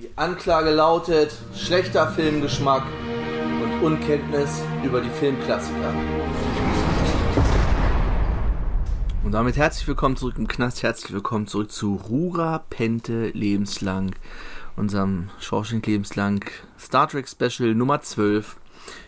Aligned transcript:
Die 0.00 0.10
Anklage 0.14 0.70
lautet 0.70 1.36
schlechter 1.56 2.08
Filmgeschmack 2.12 2.84
und 3.60 3.82
Unkenntnis 3.82 4.62
über 4.84 5.00
die 5.00 5.08
Filmklassiker. 5.08 5.92
Und 9.24 9.32
damit 9.32 9.56
herzlich 9.56 9.88
willkommen 9.88 10.16
zurück 10.16 10.36
im 10.38 10.46
Knast, 10.46 10.84
herzlich 10.84 11.12
willkommen 11.12 11.48
zurück 11.48 11.72
zu 11.72 11.96
Rura 11.96 12.62
Pente 12.70 13.30
Lebenslang, 13.30 14.14
unserem 14.76 15.30
Shawshank 15.40 15.84
Lebenslang 15.88 16.44
Star 16.78 17.08
Trek 17.08 17.28
Special 17.28 17.74
Nummer 17.74 18.00
12. 18.00 18.56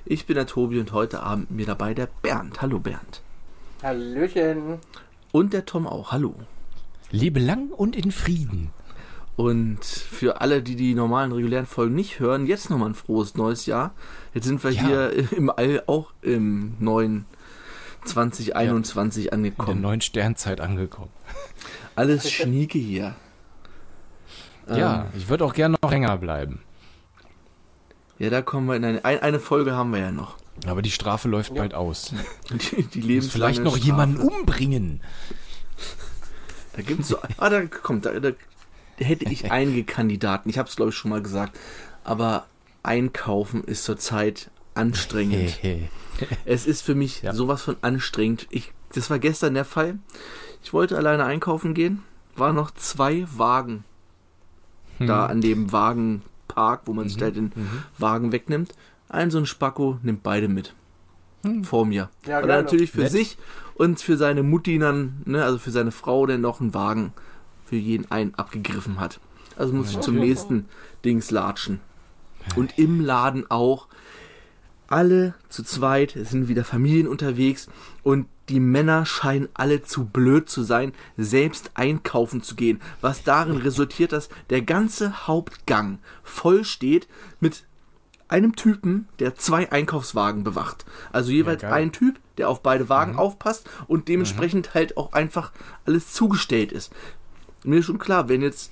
Ich 0.06 0.26
bin 0.26 0.34
der 0.34 0.48
Tobi 0.48 0.80
und 0.80 0.90
heute 0.90 1.22
Abend 1.22 1.52
mir 1.52 1.66
dabei 1.66 1.94
der 1.94 2.08
Bernd. 2.20 2.62
Hallo 2.62 2.80
Bernd. 2.80 3.22
Hallöchen. 3.84 4.80
Und 5.30 5.52
der 5.52 5.66
Tom 5.66 5.86
auch. 5.86 6.10
Hallo. 6.10 6.34
Lebe 7.12 7.38
lang 7.38 7.70
und 7.70 7.94
in 7.94 8.10
Frieden. 8.10 8.72
Und 9.40 9.84
für 9.84 10.40
alle, 10.40 10.62
die 10.62 10.76
die 10.76 10.94
normalen 10.94 11.32
regulären 11.32 11.66
Folgen 11.66 11.94
nicht 11.94 12.20
hören, 12.20 12.46
jetzt 12.46 12.68
nochmal 12.68 12.90
ein 12.90 12.94
frohes 12.94 13.34
neues 13.36 13.64
Jahr. 13.66 13.94
Jetzt 14.34 14.44
sind 14.46 14.62
wir 14.62 14.70
Ja. 14.70 14.82
hier 14.86 15.32
im 15.32 15.48
All 15.50 15.82
auch 15.86 16.12
im 16.22 16.74
neuen 16.78 17.24
2021 18.04 19.24
In 19.24 19.30
der 19.30 19.32
angekommen. 19.34 19.80
neuen 19.80 20.00
Sternzeit 20.00 20.60
angekommen. 20.60 21.10
Alles 21.96 22.30
schnieke 22.30 22.78
hier. 22.78 23.14
Ja, 24.68 25.02
Ähm, 25.02 25.06
ich 25.18 25.28
würde 25.28 25.44
auch 25.44 25.54
gerne 25.54 25.76
noch 25.82 25.90
länger 25.90 26.16
bleiben. 26.18 26.60
ja, 28.18 28.30
da 28.30 28.42
kommen 28.42 28.66
wir 28.68 28.76
in 28.76 28.84
eine, 28.84 29.04
ein, 29.04 29.20
eine 29.20 29.40
Folge 29.40 29.74
haben 29.74 29.90
wir 29.92 30.00
ja 30.00 30.12
noch. 30.12 30.36
Aber 30.66 30.82
die 30.82 30.90
Strafe 30.90 31.28
läuft 31.28 31.54
bald 31.54 31.72
aus. 31.74 32.12
Die, 32.50 32.82
die 32.82 32.98
Muss 32.98 33.06
lebenslange 33.06 33.30
vielleicht 33.30 33.64
noch 33.64 33.72
Strafe. 33.76 33.86
jemanden 33.86 34.18
umbringen. 34.20 35.00
Da 36.76 36.82
gibt's 36.82 37.08
so. 37.08 37.16
Ah, 37.38 37.48
da 37.48 37.64
kommt, 37.66 38.04
da, 38.06 38.18
da 38.20 38.30
hätte 39.00 39.24
ich 39.30 39.50
einige 39.52 39.84
Kandidaten. 39.84 40.48
Ich 40.48 40.58
habe 40.58 40.68
es 40.68 40.76
glaube 40.76 40.90
ich 40.90 40.96
schon 40.96 41.10
mal 41.10 41.22
gesagt. 41.22 41.58
Aber 42.04 42.46
einkaufen 42.82 43.64
ist 43.64 43.84
zurzeit 43.84 44.50
anstrengend. 44.74 45.58
Es 46.44 46.66
ist 46.66 46.82
für 46.82 46.94
mich 46.94 47.22
Ja. 47.22 47.32
sowas 47.32 47.62
von 47.62 47.76
anstrengend. 47.80 48.46
Ich, 48.50 48.72
das 48.92 49.08
war 49.08 49.18
gestern 49.18 49.54
der 49.54 49.64
Fall. 49.64 49.98
Ich 50.62 50.74
wollte 50.74 50.98
alleine 50.98 51.24
einkaufen 51.24 51.72
gehen. 51.72 52.02
War 52.36 52.52
noch 52.52 52.70
zwei 52.72 53.26
Wagen 53.36 53.84
da 54.98 55.24
an 55.24 55.40
dem 55.40 55.72
Wagenpark, 55.72 56.82
wo 56.84 56.92
man 56.92 57.08
sich 57.08 57.16
da 57.16 57.30
den 57.30 57.52
Wagen 57.96 58.32
wegnimmt. 58.32 58.74
Ein 59.08 59.30
so 59.30 59.38
ein 59.38 59.46
Spacko 59.46 59.98
nimmt 60.02 60.22
beide 60.22 60.48
mit. 60.48 60.74
Vor 61.62 61.86
mir. 61.86 62.10
Ja, 62.26 62.38
Oder 62.40 62.48
geil. 62.48 62.62
natürlich 62.64 62.90
für 62.90 63.00
Nett. 63.00 63.12
sich 63.12 63.38
und 63.76 63.98
für 64.02 64.18
seine 64.18 64.42
Mutti 64.42 64.78
dann, 64.78 65.22
ne, 65.24 65.42
also 65.42 65.56
für 65.56 65.70
seine 65.70 65.90
Frau, 65.90 66.26
der 66.26 66.36
noch 66.36 66.60
einen 66.60 66.74
Wagen 66.74 67.14
für 67.70 67.76
jeden 67.76 68.10
einen 68.10 68.34
abgegriffen 68.34 68.98
hat. 68.98 69.20
Also 69.56 69.72
muss 69.72 69.92
ich 69.92 70.00
zum 70.00 70.16
nächsten 70.16 70.66
Dings 71.04 71.30
latschen. 71.30 71.80
Und 72.56 72.78
im 72.78 73.00
Laden 73.00 73.48
auch. 73.48 73.86
Alle 74.88 75.34
zu 75.48 75.62
zweit, 75.62 76.16
es 76.16 76.30
sind 76.30 76.48
wieder 76.48 76.64
Familien 76.64 77.06
unterwegs 77.06 77.68
und 78.02 78.26
die 78.48 78.58
Männer 78.58 79.06
scheinen 79.06 79.48
alle 79.54 79.84
zu 79.84 80.04
blöd 80.04 80.50
zu 80.50 80.64
sein, 80.64 80.92
selbst 81.16 81.70
einkaufen 81.74 82.42
zu 82.42 82.56
gehen. 82.56 82.80
Was 83.00 83.22
darin 83.22 83.58
resultiert, 83.58 84.10
dass 84.10 84.30
der 84.48 84.62
ganze 84.62 85.28
Hauptgang 85.28 86.00
voll 86.24 86.64
steht 86.64 87.06
mit 87.38 87.62
einem 88.26 88.56
Typen, 88.56 89.08
der 89.20 89.36
zwei 89.36 89.70
Einkaufswagen 89.70 90.42
bewacht. 90.42 90.84
Also 91.12 91.30
jeweils 91.30 91.62
geil. 91.62 91.72
ein 91.72 91.92
Typ, 91.92 92.18
der 92.36 92.48
auf 92.48 92.62
beide 92.62 92.88
Wagen 92.88 93.16
aufpasst 93.16 93.68
und 93.86 94.08
dementsprechend 94.08 94.74
halt 94.74 94.96
auch 94.96 95.12
einfach 95.12 95.52
alles 95.84 96.12
zugestellt 96.12 96.72
ist. 96.72 96.92
Mir 97.64 97.78
ist 97.78 97.86
schon 97.86 97.98
klar, 97.98 98.28
wenn 98.28 98.42
jetzt 98.42 98.70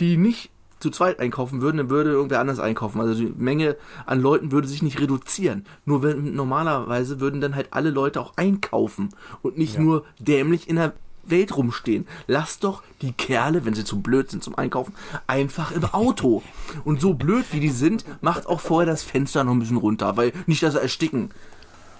die 0.00 0.16
nicht 0.16 0.50
zu 0.80 0.90
zweit 0.90 1.20
einkaufen 1.20 1.62
würden, 1.62 1.76
dann 1.76 1.90
würde 1.90 2.10
irgendwer 2.10 2.40
anders 2.40 2.58
einkaufen. 2.58 3.00
Also 3.00 3.14
die 3.14 3.32
Menge 3.36 3.76
an 4.04 4.20
Leuten 4.20 4.50
würde 4.50 4.66
sich 4.66 4.82
nicht 4.82 5.00
reduzieren. 5.00 5.64
Nur 5.84 6.02
wenn 6.02 6.34
normalerweise 6.34 7.20
würden 7.20 7.40
dann 7.40 7.54
halt 7.54 7.68
alle 7.70 7.90
Leute 7.90 8.20
auch 8.20 8.36
einkaufen 8.36 9.10
und 9.42 9.56
nicht 9.56 9.78
nur 9.78 10.04
dämlich 10.18 10.68
in 10.68 10.76
der 10.76 10.92
Welt 11.24 11.56
rumstehen. 11.56 12.06
Lass 12.26 12.58
doch 12.58 12.82
die 13.00 13.12
Kerle, 13.12 13.64
wenn 13.64 13.74
sie 13.74 13.84
zu 13.84 14.00
blöd 14.00 14.30
sind 14.30 14.42
zum 14.42 14.56
Einkaufen, 14.56 14.94
einfach 15.28 15.70
im 15.70 15.84
Auto. 15.84 16.42
Und 16.84 17.00
so 17.00 17.14
blöd 17.14 17.46
wie 17.52 17.60
die 17.60 17.70
sind, 17.70 18.04
macht 18.20 18.46
auch 18.46 18.60
vorher 18.60 18.90
das 18.90 19.04
Fenster 19.04 19.44
noch 19.44 19.52
ein 19.52 19.60
bisschen 19.60 19.76
runter, 19.76 20.16
weil 20.16 20.32
nicht, 20.46 20.64
dass 20.64 20.74
sie 20.74 20.80
ersticken. 20.80 21.30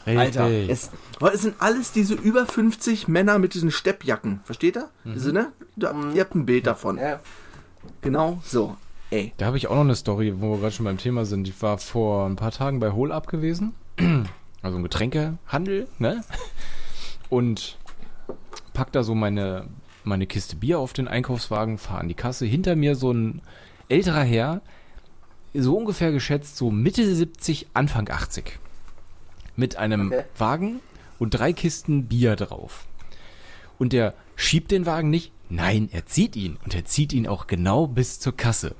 Alter, 0.07 0.47
Richtig. 0.49 0.71
es, 0.71 0.91
weil 1.21 1.35
es 1.35 1.43
sind 1.43 1.57
alles 1.59 1.93
diese 1.93 2.15
über 2.15 2.47
50 2.47 3.09
Männer 3.09 3.39
mit 3.39 3.55
diesen 3.55 3.71
Steppjacken. 3.71 4.41
Versteht 4.45 4.77
ihr? 4.77 4.89
Diese, 5.05 5.33
ne? 5.33 5.53
Da, 5.77 5.95
Ihr 6.15 6.21
habt 6.21 6.35
ein 6.35 6.47
Bild 6.47 6.67
davon. 6.67 6.99
Ja. 6.99 7.21
Genau 8.01 8.41
so. 8.45 8.77
Ey. 9.11 9.33
Da 9.37 9.47
habe 9.47 9.57
ich 9.59 9.69
auch 9.69 9.75
noch 9.75 9.83
eine 9.83 9.95
Story, 9.95 10.35
wo 10.39 10.53
wir 10.53 10.59
gerade 10.59 10.73
schon 10.73 10.85
beim 10.85 10.99
Thema 10.99 11.25
sind. 11.25 11.47
Ich 11.47 11.61
war 11.63 11.79
vor 11.79 12.27
ein 12.27 12.37
paar 12.37 12.51
Tagen 12.51 12.81
bei 12.81 12.93
Hol 12.93 13.13
Up 13.13 13.27
gewesen. 13.29 13.75
Also 14.65 14.77
ein 14.79 14.85
Getränkehandel, 14.85 15.89
ne? 15.99 16.23
Und 17.29 17.79
pack 18.75 18.93
da 18.93 19.03
so 19.03 19.13
meine, 19.17 19.67
meine 20.05 20.29
Kiste 20.29 20.55
Bier 20.55 20.79
auf 20.79 20.93
den 20.93 21.09
Einkaufswagen, 21.09 21.79
fahr 21.79 21.99
an 21.99 22.07
die 22.07 22.15
Kasse. 22.15 22.47
Hinter 22.47 22.77
mir 22.77 22.95
so 22.95 23.13
ein 23.13 23.43
älterer 23.89 24.23
Herr, 24.23 24.61
so 25.53 25.77
ungefähr 25.77 26.13
geschätzt 26.13 26.57
so 26.57 26.71
Mitte 26.71 27.13
70, 27.13 27.71
Anfang 27.75 28.09
80. 28.09 28.61
Mit 29.57 29.77
einem 29.77 30.09
Okay. 30.13 30.25
Wagen 30.39 30.81
und 31.19 31.31
drei 31.31 31.53
Kisten 31.53 32.07
Bier 32.07 32.37
drauf. 32.37 32.87
Und 33.79 33.93
der 33.93 34.15
schiebt 34.37 34.71
den 34.71 34.87
Wagen 34.87 35.11
nicht, 35.11 35.33
nein, 35.49 35.89
er 35.93 36.07
zieht 36.07 36.37
ihn. 36.37 36.59
Und 36.65 36.75
er 36.75 36.85
zieht 36.85 37.13
ihn 37.13 37.27
auch 37.27 37.47
genau 37.47 37.87
bis 37.87 38.21
zur 38.21 38.37
Kasse. 38.37 38.75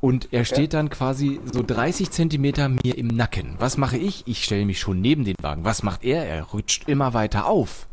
Und 0.00 0.28
er 0.32 0.44
steht 0.44 0.74
dann 0.74 0.90
quasi 0.90 1.40
so 1.50 1.62
30 1.62 2.10
Zentimeter 2.10 2.68
mir 2.68 2.98
im 2.98 3.06
Nacken. 3.06 3.54
Was 3.58 3.78
mache 3.78 3.96
ich? 3.96 4.24
Ich 4.26 4.44
stelle 4.44 4.66
mich 4.66 4.78
schon 4.78 5.00
neben 5.00 5.24
den 5.24 5.36
Wagen. 5.40 5.64
Was 5.64 5.82
macht 5.82 6.04
er? 6.04 6.26
Er 6.26 6.42
rutscht 6.42 6.88
immer 6.88 7.14
weiter 7.14 7.46
auf. 7.46 7.86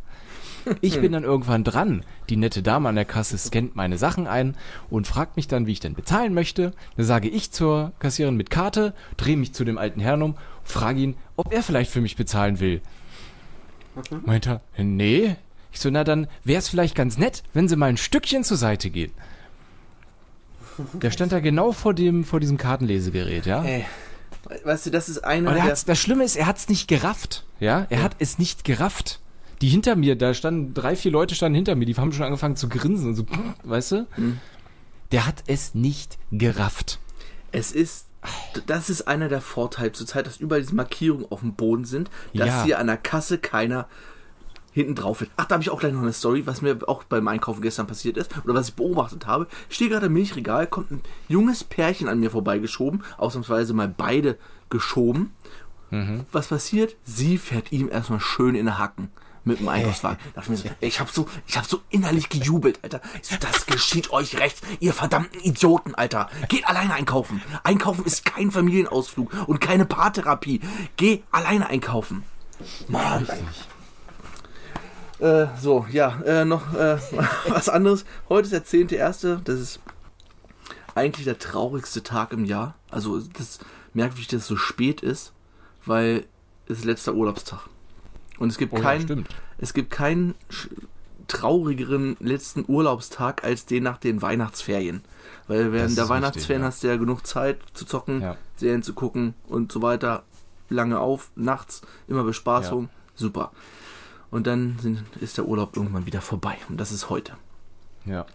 Ich 0.81 0.99
bin 0.99 1.13
dann 1.13 1.23
irgendwann 1.23 1.63
dran. 1.63 2.03
Die 2.29 2.35
nette 2.35 2.61
Dame 2.61 2.89
an 2.89 2.95
der 2.95 3.05
Kasse 3.05 3.37
scannt 3.37 3.75
meine 3.75 3.97
Sachen 3.97 4.27
ein 4.27 4.55
und 4.89 5.07
fragt 5.07 5.35
mich 5.35 5.47
dann, 5.47 5.65
wie 5.65 5.71
ich 5.71 5.79
denn 5.79 5.95
bezahlen 5.95 6.33
möchte. 6.33 6.73
Dann 6.97 7.05
sage 7.05 7.29
ich 7.29 7.51
zur 7.51 7.93
Kassiererin 7.99 8.37
mit 8.37 8.49
Karte, 8.49 8.93
drehe 9.17 9.37
mich 9.37 9.53
zu 9.53 9.63
dem 9.63 9.77
alten 9.77 10.01
Herrn 10.01 10.21
um, 10.21 10.35
frage 10.63 10.99
ihn, 10.99 11.15
ob 11.45 11.53
er 11.53 11.63
vielleicht 11.63 11.91
für 11.91 12.01
mich 12.01 12.15
bezahlen 12.15 12.59
will. 12.59 12.81
Meint 14.25 14.47
er, 14.47 14.61
nee. 14.77 15.35
Ich 15.71 15.79
so, 15.79 15.89
na 15.89 16.03
dann 16.03 16.27
wäre 16.43 16.59
es 16.59 16.69
vielleicht 16.69 16.95
ganz 16.95 17.17
nett, 17.17 17.43
wenn 17.53 17.67
Sie 17.67 17.75
mal 17.75 17.87
ein 17.89 17.97
Stückchen 17.97 18.43
zur 18.43 18.57
Seite 18.57 18.89
gehen. 18.89 19.11
Der 20.93 21.11
stand 21.15 21.31
da 21.31 21.39
genau 21.39 21.71
vor 21.71 21.93
dem, 21.93 22.23
vor 22.23 22.39
diesem 22.39 22.57
Kartenlesegerät, 22.57 23.45
ja. 23.45 23.63
Ey. 23.63 23.85
Weißt 24.63 24.85
du, 24.85 24.89
das 24.89 25.07
ist 25.07 25.19
einer 25.23 25.51
Und 25.51 25.57
er 25.57 25.65
der. 25.65 25.77
das 25.85 25.99
Schlimme 25.99 26.23
ist, 26.23 26.35
er 26.35 26.47
hat's 26.47 26.67
nicht 26.67 26.87
gerafft. 26.87 27.45
Ja, 27.59 27.85
er 27.89 28.01
hat 28.01 28.15
es 28.19 28.39
nicht 28.39 28.63
gerafft. 28.63 29.19
Die 29.61 29.69
hinter 29.69 29.95
mir, 29.95 30.15
da 30.15 30.33
standen 30.33 30.73
drei, 30.73 30.95
vier 30.95 31.11
Leute 31.11 31.35
standen 31.35 31.55
hinter 31.55 31.75
mir, 31.75 31.85
die 31.85 31.95
haben 31.95 32.11
schon 32.11 32.25
angefangen 32.25 32.55
zu 32.55 32.67
grinsen 32.67 33.09
und 33.09 33.15
so, 33.15 33.25
weißt 33.63 33.91
du? 33.91 34.07
Der 35.11 35.27
hat 35.27 35.43
es 35.47 35.75
nicht 35.75 36.17
gerafft. 36.31 36.99
Es 37.51 37.71
ist. 37.71 38.07
Das 38.67 38.89
ist 38.89 39.07
einer 39.07 39.29
der 39.29 39.41
Vorteile 39.41 39.91
zurzeit, 39.93 40.27
dass 40.27 40.37
überall 40.37 40.61
diese 40.61 40.75
Markierungen 40.75 41.25
auf 41.29 41.39
dem 41.39 41.53
Boden 41.53 41.85
sind, 41.85 42.09
dass 42.33 42.47
Ja. 42.47 42.63
hier 42.63 42.79
an 42.79 42.87
der 42.87 42.97
Kasse 42.97 43.37
keiner 43.37 43.87
hinten 44.73 44.95
drauf 44.95 45.19
wird. 45.21 45.31
Ach, 45.37 45.45
da 45.45 45.53
habe 45.55 45.63
ich 45.63 45.69
auch 45.69 45.79
gleich 45.79 45.91
noch 45.93 46.01
eine 46.01 46.13
Story, 46.13 46.45
was 46.45 46.61
mir 46.61 46.77
auch 46.87 47.03
beim 47.03 47.27
Einkaufen 47.27 47.61
gestern 47.61 47.87
passiert 47.87 48.15
ist 48.17 48.31
oder 48.45 48.53
was 48.53 48.69
ich 48.69 48.75
beobachtet 48.75 49.27
habe. 49.27 49.47
Ich 49.69 49.75
stehe 49.75 49.89
gerade 49.89 50.05
im 50.05 50.13
Milchregal, 50.13 50.67
kommt 50.67 50.91
ein 50.91 51.01
junges 51.27 51.63
Pärchen 51.63 52.07
an 52.07 52.19
mir 52.19 52.29
vorbeigeschoben, 52.31 53.03
ausnahmsweise 53.17 53.73
mal 53.73 53.89
beide 53.89 54.37
geschoben. 54.69 55.31
Was 56.31 56.47
passiert? 56.47 56.95
Sie 57.03 57.37
fährt 57.37 57.73
ihm 57.73 57.89
erstmal 57.89 58.21
schön 58.21 58.55
in 58.55 58.65
den 58.67 58.77
Hacken 58.77 59.09
mit 59.43 59.59
dem 59.59 59.69
Einkaufswagen. 59.69 60.17
Da 60.33 60.41
dachte 60.41 60.53
ich 60.53 60.63
mir 60.63 60.69
so, 60.69 60.75
ich 60.79 60.99
habe 60.99 61.11
so, 61.11 61.27
ich 61.47 61.57
habe 61.57 61.67
so 61.67 61.81
innerlich 61.89 62.29
gejubelt, 62.29 62.79
Alter. 62.83 63.01
So, 63.21 63.35
das 63.39 63.65
geschieht 63.65 64.11
euch 64.11 64.37
recht, 64.37 64.57
ihr 64.79 64.93
verdammten 64.93 65.39
Idioten, 65.41 65.95
Alter. 65.95 66.29
Geht 66.49 66.67
alleine 66.67 66.93
einkaufen. 66.93 67.41
Einkaufen 67.63 68.05
ist 68.05 68.25
kein 68.25 68.51
Familienausflug 68.51 69.31
und 69.47 69.59
keine 69.59 69.85
Paartherapie. 69.85 70.61
Geh 70.95 71.23
alleine 71.31 71.67
einkaufen. 71.67 72.23
Mann. 72.87 73.27
Äh, 75.19 75.47
so, 75.59 75.85
ja, 75.91 76.19
äh, 76.21 76.45
noch 76.45 76.73
äh, 76.73 76.97
was 77.47 77.69
anderes. 77.69 78.05
Heute 78.29 78.55
ist 78.55 78.73
der 78.73 78.79
10.1., 78.81 79.43
das 79.43 79.59
ist 79.59 79.79
eigentlich 80.95 81.25
der 81.25 81.39
traurigste 81.39 82.03
Tag 82.03 82.33
im 82.33 82.45
Jahr. 82.45 82.75
Also, 82.89 83.19
das 83.19 83.59
merkt, 83.93 84.17
wie 84.17 84.25
das 84.25 84.47
so 84.47 84.57
spät 84.57 85.01
ist, 85.01 85.31
weil 85.85 86.25
es 86.67 86.79
ist 86.79 86.85
letzter 86.85 87.13
Urlaubstag. 87.13 87.59
Und 88.41 88.49
es 88.49 88.57
gibt 88.57 88.73
Oh 88.73 88.77
ja, 88.77 88.81
keinen, 88.81 89.01
stimmt. 89.03 89.27
es 89.59 89.73
gibt 89.73 89.91
keinen 89.91 90.33
traurigeren 91.27 92.17
letzten 92.19 92.65
Urlaubstag 92.67 93.43
als 93.43 93.65
den 93.65 93.83
nach 93.83 93.97
den 93.97 94.21
Weihnachtsferien. 94.21 95.01
Weil 95.47 95.71
während 95.71 95.91
Das 95.91 95.95
der 95.95 96.09
Weihnachtsferien 96.09 96.63
richtig, 96.63 96.63
ja. 96.63 96.67
hast 96.67 96.83
du 96.83 96.87
ja 96.87 96.97
genug 96.97 97.25
Zeit 97.25 97.59
zu 97.73 97.85
zocken, 97.85 98.21
Ja. 98.21 98.37
Serien 98.55 98.83
zu 98.83 98.93
gucken 98.93 99.33
und 99.47 99.71
so 99.71 99.81
weiter. 99.81 100.23
Lange 100.69 100.99
auf, 100.99 101.31
nachts, 101.35 101.81
immer 102.07 102.23
Bespaßung. 102.23 102.89
Super. 103.15 103.51
Und 104.29 104.47
dann 104.47 104.77
sind, 104.81 105.03
ist 105.19 105.37
der 105.37 105.45
Urlaub 105.45 105.75
irgendwann 105.75 106.05
wieder 106.05 106.21
vorbei. 106.21 106.57
Und 106.69 106.77
das 106.79 106.91
ist 106.91 107.09
heute. 107.09 107.33
Ja. 108.05 108.25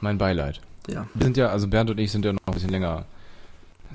Mein 0.00 0.18
Beileid. 0.18 0.60
Ja. 0.88 1.06
Wir 1.14 1.24
sind 1.24 1.36
ja, 1.36 1.48
also 1.48 1.68
Bernd 1.68 1.90
und 1.90 1.98
ich 2.00 2.10
sind 2.10 2.24
ja 2.24 2.32
noch 2.32 2.40
ein 2.46 2.54
bisschen 2.54 2.70
länger 2.70 3.04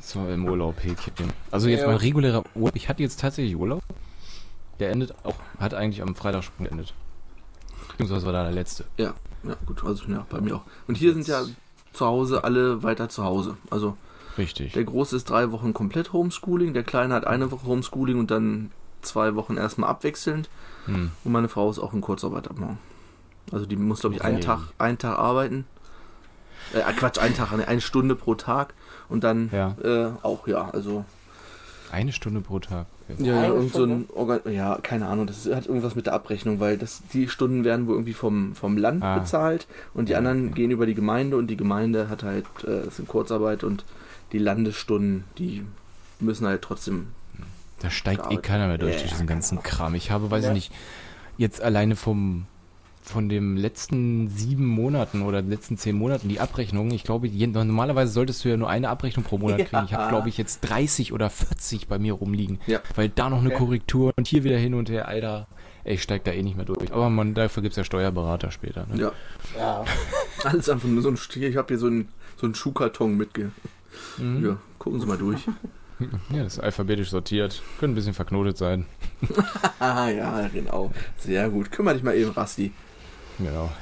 so 0.01 0.27
im 0.29 0.45
Urlaub, 0.45 0.81
Häkchen. 0.83 1.33
Also 1.51 1.67
jetzt 1.67 1.81
Ja. 1.81 1.87
mein 1.87 1.97
regulärer 1.97 2.43
Urlaub. 2.55 2.75
Ich 2.75 2.87
hatte 2.87 3.01
jetzt 3.03 3.19
tatsächlich 3.19 3.55
Urlaub. 3.57 3.81
Der 4.79 4.91
endet 4.91 5.13
auch, 5.23 5.35
hat 5.59 5.73
eigentlich 5.73 6.01
am 6.01 6.15
Freitag 6.15 6.43
schon 6.43 6.65
geendet. 6.65 6.93
Beziehungsweise 7.91 8.25
war 8.25 8.33
da 8.33 8.43
der 8.43 8.51
letzte. 8.51 8.85
Ja, 8.97 9.13
ja, 9.43 9.55
gut, 9.65 9.83
also 9.83 10.05
ja, 10.05 10.25
bei 10.29 10.39
mir 10.41 10.57
auch. 10.57 10.63
Und 10.87 10.95
hier 10.95 11.13
sind 11.13 11.27
ja 11.27 11.43
zu 11.93 12.05
Hause 12.05 12.43
alle 12.43 12.83
weiter 12.83 13.09
zu 13.09 13.23
Hause. 13.23 13.57
Also 13.71 13.97
Richtig. 14.37 14.73
der 14.73 14.83
Große 14.83 15.15
ist 15.15 15.29
drei 15.29 15.51
Wochen 15.51 15.73
komplett 15.73 16.13
Homeschooling, 16.13 16.73
der 16.73 16.83
Kleine 16.83 17.13
hat 17.15 17.25
eine 17.25 17.49
Woche 17.51 17.65
Homeschooling 17.65 18.19
und 18.19 18.29
dann 18.29 18.71
zwei 19.01 19.35
Wochen 19.35 19.57
erstmal 19.57 19.89
abwechselnd. 19.89 20.49
Hm. 20.85 21.11
Und 21.23 21.31
meine 21.31 21.47
Frau 21.49 21.69
ist 21.71 21.79
auch 21.79 21.93
in 21.93 22.01
Kurzarbeit 22.01 22.47
ab 22.47 22.59
morgen. 22.59 22.77
Also 23.51 23.65
die 23.65 23.77
muss, 23.77 24.01
glaube 24.01 24.15
ich, 24.15 24.23
einen 24.23 24.37
Okay. 24.37 24.45
Tag, 24.45 24.59
einen 24.77 24.97
Tag 24.97 25.17
arbeiten. 25.17 25.65
Äh, 26.73 26.81
Quatsch, 26.93 27.17
einen 27.17 27.33
Tag, 27.33 27.51
eine 27.53 27.81
Stunde 27.81 28.15
pro 28.15 28.35
Tag 28.35 28.73
und 29.09 29.23
dann 29.23 29.49
Ja. 29.53 29.75
äh, 29.81 30.11
auch, 30.21 30.47
ja, 30.47 30.69
also 30.69 31.05
Eine 31.91 32.11
Stunde 32.11 32.41
pro 32.41 32.59
Tag. 32.59 32.87
Ja, 33.19 33.35
ja, 33.41 33.47
irgend 33.47 33.73
so 33.73 33.83
ein 33.83 34.05
Organ 34.13 34.41
ja, 34.51 34.77
keine 34.83 35.07
Ahnung, 35.07 35.27
das 35.27 35.45
hat 35.45 35.65
irgendwas 35.67 35.95
mit 35.95 36.05
der 36.07 36.13
Abrechnung, 36.13 36.59
weil 36.59 36.77
das, 36.77 37.01
die 37.13 37.29
Stunden 37.29 37.63
werden 37.63 37.87
wohl 37.87 37.95
irgendwie 37.95 38.13
vom, 38.13 38.53
vom 38.55 38.77
Land 38.77 39.03
Ah. 39.03 39.17
bezahlt 39.19 39.65
und 39.93 40.09
die 40.09 40.13
Ja, 40.13 40.17
anderen 40.19 40.47
okay. 40.47 40.55
gehen 40.55 40.71
über 40.71 40.85
die 40.85 40.93
Gemeinde 40.93 41.37
und 41.37 41.47
die 41.47 41.57
Gemeinde 41.57 42.09
hat 42.09 42.23
halt, 42.23 42.45
äh, 42.63 42.83
das 42.85 42.97
sind 42.97 43.07
Kurzarbeit 43.07 43.63
und 43.63 43.85
die 44.33 44.39
Landesstunden, 44.39 45.23
die 45.37 45.63
müssen 46.19 46.45
halt 46.47 46.61
trotzdem, 46.61 47.07
Da 47.79 47.89
steigt 47.89 48.29
eh 48.31 48.37
keiner 48.37 48.67
mehr 48.67 48.77
durch, 48.77 48.95
Ja, 48.95 48.99
durch 48.99 49.11
diesen 49.11 49.27
ganzen 49.27 49.61
Kram. 49.63 49.95
Ich 49.95 50.11
habe, 50.11 50.29
weiß 50.29 50.43
Ja. 50.45 50.49
ich 50.49 50.55
nicht, 50.55 50.71
jetzt 51.37 51.61
alleine 51.61 51.95
vom 51.95 52.45
von 53.09 53.29
dem 53.29 53.55
letzten 53.57 54.27
sieben 54.27 54.65
Monaten 54.65 55.21
oder 55.21 55.41
letzten 55.41 55.77
zehn 55.77 55.95
Monaten 55.95 56.29
die 56.29 56.39
Abrechnung, 56.39 56.91
ich 56.91 57.03
glaube, 57.03 57.29
normalerweise 57.29 58.11
solltest 58.11 58.43
du 58.43 58.49
ja 58.49 58.57
nur 58.57 58.69
eine 58.69 58.89
Abrechnung 58.89 59.23
pro 59.25 59.37
Monat 59.37 59.59
Ja. 59.59 59.65
kriegen. 59.65 59.85
Ich 59.85 59.93
habe, 59.93 60.09
glaube 60.09 60.29
ich, 60.29 60.37
jetzt 60.37 60.61
30 60.61 61.13
oder 61.13 61.29
40 61.29 61.87
bei 61.87 61.99
mir 61.99 62.13
rumliegen. 62.13 62.59
Ja. 62.67 62.79
Weil 62.95 63.09
da 63.09 63.29
noch 63.29 63.39
eine 63.39 63.49
Okay. 63.49 63.57
Korrektur 63.57 64.13
und 64.17 64.27
hier 64.27 64.43
wieder 64.43 64.57
hin 64.57 64.73
und 64.73 64.89
her, 64.89 65.07
Alter. 65.07 65.47
Ey, 65.83 65.95
ich 65.95 66.03
steig 66.03 66.25
da 66.25 66.31
eh 66.31 66.43
nicht 66.43 66.57
mehr 66.57 66.65
durch. 66.65 66.91
Aber 66.91 67.09
man, 67.09 67.33
dafür 67.33 67.63
gibt's 67.63 67.77
ja 67.77 67.83
Steuerberater 67.85 68.51
später. 68.51 68.85
Ne? 68.93 68.99
ja, 69.01 69.11
Ja. 69.57 69.85
alles 70.43 70.69
einfach 70.69 70.87
nur 70.87 71.01
so 71.01 71.09
ein 71.09 71.17
Stier. 71.17 71.47
Ich 71.49 71.55
habe 71.55 71.69
hier 71.69 71.77
so 71.77 71.87
einen 71.87 72.09
so 72.35 72.45
einen 72.45 72.55
Schuhkarton 72.55 73.15
mitge. 73.17 73.51
Mhm. 74.17 74.45
Ja, 74.45 74.57
gucken 74.79 74.99
Sie 74.99 75.05
mal 75.07 75.17
durch. 75.17 75.39
ja, 76.29 76.43
das 76.43 76.53
ist 76.53 76.59
alphabetisch 76.59 77.09
sortiert. 77.09 77.61
Könnte 77.79 77.93
ein 77.93 77.95
bisschen 77.95 78.13
verknotet 78.13 78.57
sein. 78.57 78.85
ja, 79.79 80.47
genau. 80.53 80.91
Sehr 81.17 81.49
gut. 81.49 81.71
Kümmer 81.71 81.93
dich 81.93 82.03
mal 82.03 82.15
eben, 82.15 82.31
Rasti. 82.31 82.71
Genau. 83.37 83.69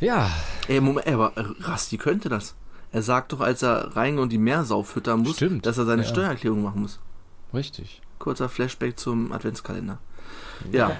ja, 0.00 0.30
Ey, 0.68 0.80
Moment, 0.80 1.06
ey, 1.06 1.14
aber 1.14 1.32
Rasti 1.60 1.98
könnte 1.98 2.28
das. 2.28 2.54
Er 2.92 3.02
sagt 3.02 3.32
doch, 3.32 3.40
als 3.40 3.62
er 3.62 3.96
rein 3.96 4.18
und 4.18 4.30
die 4.30 4.38
Meersau 4.38 4.82
füttern 4.82 5.20
muss, 5.20 5.36
Stimmt, 5.36 5.66
dass 5.66 5.78
er 5.78 5.84
seine 5.84 6.02
ja. 6.02 6.08
Steuererklärung 6.08 6.62
machen 6.62 6.82
muss. 6.82 6.98
richtig. 7.54 8.00
Kurzer 8.18 8.50
Flashback 8.50 8.98
zum 8.98 9.32
Adventskalender. 9.32 9.98
Ja. 10.70 10.90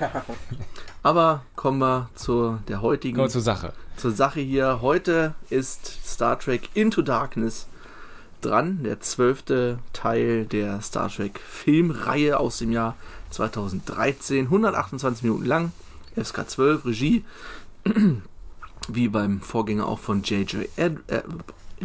Aber 1.02 1.42
kommen 1.54 1.78
wir 1.78 2.08
zu 2.14 2.58
der 2.66 2.80
heutigen, 2.80 3.16
Kommen 3.16 3.28
wir 3.28 3.32
zur 3.32 3.42
Sache. 3.42 3.74
zur 3.96 4.10
Sache 4.12 4.40
hier. 4.40 4.80
Heute 4.80 5.34
ist 5.50 5.86
Star 6.06 6.38
Trek 6.38 6.70
Into 6.74 7.02
Darkness 7.02 7.66
dran, 8.40 8.82
der 8.84 9.00
zwölfte 9.00 9.80
Teil 9.92 10.46
der 10.46 10.80
Star 10.80 11.10
Trek 11.10 11.38
Filmreihe 11.46 12.40
aus 12.40 12.58
dem 12.58 12.72
Jahr 12.72 12.96
2013, 13.30 14.46
128 14.46 15.22
Minuten 15.22 15.44
lang, 15.44 15.72
FSK 16.16 16.48
12, 16.48 16.84
Regie, 16.86 17.24
wie 18.88 19.08
beim 19.08 19.40
Vorgänger 19.40 19.86
auch 19.86 19.98
von 19.98 20.22
J.J. 20.22 20.68
Ad- 20.78 20.98
äh, 21.08 21.22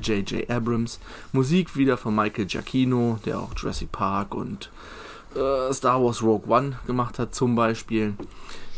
J.J. 0.01 0.49
Abrams, 0.49 0.99
Musik 1.31 1.75
wieder 1.77 1.97
von 1.97 2.15
Michael 2.15 2.45
Giacchino, 2.47 3.19
der 3.25 3.39
auch 3.39 3.53
Jurassic 3.55 3.91
Park 3.91 4.35
und 4.35 4.69
äh, 5.35 5.71
Star 5.73 6.03
Wars 6.03 6.21
Rogue 6.21 6.47
One 6.53 6.79
gemacht 6.85 7.17
hat 7.19 7.33
zum 7.35 7.55
Beispiel. 7.55 8.13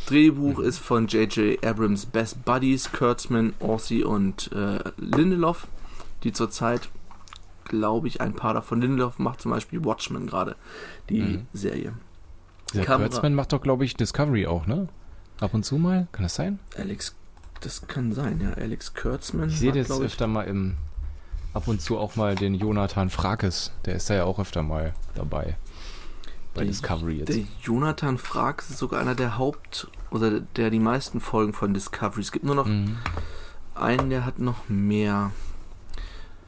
Drehbuch 0.07 0.59
ist 0.59 0.77
von 0.79 1.07
J.J. 1.07 1.63
Abrams 1.65 2.05
Best 2.05 2.45
Buddies, 2.45 2.91
Kurtzman, 2.91 3.53
Orsi 3.59 4.03
und 4.03 4.51
äh, 4.53 4.79
Lindelof, 4.97 5.67
die 6.23 6.31
zurzeit, 6.31 6.87
glaube 7.65 8.07
ich, 8.07 8.21
ein 8.21 8.33
paar 8.33 8.53
davon. 8.53 8.79
Lindelof 8.79 9.19
macht 9.19 9.41
zum 9.41 9.51
Beispiel 9.51 9.83
Watchmen 9.83 10.27
gerade, 10.27 10.55
die 11.09 11.21
Mhm. 11.21 11.47
Serie. 11.53 11.93
Der 12.73 12.85
Kamera- 12.85 13.09
Kurtzman 13.09 13.33
macht 13.33 13.51
doch, 13.53 13.61
glaube 13.61 13.85
ich, 13.85 13.95
Discovery 13.95 14.45
auch, 14.47 14.65
ne? 14.67 14.87
Ab 15.39 15.53
und 15.53 15.63
zu 15.63 15.77
mal. 15.77 16.07
Kann 16.11 16.23
das 16.23 16.35
sein? 16.35 16.59
Alex, 16.77 17.15
das 17.61 17.87
kann 17.87 18.13
sein, 18.13 18.41
ja. 18.41 18.53
Alex 18.53 18.93
Kurtzman. 18.93 19.49
Ich 19.49 19.59
sehe 19.59 19.71
das 19.71 19.89
ich, 19.89 19.95
öfter 20.05 20.27
mal 20.27 20.43
im. 20.43 20.75
Ab 21.53 21.67
und 21.67 21.81
zu 21.81 21.97
auch 21.97 22.15
mal 22.15 22.35
den 22.35 22.55
Jonathan 22.55 23.09
Frakes. 23.09 23.71
Der 23.85 23.95
ist 23.95 24.09
da 24.09 24.15
ja 24.15 24.23
auch 24.25 24.39
öfter 24.39 24.61
mal 24.63 24.93
dabei. 25.15 25.55
Bei 26.53 26.61
Der- 26.61 26.65
Discovery 26.67 27.17
jetzt. 27.19 27.29
Der 27.29 27.43
Jonathan 27.61 28.17
Frakes 28.17 28.69
ist 28.71 28.77
sogar 28.79 28.99
einer 28.99 29.15
der 29.15 29.37
Haupt- 29.37 29.87
oder 30.11 30.39
der 30.39 30.69
die 30.69 30.79
meisten 30.79 31.19
Folgen 31.19 31.53
von 31.53 31.73
Discovery. 31.73 32.21
Es 32.21 32.31
gibt 32.31 32.45
nur 32.45 32.55
noch 32.55 32.65
Mhm. 32.67 32.97
einen, 33.75 34.09
der 34.09 34.25
hat 34.25 34.39
noch 34.39 34.67
mehr. 34.69 35.31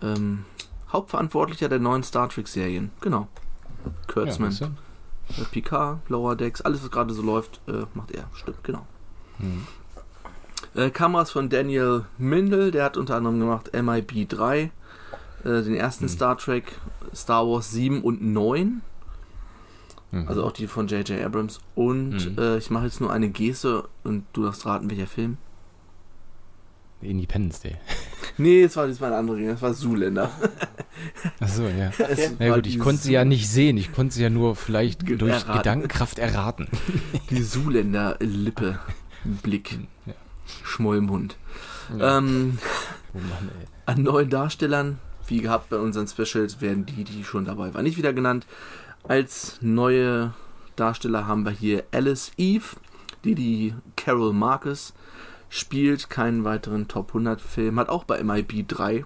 Ähm, 0.02 0.46
Hauptverantwortlicher 0.92 1.70
der 1.70 1.80
neuen 1.80 2.04
Star 2.04 2.30
Trek 2.30 2.48
Serien. 2.48 2.92
Genau. 3.02 3.28
Ja, 3.86 3.92
Kurtzman. 4.14 4.50
weißt 4.50 4.62
Picard, 5.52 6.00
Lower 6.10 6.36
Decks, 6.36 6.62
alles 6.62 6.84
was 6.84 6.92
gerade 6.92 7.14
so 7.14 7.22
läuft, 7.22 7.62
äh, 7.68 7.86
macht 7.94 8.12
er. 8.12 8.30
Stimmt, 8.34 8.64
genau. 8.64 8.86
Mhm. 9.40 9.66
Kameras 10.94 11.32
von 11.32 11.50
Daniel 11.50 12.06
Mindel, 12.18 12.72
der 12.72 12.84
hat 12.84 12.98
unter 12.98 13.16
anderem 13.16 13.40
gemacht 13.40 13.72
MIB 13.74 14.28
3, 14.30 14.62
äh, 14.64 14.70
den 15.44 15.74
ersten 15.76 16.06
Mhm. 16.06 16.10
Star 16.10 16.38
Trek, 16.38 16.74
Star 17.16 17.48
Wars 17.48 17.72
7 17.72 18.02
und 18.02 18.22
9, 18.22 18.82
Mhm. 20.12 20.28
also 20.28 20.44
auch 20.46 20.52
die 20.52 20.68
von 20.68 20.88
J.J. 20.88 21.24
Abrams. 21.24 21.60
Und 21.76 22.32
Mhm. 22.36 22.38
äh, 22.38 22.58
ich 22.58 22.70
mache 22.70 22.86
jetzt 22.86 23.00
nur 23.02 23.12
eine 23.12 23.30
Geste 23.30 23.88
und 24.04 24.26
du 24.34 24.44
darfst 24.44 24.66
raten, 24.66 24.90
welcher 24.90 25.08
Film. 25.08 25.38
Independence 27.02 27.62
Day. 27.62 27.78
Nee, 28.38 28.64
es 28.64 28.76
war 28.76 28.88
diesmal 28.88 29.14
ein 29.14 29.20
anderer, 29.20 29.52
das 29.54 29.62
war 29.62 29.74
Zuländer. 29.74 30.32
Achso, 31.40 31.64
ja. 31.64 31.92
Es 32.10 32.32
Na 32.40 32.56
gut, 32.56 32.68
ich 32.68 32.80
konnte 32.80 33.02
sie 33.02 33.14
ja 33.14 33.26
nicht 33.26 33.50
sehen. 33.50 33.78
Ich 33.78 33.92
konnte 33.94 34.14
sie 34.16 34.24
ja 34.24 34.30
nur 34.30 34.56
vielleicht 34.56 35.08
durch 35.10 35.32
erraten. 35.32 35.58
Gedankenkraft 35.58 36.20
erraten. 36.20 36.68
Die 37.30 37.44
Zuländer-Lippe, 37.44 38.80
Blick, 39.24 39.80
Ja. 40.06 40.14
Schmollmund. 40.64 41.38
Ja. 41.98 42.18
Ähm, 42.18 42.58
oh 43.14 43.18
Mann, 43.18 43.50
ey. 43.60 43.68
An 43.86 44.04
neuen 44.04 44.30
Darstellern, 44.30 45.00
wie 45.28 45.42
gehabt 45.42 45.70
bei 45.70 45.78
unseren 45.78 46.08
Specials, 46.08 46.62
werden 46.62 46.86
die, 46.86 47.04
die 47.04 47.24
schon 47.24 47.46
dabei 47.46 47.74
waren, 47.74 47.84
nicht 47.84 47.98
wieder 47.98 48.14
genannt. 48.14 48.46
Als 49.04 49.58
neue 49.62 50.34
Darsteller 50.76 51.28
haben 51.28 51.44
wir 51.46 51.52
hier 51.52 51.84
Alice 51.92 52.32
Eve, 52.38 52.76
die 53.24 53.36
die 53.36 53.74
Carol 53.96 54.34
Marcus 54.34 54.94
spielt, 55.50 56.10
keinen 56.10 56.44
weiteren 56.44 56.88
Top 56.88 57.10
100 57.10 57.42
Film, 57.42 57.80
hat 57.80 57.90
auch 57.90 58.04
bei 58.04 58.22
MIB 58.24 58.68
3 58.68 58.88
Daher 59.00 59.06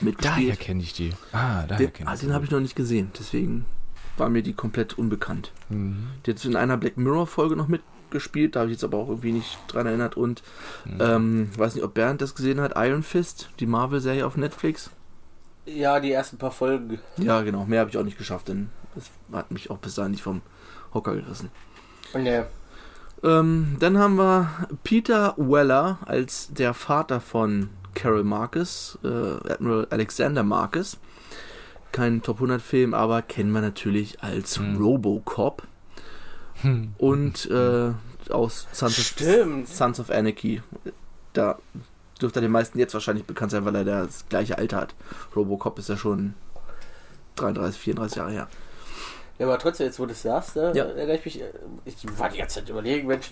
mitgespielt. 0.00 0.60
kenne 0.60 0.82
ich 0.82 0.92
die. 0.92 1.10
Ah, 1.32 1.64
daher 1.66 1.76
Den, 1.86 1.92
kenne 1.92 2.10
ah, 2.10 2.14
ich 2.14 2.20
den 2.20 2.32
habe 2.32 2.44
ich 2.44 2.50
noch 2.50 2.60
nicht 2.60 2.76
gesehen, 2.76 3.10
deswegen 3.18 3.66
war 4.16 4.28
mir 4.28 4.42
die 4.42 4.52
komplett 4.54 4.98
unbekannt. 4.98 5.52
Mhm. 5.68 6.08
Die 6.26 6.30
hat 6.30 6.36
jetzt 6.38 6.44
in 6.44 6.56
einer 6.56 6.76
Black 6.76 6.96
Mirror 6.96 7.26
Folge 7.26 7.56
noch 7.56 7.68
mitgespielt, 7.68 8.54
da 8.56 8.60
habe 8.60 8.70
ich 8.70 8.74
jetzt 8.76 8.84
aber 8.84 8.98
auch 8.98 9.08
irgendwie 9.08 9.32
nicht 9.32 9.58
dran 9.68 9.86
erinnert 9.86 10.16
und 10.16 10.42
Mhm. 10.84 10.98
ähm, 11.00 11.50
weiß 11.58 11.74
nicht, 11.74 11.84
ob 11.84 11.94
Bernd 11.94 12.20
das 12.22 12.34
gesehen 12.34 12.60
hat, 12.60 12.72
Iron 12.76 13.02
Fist, 13.02 13.50
die 13.60 13.66
Marvel-Serie 13.66 14.26
auf 14.26 14.36
Netflix. 14.36 14.90
Ja, 15.66 16.00
die 16.00 16.10
ersten 16.12 16.38
paar 16.38 16.50
Folgen. 16.52 16.98
Ja, 17.18 17.42
genau. 17.42 17.64
Mehr 17.66 17.80
habe 17.80 17.90
ich 17.90 17.98
auch 17.98 18.02
nicht 18.04 18.18
geschafft, 18.18 18.48
denn 18.48 18.70
das 18.94 19.10
hat 19.32 19.50
mich 19.50 19.70
auch 19.70 19.78
bis 19.78 19.94
dahin 19.94 20.12
nicht 20.12 20.22
vom 20.22 20.40
Hocker 20.94 21.14
gerissen. 21.14 21.50
Nee. 22.14 22.42
Ähm, 23.22 23.76
dann 23.80 23.98
haben 23.98 24.16
wir 24.16 24.50
Peter 24.82 25.34
Weller 25.36 25.98
als 26.06 26.48
der 26.52 26.72
Vater 26.74 27.20
von 27.20 27.68
Carol 27.94 28.24
Marcus, 28.24 28.98
äh, 29.04 29.08
Admiral 29.52 29.86
Alexander 29.90 30.42
Marcus. 30.42 30.98
Kein 31.92 32.22
Top 32.22 32.36
100 32.36 32.62
Film, 32.62 32.94
aber 32.94 33.20
kennen 33.20 33.50
wir 33.52 33.60
natürlich 33.60 34.22
als 34.22 34.58
Hm. 34.58 34.76
Robocop 34.76 35.66
Hm. 36.62 36.94
und 36.98 37.50
äh, 37.50 37.90
aus 38.30 38.68
Sons 38.72 38.98
of, 38.98 39.04
Stimmt. 39.04 39.68
Sons 39.68 39.98
of 39.98 40.10
Anarchy. 40.10 40.62
Da 41.32 41.58
dürfte 42.20 42.38
er 42.38 42.42
den 42.42 42.52
meisten 42.52 42.78
jetzt 42.78 42.94
wahrscheinlich 42.94 43.24
bekannt 43.24 43.50
sein, 43.50 43.64
weil 43.64 43.74
er 43.74 43.84
das 43.84 44.28
gleiche 44.28 44.56
Alter 44.58 44.76
hat. 44.76 44.94
Robocop 45.34 45.78
ist 45.78 45.88
ja 45.88 45.96
schon 45.96 46.34
33, 47.36 47.80
34 47.80 48.16
Jahre 48.18 48.30
her. 48.30 48.48
Ja, 49.40 49.46
aber 49.46 49.58
trotzdem, 49.58 49.86
jetzt 49.86 49.98
wo 49.98 50.06
du 50.06 50.12
es 50.12 50.22
sagst, 50.22 50.54
da 50.54 50.72
Ja. 50.72 50.84
erinnere 50.84 51.16
ich 51.16 51.24
mich, 51.24 51.40
äh, 51.40 51.50
ich 51.86 51.96
war 52.18 52.28
die 52.28 52.38
ganze 52.38 52.60
Zeit 52.60 52.68
überlegen, 52.68 53.08
Mensch, 53.08 53.30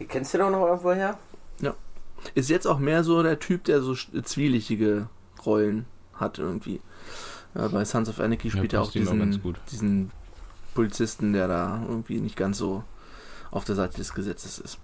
den 0.00 0.08
kennst 0.08 0.34
du 0.34 0.38
doch 0.38 0.50
noch 0.50 0.66
irgendwo 0.66 0.92
her? 0.92 1.16
Ist 2.34 2.50
jetzt 2.50 2.66
auch 2.66 2.78
mehr 2.78 3.02
so 3.02 3.22
der 3.22 3.38
Typ, 3.38 3.64
der 3.64 3.80
so 3.80 3.94
zwielichtige 3.94 5.08
Rollen 5.46 5.86
hat 6.14 6.38
irgendwie. 6.38 6.82
Ja, 7.54 7.68
bei 7.68 7.82
Sons 7.86 8.10
of 8.10 8.20
Anarchy 8.20 8.50
spielt 8.50 8.74
er 8.74 8.82
auch 8.82 8.88
auch 8.88 8.92
diesen, 8.92 9.18
ganz 9.18 9.40
gut. 9.40 9.58
diesen 9.72 10.10
Polizisten, 10.74 11.32
der 11.32 11.48
da 11.48 11.82
irgendwie 11.88 12.20
nicht 12.20 12.36
ganz 12.36 12.58
so 12.58 12.84
auf 13.50 13.64
der 13.64 13.74
Seite 13.74 13.96
des 13.96 14.12
Gesetzes 14.12 14.58
ist. 14.58 14.78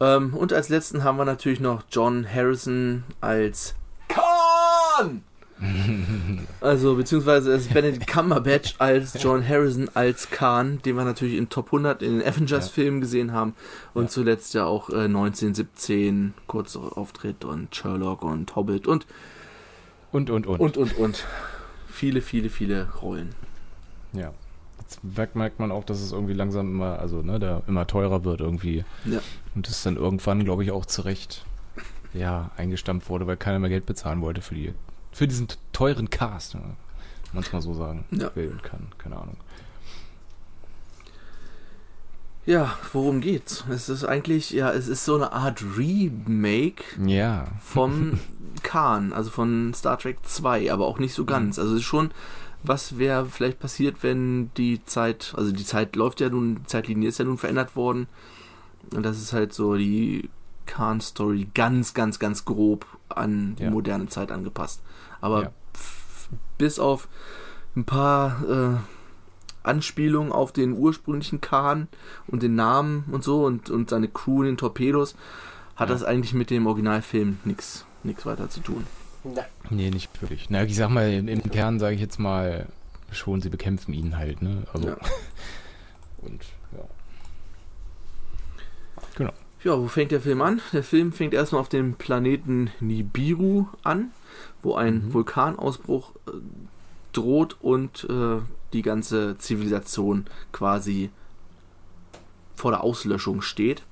Ähm, 0.00 0.32
und 0.34 0.54
als 0.54 0.70
letzten 0.70 1.04
haben 1.04 1.18
wir 1.18 1.26
natürlich 1.26 1.60
noch 1.60 1.82
John 1.90 2.26
Harrison 2.26 3.04
als 3.20 3.74
Khan! 4.08 5.22
also, 6.60 6.96
beziehungsweise 6.96 7.52
es 7.52 7.66
ist 7.66 7.74
Benedict 7.74 8.06
Cumberbatch 8.06 8.74
als 8.78 9.22
John 9.22 9.46
Harrison 9.46 9.88
als 9.94 10.30
Khan, 10.30 10.80
den 10.84 10.96
wir 10.96 11.04
natürlich 11.04 11.36
in 11.36 11.48
Top 11.48 11.66
100 11.66 12.02
in 12.02 12.18
den 12.18 12.26
Avengers-Filmen 12.26 13.00
gesehen 13.00 13.32
haben. 13.32 13.54
Und 13.94 14.04
Ja. 14.04 14.08
zuletzt 14.08 14.54
ja 14.54 14.64
auch 14.64 14.90
äh, 14.90 15.04
1917 15.04 16.34
kurz 16.46 16.76
Auftritt 16.76 17.44
und 17.44 17.74
Sherlock 17.74 18.22
und 18.22 18.54
Hobbit 18.56 18.86
und, 18.86 19.06
Und, 20.12 20.30
und, 20.30 20.46
und. 20.46 20.60
und, 20.60 20.76
und, 20.76 20.96
und. 20.96 21.24
Viele, 21.88 22.22
viele, 22.22 22.48
viele 22.48 22.88
Rollen. 23.02 23.30
Ja. 24.12 24.32
Jetzt 24.80 25.04
merkt, 25.04 25.36
merkt 25.36 25.60
man 25.60 25.70
auch, 25.70 25.84
dass 25.84 26.00
es 26.00 26.12
irgendwie 26.12 26.32
langsam 26.32 26.68
immer, 26.70 26.98
also 26.98 27.22
ne, 27.22 27.38
der 27.38 27.62
immer 27.68 27.86
teurer 27.86 28.24
wird 28.24 28.40
irgendwie. 28.40 28.84
Ja. 29.04 29.20
Und 29.54 29.68
das 29.68 29.82
dann 29.82 29.96
irgendwann, 29.96 30.42
glaube 30.44 30.64
ich, 30.64 30.70
auch 30.72 30.86
zurecht 30.86 31.44
ja, 32.12 32.50
eingestampft 32.56 33.08
wurde, 33.08 33.26
weil 33.26 33.36
keiner 33.36 33.58
mehr 33.60 33.70
Geld 33.70 33.86
bezahlen 33.86 34.20
wollte 34.20 34.40
für 34.40 34.54
die 34.54 34.72
für 35.12 35.26
diesen 35.28 35.48
teuren 35.72 36.10
Cast, 36.10 36.54
ne? 36.54 36.60
wenn 36.62 37.34
man 37.34 37.44
es 37.44 37.52
mal 37.52 37.62
so 37.62 37.74
sagen 37.74 38.04
Ja. 38.10 38.30
will 38.34 38.50
und 38.50 38.62
kann, 38.62 38.88
keine 38.98 39.16
Ahnung. 39.16 39.36
Ja, 42.46 42.76
worum 42.92 43.20
geht's? 43.20 43.64
Es 43.70 43.88
ist 43.88 44.04
eigentlich, 44.04 44.50
ja, 44.50 44.72
es 44.72 44.88
ist 44.88 45.04
so 45.04 45.14
eine 45.14 45.32
Art 45.32 45.62
Remake 45.76 46.82
Ja, 47.04 47.46
vom 47.62 48.18
Khan, 48.62 49.12
also 49.12 49.30
von 49.30 49.72
Star 49.74 49.98
Trek 49.98 50.18
2, 50.24 50.72
aber 50.72 50.86
auch 50.86 50.98
nicht 50.98 51.14
so 51.14 51.24
ganz. 51.24 51.58
Also 51.58 51.74
es 51.74 51.80
ist 51.80 51.86
schon, 51.86 52.10
was 52.62 52.98
wäre 52.98 53.26
vielleicht 53.26 53.60
passiert, 53.60 54.02
wenn 54.02 54.52
die 54.56 54.84
Zeit, 54.84 55.34
also 55.36 55.52
die 55.52 55.64
Zeit 55.64 55.96
läuft 55.96 56.20
ja 56.20 56.28
nun, 56.30 56.56
die 56.56 56.66
Zeitlinie 56.66 57.08
ist 57.08 57.18
ja 57.18 57.24
nun 57.24 57.38
verändert 57.38 57.76
worden. 57.76 58.06
Und 58.94 59.02
das 59.04 59.18
ist 59.18 59.32
halt 59.32 59.52
so 59.52 59.76
die 59.76 60.28
Khan-Story 60.70 61.48
ganz, 61.54 61.94
ganz, 61.94 62.18
ganz 62.18 62.44
grob 62.44 62.86
an 63.08 63.56
die 63.56 63.64
Ja. 63.64 63.70
moderne 63.70 64.06
Zeit 64.06 64.30
angepasst. 64.32 64.80
Aber 65.20 65.42
Ja. 65.42 65.50
bis 66.58 66.78
auf 66.78 67.08
ein 67.76 67.84
paar 67.84 68.42
äh, 68.48 68.76
Anspielungen 69.62 70.32
auf 70.32 70.52
den 70.52 70.72
ursprünglichen 70.72 71.40
Khan 71.40 71.88
und 72.26 72.42
den 72.42 72.54
Namen 72.54 73.04
und 73.10 73.24
so 73.24 73.44
und, 73.44 73.68
und 73.68 73.90
seine 73.90 74.08
Crew 74.08 74.42
in 74.42 74.46
den 74.52 74.56
Torpedos, 74.56 75.14
hat 75.76 75.88
Ja. 75.88 75.94
das 75.94 76.04
eigentlich 76.04 76.32
mit 76.34 76.50
dem 76.50 76.66
Originalfilm 76.66 77.38
nichts 77.44 77.84
nichts 78.02 78.24
weiter 78.24 78.48
zu 78.48 78.60
tun. 78.60 78.86
Na, 79.24 79.42
nee, 79.68 79.90
nicht 79.90 80.22
wirklich. 80.22 80.48
Na, 80.48 80.62
ich 80.64 80.74
sag 80.76 80.88
mal, 80.88 81.12
im, 81.12 81.28
im 81.28 81.42
Kern 81.50 81.78
sage 81.78 81.94
ich 81.96 82.00
jetzt 82.00 82.18
mal 82.18 82.66
schon, 83.12 83.42
sie 83.42 83.50
bekämpfen 83.50 83.92
ihn 83.92 84.16
halt, 84.16 84.40
ne? 84.40 84.62
Also, 84.72 84.88
Ja. 84.88 84.96
und 86.22 86.40
ja. 89.64 89.78
Wo 89.78 89.88
fängt 89.88 90.12
der 90.12 90.20
Film 90.20 90.40
an? 90.42 90.60
Der 90.72 90.82
Film 90.82 91.12
fängt 91.12 91.34
erstmal 91.34 91.60
auf 91.60 91.68
dem 91.68 91.94
Planeten 91.94 92.70
Nibiru 92.80 93.66
an, 93.82 94.10
wo 94.62 94.74
ein 94.74 95.06
Mhm. 95.06 95.12
Vulkanausbruch 95.14 96.12
äh, 96.26 96.30
droht 97.12 97.56
und 97.60 98.06
äh, 98.08 98.38
die 98.72 98.82
ganze 98.82 99.36
Zivilisation 99.38 100.26
quasi 100.52 101.10
vor 102.54 102.70
der 102.70 102.84
Auslöschung 102.84 103.42
steht. 103.42 103.82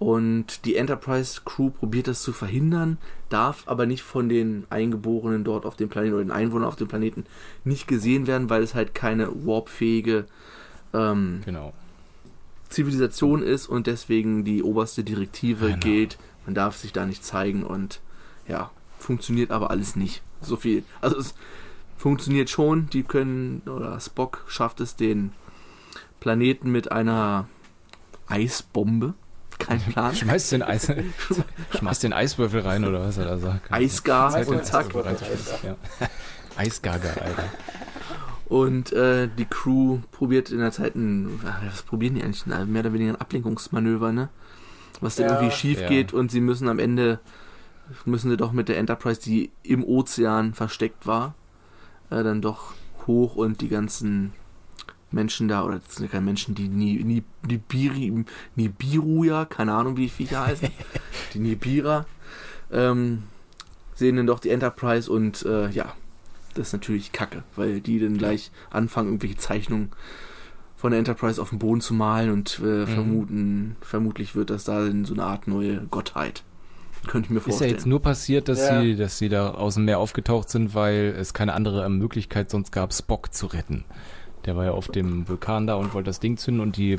Und 0.00 0.64
die 0.64 0.74
Enterprise 0.76 1.42
Crew 1.44 1.70
probiert 1.70 2.08
das 2.08 2.22
zu 2.22 2.32
verhindern, 2.32 2.98
darf 3.28 3.62
aber 3.66 3.86
nicht 3.86 4.02
von 4.02 4.28
den 4.28 4.66
Eingeborenen 4.68 5.44
dort 5.44 5.64
auf 5.64 5.76
dem 5.76 5.88
Planeten 5.88 6.14
oder 6.14 6.24
den 6.24 6.32
Einwohnern 6.32 6.66
auf 6.66 6.76
dem 6.76 6.88
Planeten 6.88 7.24
nicht 7.62 7.86
gesehen 7.86 8.26
werden, 8.26 8.50
weil 8.50 8.62
es 8.62 8.74
halt 8.74 8.94
keine 8.94 9.28
warpfähige 9.46 10.26
ähm, 10.92 11.42
Genau. 11.44 11.72
Zivilisation 12.74 13.42
ist 13.42 13.66
und 13.68 13.86
deswegen 13.86 14.44
die 14.44 14.62
oberste 14.62 15.04
Direktive 15.04 15.66
Genau. 15.66 15.78
gilt. 15.78 16.18
Man 16.44 16.54
darf 16.54 16.76
sich 16.76 16.92
da 16.92 17.06
nicht 17.06 17.24
zeigen 17.24 17.62
und 17.64 18.00
ja, 18.48 18.70
funktioniert 18.98 19.50
aber 19.50 19.70
alles 19.70 19.96
nicht. 19.96 20.22
So 20.40 20.56
viel. 20.56 20.82
Also 21.00 21.16
es 21.18 21.34
funktioniert 21.96 22.50
schon, 22.50 22.90
die 22.90 23.02
können, 23.02 23.62
oder 23.66 23.98
Spock 24.00 24.44
schafft 24.48 24.80
es, 24.80 24.96
den 24.96 25.32
Planeten 26.20 26.70
mit 26.70 26.92
einer 26.92 27.48
Eisbombe, 28.26 29.14
kein 29.58 29.80
Plan, 29.80 30.14
Schmeißt 30.14 30.52
den, 30.52 30.62
Eis, 30.62 30.90
schmeißt 31.78 32.02
den 32.02 32.12
Eiswürfel 32.12 32.60
rein 32.60 32.84
oder 32.84 33.00
was 33.06 33.16
er 33.18 33.26
da 33.26 33.38
sagt. 33.38 33.72
Eisgar 33.72 34.46
und 34.48 34.64
zack. 34.64 34.86
Eisgager, 36.56 37.10
Alter. 37.22 37.44
Und 38.46 38.92
äh, 38.92 39.28
die 39.38 39.46
Crew 39.46 39.98
probiert 40.12 40.50
in 40.50 40.58
der 40.58 40.70
Zeit 40.72 40.94
ein, 40.94 41.40
was 41.64 41.82
probieren 41.82 42.14
die 42.14 42.22
eigentlich? 42.22 42.46
Mehr 42.46 42.80
oder 42.80 42.92
weniger 42.92 43.12
ein 43.12 43.20
Ablenkungsmanöver, 43.20 44.12
ne? 44.12 44.28
Was 45.00 45.16
dann 45.16 45.26
Ja. 45.26 45.32
irgendwie 45.32 45.50
schief 45.50 45.80
Ja. 45.80 45.88
geht 45.88 46.12
und 46.12 46.30
sie 46.30 46.40
müssen 46.40 46.68
am 46.68 46.78
Ende, 46.78 47.20
müssen 48.04 48.30
sie 48.30 48.36
doch 48.36 48.52
mit 48.52 48.68
der 48.68 48.78
Enterprise, 48.78 49.20
die 49.20 49.50
im 49.62 49.82
Ozean 49.82 50.54
versteckt 50.54 51.06
war, 51.06 51.34
äh, 52.10 52.22
dann 52.22 52.42
doch 52.42 52.74
hoch 53.06 53.34
und 53.36 53.60
die 53.60 53.68
ganzen 53.68 54.32
Menschen 55.10 55.48
da, 55.48 55.64
oder 55.64 55.78
das 55.78 55.96
sind 55.96 56.06
ja 56.06 56.10
keine 56.10 56.24
Menschen, 56.24 56.54
die 56.54 56.68
Ni, 56.68 57.02
Ni, 57.02 57.22
Nibiri, 57.46 58.24
Nibiru, 58.56 59.24
ja, 59.24 59.44
keine 59.44 59.72
Ahnung, 59.74 59.96
wie 59.96 60.02
die 60.02 60.08
Viecher 60.10 60.44
heißen, 60.44 60.68
die 61.34 61.38
Nibira, 61.38 62.06
ähm, 62.70 63.24
sehen 63.94 64.16
dann 64.16 64.26
doch 64.26 64.40
die 64.40 64.50
Enterprise 64.50 65.10
und 65.10 65.44
äh, 65.44 65.70
ja, 65.70 65.94
das 66.54 66.68
ist 66.68 66.72
natürlich 66.72 67.12
kacke, 67.12 67.42
weil 67.56 67.80
die 67.80 67.98
dann 67.98 68.16
gleich 68.18 68.50
anfangen, 68.70 69.08
irgendwelche 69.08 69.36
Zeichnungen 69.36 69.90
von 70.76 70.90
der 70.90 70.98
Enterprise 70.98 71.40
auf 71.40 71.50
dem 71.50 71.58
Boden 71.58 71.80
zu 71.80 71.94
malen 71.94 72.30
und 72.30 72.58
Mhm. 72.60 72.66
äh, 72.82 72.86
vermuten, 72.86 73.76
vermutlich 73.80 74.34
wird 74.34 74.50
das 74.50 74.64
da 74.64 74.86
in 74.86 75.04
so 75.04 75.14
eine 75.14 75.24
Art 75.24 75.46
neue 75.48 75.80
Gottheit. 75.90 76.42
Könnte 77.06 77.26
ich 77.26 77.30
mir 77.30 77.38
Ist 77.38 77.46
ja 77.46 77.50
vorstellen. 77.52 77.70
jetzt 77.72 77.86
nur 77.86 78.00
passiert, 78.00 78.48
dass 78.48 78.60
Ja. 78.60 78.80
sie, 78.80 78.96
dass 78.96 79.18
sie 79.18 79.28
da 79.28 79.50
aus 79.50 79.74
dem 79.74 79.84
Meer 79.84 79.98
aufgetaucht 79.98 80.48
sind, 80.48 80.74
weil 80.74 81.14
es 81.18 81.34
keine 81.34 81.52
andere 81.52 81.88
Möglichkeit 81.90 82.50
sonst 82.50 82.72
gab, 82.72 82.94
Spock 82.94 83.32
zu 83.34 83.46
retten. 83.46 83.84
Der 84.46 84.56
war 84.56 84.64
ja 84.64 84.70
auf 84.72 84.88
dem 84.88 85.28
Vulkan 85.28 85.66
da 85.66 85.74
und 85.74 85.92
wollte 85.94 86.08
das 86.08 86.20
Ding 86.20 86.36
zünden 86.38 86.62
und 86.62 86.76
die, 86.78 86.98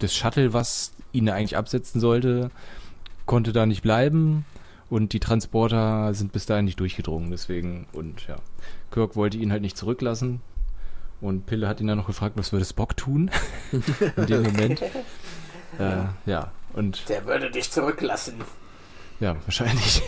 das 0.00 0.14
Shuttle, 0.14 0.52
was 0.52 0.92
ihn 1.12 1.28
eigentlich 1.28 1.56
absetzen 1.56 2.00
sollte, 2.00 2.50
konnte 3.26 3.52
da 3.52 3.64
nicht 3.66 3.82
bleiben 3.82 4.44
und 4.90 5.12
die 5.12 5.20
Transporter 5.20 6.12
sind 6.14 6.32
bis 6.32 6.46
dahin 6.46 6.64
nicht 6.66 6.78
durchgedrungen, 6.80 7.30
deswegen 7.30 7.86
und 7.92 8.26
ja. 8.26 8.36
Kirk 8.94 9.16
wollte 9.16 9.38
ihn 9.38 9.50
halt 9.50 9.60
nicht 9.60 9.76
zurücklassen 9.76 10.40
und 11.20 11.46
Pille 11.46 11.66
hat 11.66 11.80
ihn 11.80 11.88
dann 11.88 11.98
noch 11.98 12.06
gefragt, 12.06 12.36
was 12.36 12.52
würde 12.52 12.64
Spock 12.64 12.96
tun 12.96 13.28
in 14.16 14.26
dem 14.26 14.42
Moment. 14.42 14.82
äh, 15.80 16.04
ja, 16.26 16.52
und 16.74 17.08
der 17.08 17.26
würde 17.26 17.50
dich 17.50 17.72
zurücklassen. 17.72 18.34
ja, 19.18 19.34
wahrscheinlich. 19.44 20.00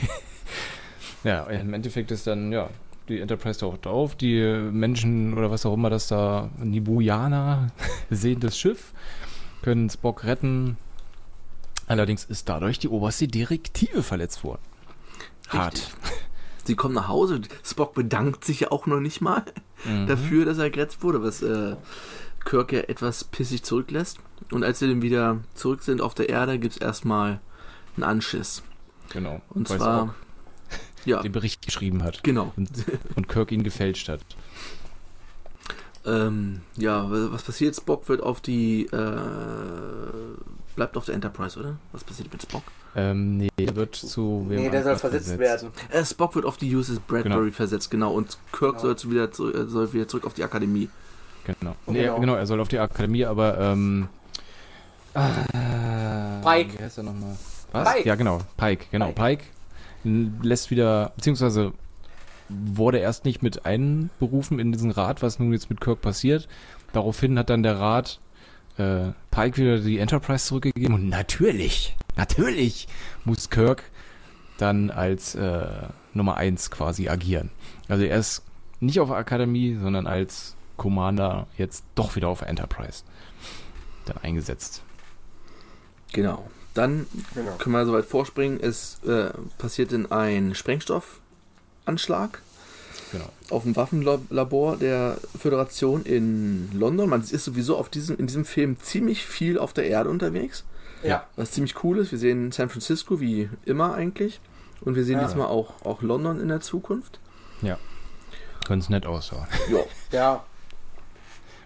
ja, 1.25 1.43
im 1.47 1.75
Endeffekt 1.75 2.12
ist 2.12 2.28
dann, 2.28 2.52
ja, 2.52 2.71
die 3.09 3.21
Enterprise 3.21 3.59
taucht 3.59 3.88
auf, 3.88 4.14
die 4.14 4.40
Menschen 4.71 5.37
oder 5.37 5.50
was 5.50 5.66
auch 5.66 5.75
immer 5.75 5.90
das 5.90 6.07
da, 6.07 6.49
Nibuyaner, 6.59 7.73
sehen 8.11 8.38
das 8.38 8.57
Schiff, 8.57 8.93
können 9.62 9.90
Spock 9.90 10.23
retten. 10.23 10.76
Allerdings 11.88 12.25
ist 12.25 12.49
dadurch 12.49 12.78
die 12.78 12.88
oberste 12.88 13.26
Direktive 13.26 14.05
verletzt 14.05 14.45
worden. 14.45 14.62
Hart. 15.49 15.90
Sie 16.66 16.75
kommen 16.76 16.94
nach 16.94 17.08
Hause, 17.08 17.40
Spock 17.64 17.94
bedankt 17.94 18.44
sich 18.44 18.61
ja 18.61 18.70
auch 18.73 18.87
noch 18.87 19.00
nicht 19.00 19.20
mal 19.20 19.44
Mhm. 19.85 20.06
dafür, 20.06 20.44
dass 20.46 20.58
er 20.58 20.70
gerettet 20.70 21.02
wurde, 21.02 21.23
was 21.23 21.42
äh, 21.42 21.76
Kirk 22.44 22.73
ja 22.73 22.80
etwas 22.80 23.25
pissig 23.25 23.62
zurücklässt. 23.62 24.18
Und 24.50 24.64
als 24.64 24.78
sie 24.78 24.88
dann 24.88 25.02
wieder 25.02 25.38
zurück 25.54 25.82
sind 25.82 26.00
auf 26.00 26.14
der 26.14 26.28
Erde, 26.28 26.58
gibt 26.58 26.75
es 26.76 26.80
erstmal 26.80 27.40
einen 27.96 28.04
Anschiss. 28.04 28.62
Genau. 29.12 29.40
Und 29.50 29.68
weil 29.70 29.78
zwar, 29.78 30.02
Spock 30.06 30.14
ja, 31.04 31.23
den 31.23 31.32
Bericht 31.32 31.64
geschrieben 31.64 32.02
hat 32.02 32.25
genau. 32.25 32.52
und, 32.56 32.70
und 33.16 33.28
Kirk 33.28 33.52
ihn 33.52 33.62
gefälscht 33.62 34.08
hat. 34.08 34.20
Ähm, 36.04 36.61
ja, 36.76 37.11
wa- 37.11 37.28
was 37.32 37.42
passiert? 37.42 37.75
Spock 37.76 38.08
wird 38.08 38.23
auf 38.23 38.40
die, 38.40 38.87
äh, 38.87 39.20
bleibt 40.76 40.96
auf 40.96 41.04
der 41.04 41.14
Enterprise, 41.16 41.58
oder? 41.58 41.76
Was 41.92 42.04
passiert 42.04 42.32
mit 42.32 42.42
Spock? 42.42 42.62
Ähm, 42.99 43.37
nee, 43.37 43.49
er 43.59 43.76
wird 43.76 43.95
zu 43.95 44.47
wem 44.49 44.62
Nee, 44.62 44.71
der 44.71 44.83
soll 44.83 44.97
versetzt 44.97 45.29
versetzt. 45.29 45.62
werden. 45.62 45.71
Äh, 45.91 46.05
Spock 46.05 46.35
wird 46.35 46.47
auf 46.47 46.57
die 46.57 46.75
USS 46.75 46.99
Bradbury 47.00 47.45
Genau. 47.45 47.53
versetzt, 47.53 47.91
genau. 47.91 48.12
Und 48.12 48.38
Kirk 48.53 48.73
Genau. 48.73 48.81
soll, 48.83 48.97
zu 48.97 49.11
wieder, 49.11 49.31
zu, 49.31 49.53
äh, 49.53 49.67
soll 49.67 49.93
wieder 49.93 50.09
zurück 50.09 50.25
auf 50.25 50.33
die 50.35 50.45
Akademie. 50.45 50.88
Genau. 51.45 51.76
Nee, 51.87 52.03
Genau. 52.05 52.19
genau. 52.21 52.35
er 52.35 52.47
soll 52.47 52.59
auf 52.61 52.69
die 52.69 52.79
Akademie, 52.79 53.25
aber 53.26 53.59
ähm, 53.61 54.09
ah, 55.15 56.41
Pike. 56.43 56.79
Wie 56.79 56.83
heißt 56.85 56.99
er 56.99 57.05
nochmal? 57.05 57.37
Was? 57.73 57.93
Pike. 57.95 58.09
Ja, 58.09 58.15
genau. 58.15 58.41
Pike, 58.57 58.87
genau. 58.91 59.12
Pike. 59.12 59.45
n- 60.05 60.38
lässt 60.43 60.71
wieder, 60.71 61.12
beziehungsweise 61.17 61.73
wurde 62.49 62.99
erst 62.99 63.25
nicht 63.25 63.43
mit 63.43 63.67
einberufen 63.67 64.59
in 64.61 64.71
diesen 64.73 64.91
Rat, 64.93 65.21
was 65.23 65.38
nun 65.38 65.53
jetzt 65.53 65.69
mit 65.69 65.81
Kirk 65.81 66.00
passiert. 66.00 66.49
Daraufhin 66.93 67.38
hat 67.38 67.50
dann 67.50 67.62
der 67.62 67.79
Rat 67.79 68.21
äh, 68.79 69.11
Pike 69.31 69.57
wieder 69.57 69.79
die 69.81 69.99
Enterprise 69.99 70.47
zurückgegeben 70.47 70.95
und 70.95 71.09
natürlich, 71.09 71.97
natürlich 72.16 72.88
muss 73.25 73.50
Kirk 73.50 73.85
dann 74.58 74.90
als 74.90 75.35
äh, 75.35 75.66
Nummer 76.14 76.37
1 76.37 76.70
quasi 76.70 77.08
agieren. 77.08 77.50
Also 77.88 78.04
er 78.04 78.18
ist 78.18 78.42
nicht 78.80 79.00
auf 79.00 79.08
der 79.08 79.18
Akademie, 79.18 79.76
sondern 79.80 80.06
als 80.06 80.56
Commander 80.76 81.46
jetzt 81.56 81.85
doch 81.94 82.16
wieder 82.16 82.28
auf 82.28 82.42
Enterprise 82.42 83.02
dann 84.06 84.18
eingesetzt. 84.18 84.82
Genau. 86.12 86.49
Dann 86.75 87.06
Genau. 87.35 87.52
können 87.58 87.75
wir 87.75 87.87
soweit 87.87 88.04
vorspringen. 88.04 88.61
Es 88.61 89.00
äh, 89.06 89.30
passiert 89.58 89.92
in 89.92 90.11
ein 90.12 90.54
Sprengstoffanschlag 90.54 92.42
Genau. 93.12 93.28
auf 93.50 93.62
dem 93.62 93.76
Waffenlabor 93.76 94.76
der 94.76 95.18
Föderation 95.38 96.04
in 96.04 96.70
London. 96.73 97.08
Man 97.08 97.23
ist 97.23 97.44
sowieso 97.44 97.76
auf 97.76 97.88
diesem, 97.88 98.16
in 98.18 98.26
diesem 98.26 98.44
Film 98.44 98.78
ziemlich 98.80 99.25
viel 99.25 99.58
auf 99.58 99.73
der 99.73 99.87
Erde 99.87 100.11
unterwegs, 100.11 100.64
Ja. 101.08 101.26
was 101.36 101.52
ziemlich 101.52 101.82
cool 101.84 101.98
ist. 101.98 102.12
Wir 102.12 102.18
sehen 102.18 102.52
San 102.52 102.68
Francisco 102.68 103.20
wie 103.20 103.48
immer 103.64 103.94
eigentlich. 103.94 104.40
Und 104.80 104.94
wir 104.94 105.04
sehen 105.04 105.18
Ja. 105.20 105.26
diesmal 105.26 105.46
auch, 105.48 105.84
auch 105.84 106.02
London 106.02 106.40
in 106.40 106.48
der 106.48 106.60
Zukunft. 106.60 107.18
Ja. 107.62 107.78
Ganz 108.68 108.88
nett 108.88 109.06
aussah. 109.06 109.46
Ja, 109.70 109.78
Ja. 110.12 110.44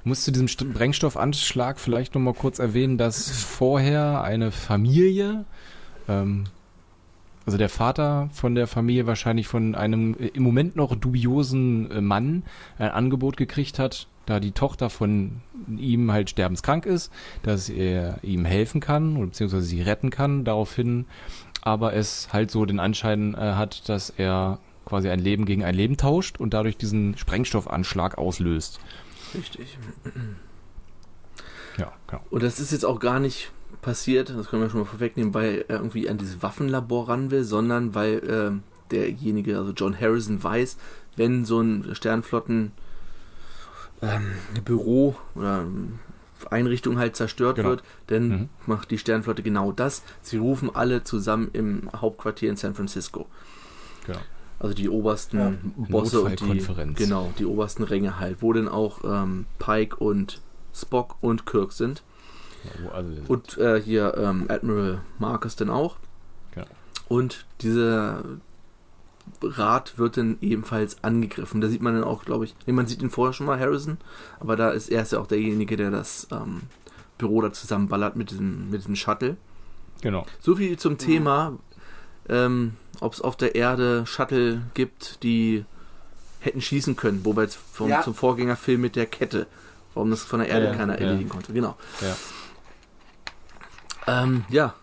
Muss 0.02 0.22
zu 0.24 0.32
diesem 0.32 0.48
Sprengstoffanschlag 0.48 1.78
vielleicht 1.78 2.14
noch 2.14 2.22
mal 2.22 2.32
kurz 2.32 2.58
erwähnen, 2.58 2.96
dass 2.96 3.30
vorher 3.42 4.22
eine 4.22 4.50
Familie, 4.50 5.44
ähm, 6.08 6.44
also 7.44 7.58
der 7.58 7.68
Vater 7.68 8.30
von 8.32 8.54
der 8.54 8.66
Familie 8.66 9.06
wahrscheinlich 9.06 9.46
von 9.46 9.74
einem 9.74 10.14
im 10.14 10.42
Moment 10.42 10.74
noch 10.76 10.94
dubiosen 10.96 11.90
äh, 11.90 12.00
Mann 12.00 12.44
ein 12.78 12.90
Angebot 12.90 13.36
gekriegt 13.36 13.78
hat, 13.78 14.06
da 14.30 14.40
die 14.40 14.52
Tochter 14.52 14.90
von 14.90 15.40
ihm 15.76 16.12
halt 16.12 16.30
sterbenskrank 16.30 16.86
ist, 16.86 17.12
dass 17.42 17.68
er 17.68 18.22
ihm 18.22 18.44
helfen 18.44 18.80
kann 18.80 19.16
oder 19.16 19.26
beziehungsweise 19.26 19.64
sie 19.66 19.82
retten 19.82 20.10
kann, 20.10 20.44
daraufhin 20.44 21.06
aber 21.62 21.94
es 21.94 22.32
halt 22.32 22.50
so 22.50 22.64
den 22.64 22.80
Anschein 22.80 23.34
äh, 23.34 23.52
hat, 23.54 23.88
dass 23.88 24.10
er 24.10 24.60
quasi 24.86 25.10
ein 25.10 25.20
Leben 25.20 25.44
gegen 25.44 25.62
ein 25.64 25.74
Leben 25.74 25.96
tauscht 25.96 26.40
und 26.40 26.54
dadurch 26.54 26.76
diesen 26.76 27.18
Sprengstoffanschlag 27.18 28.16
auslöst. 28.18 28.80
richtig. 29.34 29.78
Ja, 31.76 31.92
genau. 32.06 32.22
Und 32.30 32.42
das 32.42 32.60
ist 32.60 32.72
jetzt 32.72 32.84
auch 32.84 32.98
gar 32.98 33.20
nicht 33.20 33.50
passiert, 33.82 34.30
das 34.30 34.48
können 34.48 34.62
wir 34.62 34.70
schon 34.70 34.80
mal 34.80 34.86
vorwegnehmen, 34.86 35.34
weil 35.34 35.64
er 35.68 35.76
irgendwie 35.76 36.08
an 36.08 36.18
dieses 36.18 36.42
Waffenlabor 36.42 37.08
ran 37.08 37.30
will, 37.30 37.44
sondern 37.44 37.94
weil 37.94 38.22
ähm, 38.28 38.62
derjenige, 38.90 39.58
also 39.58 39.72
John 39.72 39.98
Harrison, 39.98 40.42
weiß, 40.42 40.76
wenn 41.16 41.44
so 41.44 41.60
ein 41.60 41.94
Sternflotten 41.94 42.72
ähm, 44.02 44.32
Büro 44.64 45.16
oder 45.34 45.60
ähm, 45.62 45.98
Einrichtung 46.50 46.98
halt 46.98 47.16
zerstört 47.16 47.56
Genau. 47.56 47.68
wird, 47.70 47.82
dann 48.06 48.28
Mhm. 48.28 48.48
macht 48.66 48.90
die 48.90 48.98
Sternflotte 48.98 49.42
genau 49.42 49.72
das. 49.72 50.02
Sie 50.22 50.38
rufen 50.38 50.70
alle 50.74 51.04
zusammen 51.04 51.50
im 51.52 51.90
Hauptquartier 51.94 52.48
in 52.50 52.56
San 52.56 52.74
Francisco. 52.74 53.26
Genau. 54.06 54.18
Also 54.58 54.74
die 54.74 54.88
obersten 54.88 55.38
Ja. 55.38 55.52
Bosse 55.88 56.20
und 56.22 56.40
die, 56.40 56.64
genau, 56.94 57.32
die 57.38 57.46
obersten 57.46 57.82
Ränge 57.82 58.18
halt, 58.18 58.42
wo 58.42 58.52
dann 58.52 58.68
auch 58.68 59.00
ähm, 59.04 59.46
Pike 59.58 59.96
und 59.96 60.40
Spock 60.74 61.16
und 61.20 61.46
Kirk 61.46 61.72
sind. 61.72 62.02
Wo 62.82 62.88
alle 62.90 63.14
sind. 63.14 63.28
Und 63.30 63.56
äh, 63.58 63.80
hier 63.80 64.14
ähm, 64.18 64.46
Admiral 64.48 65.00
Marcus 65.18 65.56
dann 65.56 65.70
auch. 65.70 65.96
Genau. 66.54 66.66
Und 67.08 67.44
dieser 67.62 68.22
Rat 69.42 69.98
wird 69.98 70.16
dann 70.16 70.38
ebenfalls 70.40 71.02
angegriffen. 71.04 71.60
Da 71.60 71.68
sieht 71.68 71.82
man 71.82 71.94
dann 71.94 72.04
auch, 72.04 72.24
glaube 72.24 72.44
ich, 72.44 72.54
nee, 72.66 72.72
man 72.72 72.86
sieht 72.86 73.02
ihn 73.02 73.10
vorher 73.10 73.32
schon 73.32 73.46
mal, 73.46 73.58
Harrison, 73.58 73.98
aber 74.38 74.56
da 74.56 74.70
ist 74.70 74.88
er 74.88 75.02
ist 75.02 75.12
ja 75.12 75.20
auch 75.20 75.26
derjenige, 75.26 75.76
der 75.76 75.90
das 75.90 76.28
ähm, 76.30 76.62
Büro 77.18 77.40
da 77.42 77.52
zusammenballert 77.52 78.16
mit 78.16 78.30
diesem, 78.30 78.70
mit 78.70 78.80
diesem 78.80 78.96
Shuttle. 78.96 79.36
Genau. 80.02 80.26
So 80.40 80.56
viel 80.56 80.78
zum 80.78 80.96
Thema, 80.98 81.58
ähm, 82.28 82.74
ob 83.00 83.12
es 83.12 83.20
auf 83.20 83.36
der 83.36 83.54
Erde 83.54 84.06
Shuttle 84.06 84.62
gibt, 84.74 85.22
die 85.22 85.64
hätten 86.40 86.60
schießen 86.62 86.96
können, 86.96 87.20
wo 87.24 87.36
wir 87.36 87.42
jetzt 87.42 87.58
vom, 87.72 87.88
Ja. 87.88 88.02
zum 88.02 88.14
Vorgängerfilm 88.14 88.80
mit 88.80 88.96
der 88.96 89.06
Kette, 89.06 89.46
warum 89.94 90.10
das 90.10 90.22
von 90.22 90.40
der 90.40 90.48
Erde 90.48 90.66
Ja, 90.66 90.72
ja, 90.72 90.76
keiner 90.78 90.94
ja. 90.98 91.06
erledigen 91.06 91.28
konnte. 91.28 91.52
Genau. 91.52 91.76
Ja. 92.00 92.16
Ähm, 94.22 94.44
ja. 94.48 94.74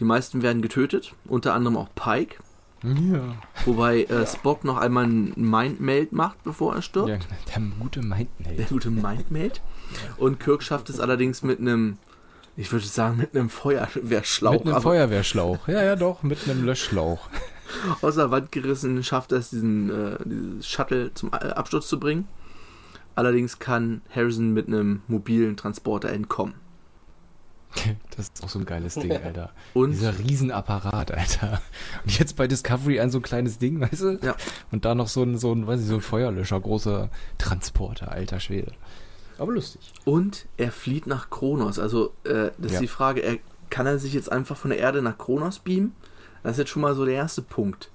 Die 0.00 0.04
meisten 0.04 0.42
werden 0.42 0.60
getötet, 0.60 1.14
unter 1.24 1.54
anderem 1.54 1.76
auch 1.76 1.88
Pike, 1.94 2.36
Ja. 2.84 3.34
wobei 3.64 4.04
äh, 4.04 4.26
Spock 4.26 4.64
noch 4.64 4.76
einmal 4.76 5.04
ein 5.04 5.32
Mindmeld 5.36 6.12
macht, 6.12 6.42
bevor 6.44 6.74
er 6.74 6.82
stirbt. 6.82 7.08
ja. 7.08 7.16
Der 7.54 7.62
gute 7.80 8.00
Der 8.00 8.08
Mindmeld. 8.08 8.68
gute 8.68 8.90
Mindmeld. 8.90 9.62
Und 10.16 10.38
Kirk 10.40 10.62
schafft 10.62 10.90
es 10.90 11.00
allerdings 11.00 11.42
mit 11.42 11.60
einem, 11.60 11.98
ich 12.56 12.70
würde 12.72 12.86
sagen, 12.86 13.16
mit 13.16 13.34
einem 13.34 13.48
Feuerwehrschlauch 13.48 14.64
Mit 14.64 14.72
einem 14.74 14.82
Feuerwehrschlauch. 14.82 15.66
Ja, 15.68 15.82
ja, 15.82 15.96
doch, 15.96 16.22
mit 16.22 16.48
einem 16.48 16.64
Löschschlauch. 16.64 17.28
aus 18.02 18.16
der 18.16 18.30
Wand 18.30 18.52
gerissen, 18.52 19.02
schafft 19.02 19.32
er 19.32 19.38
es, 19.38 19.50
diesen 19.50 19.90
äh, 19.90 20.18
dieses 20.24 20.68
Shuttle 20.68 21.12
zum 21.14 21.30
äh, 21.32 21.36
Absturz 21.36 21.88
zu 21.88 21.98
bringen. 21.98 22.28
Allerdings 23.16 23.58
kann 23.60 24.02
Harrison 24.14 24.52
mit 24.52 24.66
einem 24.66 25.02
mobilen 25.08 25.56
Transporter 25.56 26.10
entkommen. 26.10 26.54
Das 28.16 28.26
ist 28.28 28.44
auch 28.44 28.48
so 28.48 28.58
ein 28.60 28.64
geiles 28.64 28.94
Ding, 28.94 29.10
Alter. 29.12 29.50
Und 29.74 29.90
Dieser 29.92 30.16
Riesenapparat, 30.18 31.10
Alter. 31.12 31.60
Und 32.04 32.16
jetzt 32.18 32.36
bei 32.36 32.46
Discovery 32.46 33.00
ein 33.00 33.10
so 33.10 33.20
kleines 33.20 33.58
Ding, 33.58 33.80
weißt 33.80 34.00
du? 34.02 34.18
Ja. 34.22 34.36
Und 34.70 34.84
da 34.84 34.94
noch 34.94 35.08
so 35.08 35.22
ein, 35.24 35.36
so 35.36 35.52
ein, 35.52 35.66
weiß 35.66 35.80
ich, 35.80 35.86
so 35.86 35.94
ein 35.94 36.00
Feuerlöscher, 36.00 36.60
großer 36.60 37.10
Transporter, 37.38 38.12
alter 38.12 38.38
Schwede. 38.40 38.72
Aber 39.38 39.52
lustig. 39.52 39.92
Und 40.04 40.46
er 40.56 40.70
flieht 40.70 41.06
nach 41.08 41.28
Kronos. 41.30 41.78
Also, 41.80 42.12
äh, 42.24 42.50
das 42.58 42.72
Ja. 42.72 42.74
ist 42.74 42.80
die 42.82 42.86
Frage, 42.88 43.20
er, 43.22 43.38
kann 43.70 43.86
er 43.86 43.98
sich 43.98 44.12
jetzt 44.12 44.30
einfach 44.30 44.56
von 44.56 44.70
der 44.70 44.78
Erde 44.78 45.02
nach 45.02 45.18
Kronos 45.18 45.58
beamen? 45.58 45.92
Das 46.44 46.52
ist 46.52 46.58
jetzt 46.58 46.70
schon 46.70 46.82
mal 46.82 46.94
so 46.94 47.04
der 47.04 47.14
erste 47.14 47.42
Punkt. 47.42 47.90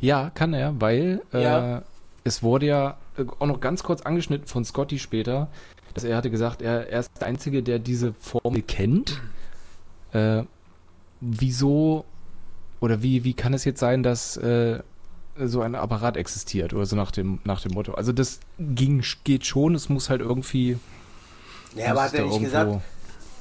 Ja, 0.00 0.28
kann 0.30 0.52
er, 0.52 0.78
weil 0.80 1.22
Ja. 1.32 1.78
äh, 1.78 1.82
es 2.24 2.42
wurde 2.42 2.66
ja 2.66 2.98
äh, 3.16 3.24
auch 3.38 3.46
noch 3.46 3.60
ganz 3.60 3.82
kurz 3.82 4.02
angeschnitten 4.02 4.46
von 4.46 4.64
Scotty 4.66 4.98
später, 4.98 5.48
dass 5.94 6.04
er 6.04 6.16
hatte 6.16 6.30
gesagt, 6.30 6.62
er, 6.62 6.88
er 6.88 7.00
ist 7.00 7.10
der 7.20 7.26
Einzige, 7.26 7.62
der 7.62 7.78
diese 7.78 8.12
Formel 8.14 8.62
kennt. 8.62 9.20
Äh, 10.12 10.44
wieso 11.20 12.04
oder 12.80 13.02
wie, 13.02 13.24
wie 13.24 13.34
kann 13.34 13.52
es 13.54 13.64
jetzt 13.64 13.80
sein, 13.80 14.02
dass 14.02 14.36
äh, 14.38 14.80
so 15.36 15.60
ein 15.60 15.74
Apparat 15.74 16.16
existiert 16.16 16.72
oder 16.72 16.86
so 16.86 16.96
nach 16.96 17.10
dem, 17.10 17.40
nach 17.44 17.60
dem 17.60 17.72
Motto? 17.72 17.94
Also 17.94 18.12
das 18.12 18.40
ging, 18.58 19.04
geht 19.24 19.46
schon, 19.46 19.74
es 19.74 19.88
muss 19.88 20.10
halt 20.10 20.20
irgendwie. 20.20 20.78
Ja, 21.76 21.90
aber 21.92 22.02
hat 22.04 22.14
er 22.14 22.24
nicht 22.24 22.40
gesagt, 22.40 22.80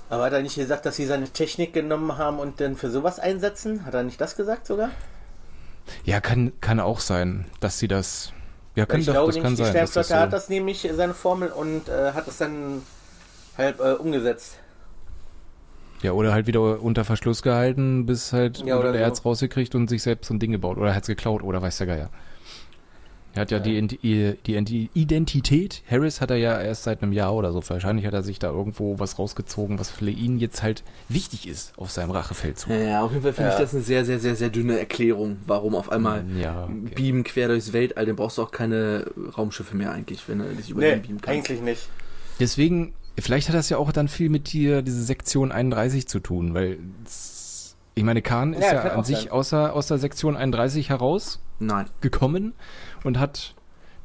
aber 0.09 0.23
hat 0.23 0.33
er 0.33 0.41
nicht 0.41 0.55
gesagt, 0.55 0.85
dass 0.85 0.95
sie 0.95 1.05
seine 1.05 1.29
Technik 1.29 1.73
genommen 1.73 2.17
haben 2.17 2.39
und 2.39 2.59
dann 2.59 2.75
für 2.75 2.89
sowas 2.89 3.19
einsetzen? 3.19 3.85
Hat 3.85 3.93
er 3.93 4.03
nicht 4.03 4.19
das 4.19 4.35
gesagt 4.35 4.67
sogar? 4.67 4.89
Ja, 6.03 6.19
kann, 6.19 6.51
kann 6.61 6.79
auch 6.79 6.99
sein, 6.99 7.45
dass 7.59 7.79
sie 7.79 7.87
das. 7.87 8.33
Ja, 8.75 8.85
kann 8.85 9.01
ich 9.01 9.05
doch, 9.05 9.13
glaube 9.13 9.33
das 9.33 9.35
nicht, 9.35 9.43
kann 9.43 9.55
die 9.55 9.57
sein. 9.57 9.77
Das 9.77 9.91
Sternflotte 9.91 10.17
hat 10.19 10.33
das 10.33 10.49
nämlich, 10.49 10.87
seine 10.93 11.13
Formel, 11.13 11.49
und 11.51 11.89
äh, 11.89 12.13
hat 12.13 12.27
es 12.27 12.37
dann 12.37 12.83
halt 13.57 13.79
äh, 13.79 13.93
umgesetzt. 13.93 14.59
ja, 16.01 16.13
oder 16.13 16.31
halt 16.33 16.47
wieder 16.47 16.81
unter 16.81 17.03
Verschluss 17.05 17.41
gehalten, 17.41 18.05
bis 18.05 18.31
halt 18.33 18.63
Ja, 18.63 18.77
oder 18.77 18.93
er 18.95 19.05
so. 19.05 19.05
hat's 19.05 19.25
rausgekriegt 19.25 19.75
und 19.75 19.89
sich 19.89 20.01
selbst 20.03 20.27
so 20.27 20.33
ein 20.33 20.39
Ding 20.39 20.51
gebaut. 20.51 20.77
Oder 20.77 20.89
er 20.89 20.95
hat's 20.95 21.07
geklaut, 21.07 21.43
oder 21.43 21.61
weiß 21.61 21.77
der 21.77 21.87
Geier. 21.87 22.09
Er 23.35 23.41
hat 23.41 23.51
ja, 23.51 23.59
Die, 23.59 23.79
die, 23.85 24.35
die 24.63 24.89
Identität, 24.95 25.83
Harris 25.89 26.19
hat 26.19 26.31
er 26.31 26.37
ja 26.37 26.59
erst 26.59 26.83
seit 26.83 27.03
einem 27.03 27.11
Jahr 27.13 27.35
oder 27.35 27.53
so. 27.53 27.61
Wahrscheinlich 27.67 28.05
hat 28.07 28.13
er 28.13 28.23
sich 28.23 28.39
da 28.39 28.49
irgendwo 28.49 28.97
was 28.99 29.19
rausgezogen, 29.19 29.77
was 29.79 29.91
für 29.91 30.09
ihn 30.09 30.39
jetzt 30.39 30.63
halt 30.63 30.83
wichtig 31.09 31.47
ist 31.47 31.73
auf 31.77 31.91
seinem 31.91 32.09
Rachefeldzug. 32.11 32.71
Ja, 32.73 33.03
auf 33.03 33.11
jeden 33.11 33.21
Fall 33.23 33.33
finde 33.33 33.51
Ja. 33.51 33.55
ich 33.55 33.61
das 33.61 33.73
eine 33.73 33.83
sehr, 33.83 34.03
sehr, 34.03 34.19
sehr, 34.19 34.35
sehr 34.35 34.49
dünne 34.49 34.79
Erklärung, 34.79 35.37
warum 35.45 35.75
auf 35.75 35.91
einmal 35.91 36.25
Ja, 36.41 36.63
okay. 36.65 36.93
beamen 36.95 37.23
quer 37.23 37.47
durchs 37.49 37.71
Weltall. 37.71 38.07
Dann 38.07 38.15
brauchst 38.15 38.39
du 38.39 38.41
auch 38.41 38.51
keine 38.51 39.05
Raumschiffe 39.37 39.77
mehr 39.77 39.91
eigentlich, 39.91 40.27
wenn 40.27 40.39
du 40.39 40.45
dich 40.55 40.71
über 40.71 40.81
Nee, 40.81 40.91
den 40.93 41.01
beamen 41.03 41.21
kannst. 41.21 41.49
eigentlich 41.49 41.61
nicht. 41.61 41.87
Deswegen, 42.39 42.93
vielleicht 43.19 43.47
hat 43.49 43.55
das 43.55 43.69
ja 43.69 43.77
auch 43.77 43.91
dann 43.91 44.07
viel 44.07 44.29
mit 44.29 44.51
dir, 44.53 44.81
diese 44.81 45.03
Sektion 45.03 45.51
31 45.51 46.07
zu 46.07 46.19
tun, 46.19 46.53
weil 46.55 46.79
ich 47.95 48.03
meine, 48.03 48.21
Khan 48.21 48.53
ist 48.53 48.63
Ja, 48.63 48.73
ja, 48.85 48.93
an 48.93 49.03
sich 49.03 49.17
sein. 49.23 49.31
außer, 49.31 49.73
aus 49.73 49.87
der 49.87 49.97
Sektion 49.97 50.37
31 50.37 50.89
herausgekommen 50.89 51.39
Nein. 51.59 52.53
Und 53.03 53.19
hat 53.19 53.55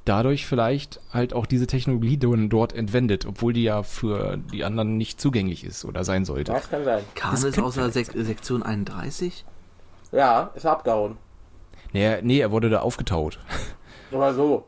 dadurch 0.04 0.46
vielleicht 0.46 1.00
halt 1.12 1.32
auch 1.32 1.46
diese 1.46 1.66
Technologie 1.66 2.18
dort 2.18 2.72
entwendet, 2.74 3.24
obwohl 3.26 3.52
die 3.52 3.62
ja 3.62 3.82
für 3.82 4.36
die 4.52 4.64
anderen 4.64 4.96
nicht 4.98 5.20
zugänglich 5.20 5.64
ist 5.64 5.84
oder 5.84 6.04
sein 6.04 6.24
sollte. 6.24 6.52
Das 6.52 6.68
kann 6.68 6.84
sein. 6.84 7.02
Ist 7.32 7.42
könnte 7.42 7.64
außer 7.64 7.90
vielleicht 7.90 8.12
Sek 8.12 8.24
Sektion 8.26 8.62
31? 8.62 9.44
Ja, 10.12 10.50
ist 10.54 10.66
abgehauen. 10.66 11.16
Nee, 11.92 12.20
nee, 12.22 12.38
er 12.40 12.50
wurde 12.50 12.68
da 12.70 12.80
aufgetaut. 12.80 13.38
Oder 14.10 14.34
so. 14.34 14.66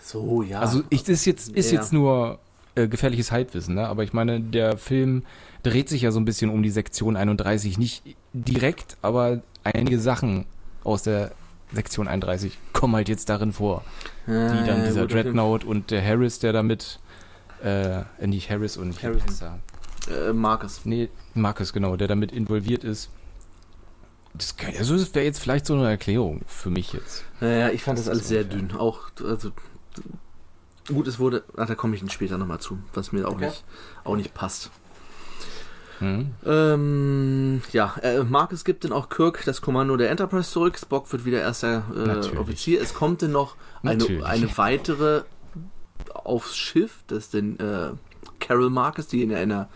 So, 0.00 0.42
ja. 0.42 0.60
Also 0.60 0.82
ich, 0.90 1.02
das 1.02 1.10
ist 1.10 1.24
jetzt, 1.26 1.48
ist 1.50 1.70
Ja. 1.70 1.78
jetzt 1.78 1.92
nur 1.92 2.38
äh, 2.74 2.88
gefährliches 2.88 3.30
Halbwissen, 3.30 3.74
ne? 3.74 3.86
aber 3.86 4.04
ich 4.04 4.12
meine, 4.12 4.40
der 4.40 4.78
Film 4.78 5.24
dreht 5.62 5.88
sich 5.88 6.02
ja 6.02 6.10
so 6.10 6.18
ein 6.20 6.24
bisschen 6.24 6.50
um 6.50 6.62
die 6.62 6.70
Sektion 6.70 7.16
31. 7.16 7.78
Nicht 7.78 8.02
direkt, 8.32 8.96
aber 9.02 9.42
einige 9.64 9.98
Sachen 9.98 10.46
aus 10.84 11.02
der 11.02 11.32
Sektion 11.72 12.08
31 12.08 12.56
kommen 12.72 12.94
halt 12.96 13.08
jetzt 13.08 13.28
darin 13.28 13.52
vor. 13.52 13.84
Die 14.26 14.30
dann 14.30 14.84
dieser 14.84 15.06
Dreadnought 15.06 15.64
und 15.64 15.90
der 15.90 16.04
Harris, 16.04 16.38
der 16.38 16.52
damit, 16.52 16.98
äh, 17.62 18.00
äh, 18.00 18.26
nicht 18.26 18.50
Harris 18.50 18.76
und 18.76 19.02
heißt 19.02 19.42
er? 19.42 19.58
Äh, 20.28 20.32
Marcus. 20.32 20.82
Nee, 20.84 21.08
Marcus, 21.34 21.72
genau, 21.72 21.96
der 21.96 22.08
damit 22.08 22.32
involviert 22.32 22.84
ist. 22.84 23.10
Das, 24.34 24.54
also 24.78 24.96
das 24.96 25.14
wäre 25.14 25.24
jetzt 25.24 25.40
vielleicht 25.40 25.66
so 25.66 25.74
eine 25.74 25.88
Erklärung 25.88 26.42
für 26.46 26.70
mich 26.70 26.92
jetzt. 26.92 27.24
Naja, 27.40 27.70
ich 27.70 27.82
fand 27.82 27.98
Das 27.98 28.06
das, 28.06 28.12
alles 28.14 28.28
sehr 28.28 28.44
dünn. 28.44 28.72
Auch, 28.72 29.10
also, 29.24 29.50
gut, 30.86 31.06
es 31.08 31.18
wurde, 31.18 31.44
ach, 31.56 31.66
da 31.66 31.74
komme 31.74 31.94
ich 31.94 32.00
dann 32.00 32.10
später 32.10 32.38
nochmal 32.38 32.60
zu, 32.60 32.78
was 32.94 33.12
mir 33.12 33.26
auch, 33.26 33.32
Okay. 33.32 33.46
nicht, 33.46 33.64
auch 34.04 34.16
nicht 34.16 34.34
passt. 34.34 34.70
Mhm. 36.00 36.30
Ähm, 36.46 37.62
ja, 37.72 37.94
äh, 38.02 38.22
Marcus 38.24 38.64
gibt 38.64 38.84
dann 38.84 38.92
auch 38.92 39.08
Kirk 39.08 39.42
das 39.44 39.60
Kommando 39.60 39.96
der 39.96 40.10
Enterprise 40.10 40.50
zurück. 40.50 40.78
Spock 40.78 41.10
wird 41.12 41.24
wieder 41.24 41.40
erster 41.40 41.82
äh. 41.94 42.36
Offizier. 42.36 42.80
Es 42.80 42.94
kommt 42.94 43.22
dann 43.22 43.32
noch 43.32 43.56
eine, 43.82 43.96
Natürlich. 43.98 44.24
eine 44.24 44.56
weitere 44.58 45.22
aufs 46.14 46.56
Schiff, 46.56 47.02
das 47.06 47.18
ist 47.24 47.34
dann 47.34 47.56
äh, 47.58 47.90
Carol 48.40 48.70
Marcus, 48.70 49.06
die 49.08 49.22
in 49.22 49.34
einer 49.34 49.68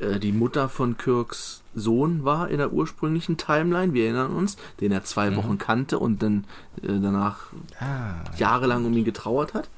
äh, 0.00 0.18
die 0.18 0.32
Mutter 0.32 0.68
von 0.68 0.96
Kirks 0.96 1.62
Sohn 1.74 2.24
war 2.24 2.48
in 2.48 2.58
der 2.58 2.72
ursprünglichen 2.72 3.36
Timeline. 3.36 3.92
Wir 3.92 4.04
erinnern 4.04 4.32
uns, 4.32 4.56
den 4.80 4.92
er 4.92 5.04
zwei 5.04 5.30
Mhm. 5.30 5.36
Wochen 5.36 5.58
kannte 5.58 5.98
und 5.98 6.22
dann 6.22 6.44
äh, 6.82 6.86
danach 7.00 7.48
Ah, 7.80 8.14
jahrelang 8.38 8.84
um 8.84 8.96
ihn 8.96 9.04
getrauert 9.04 9.54
hat. 9.54 9.68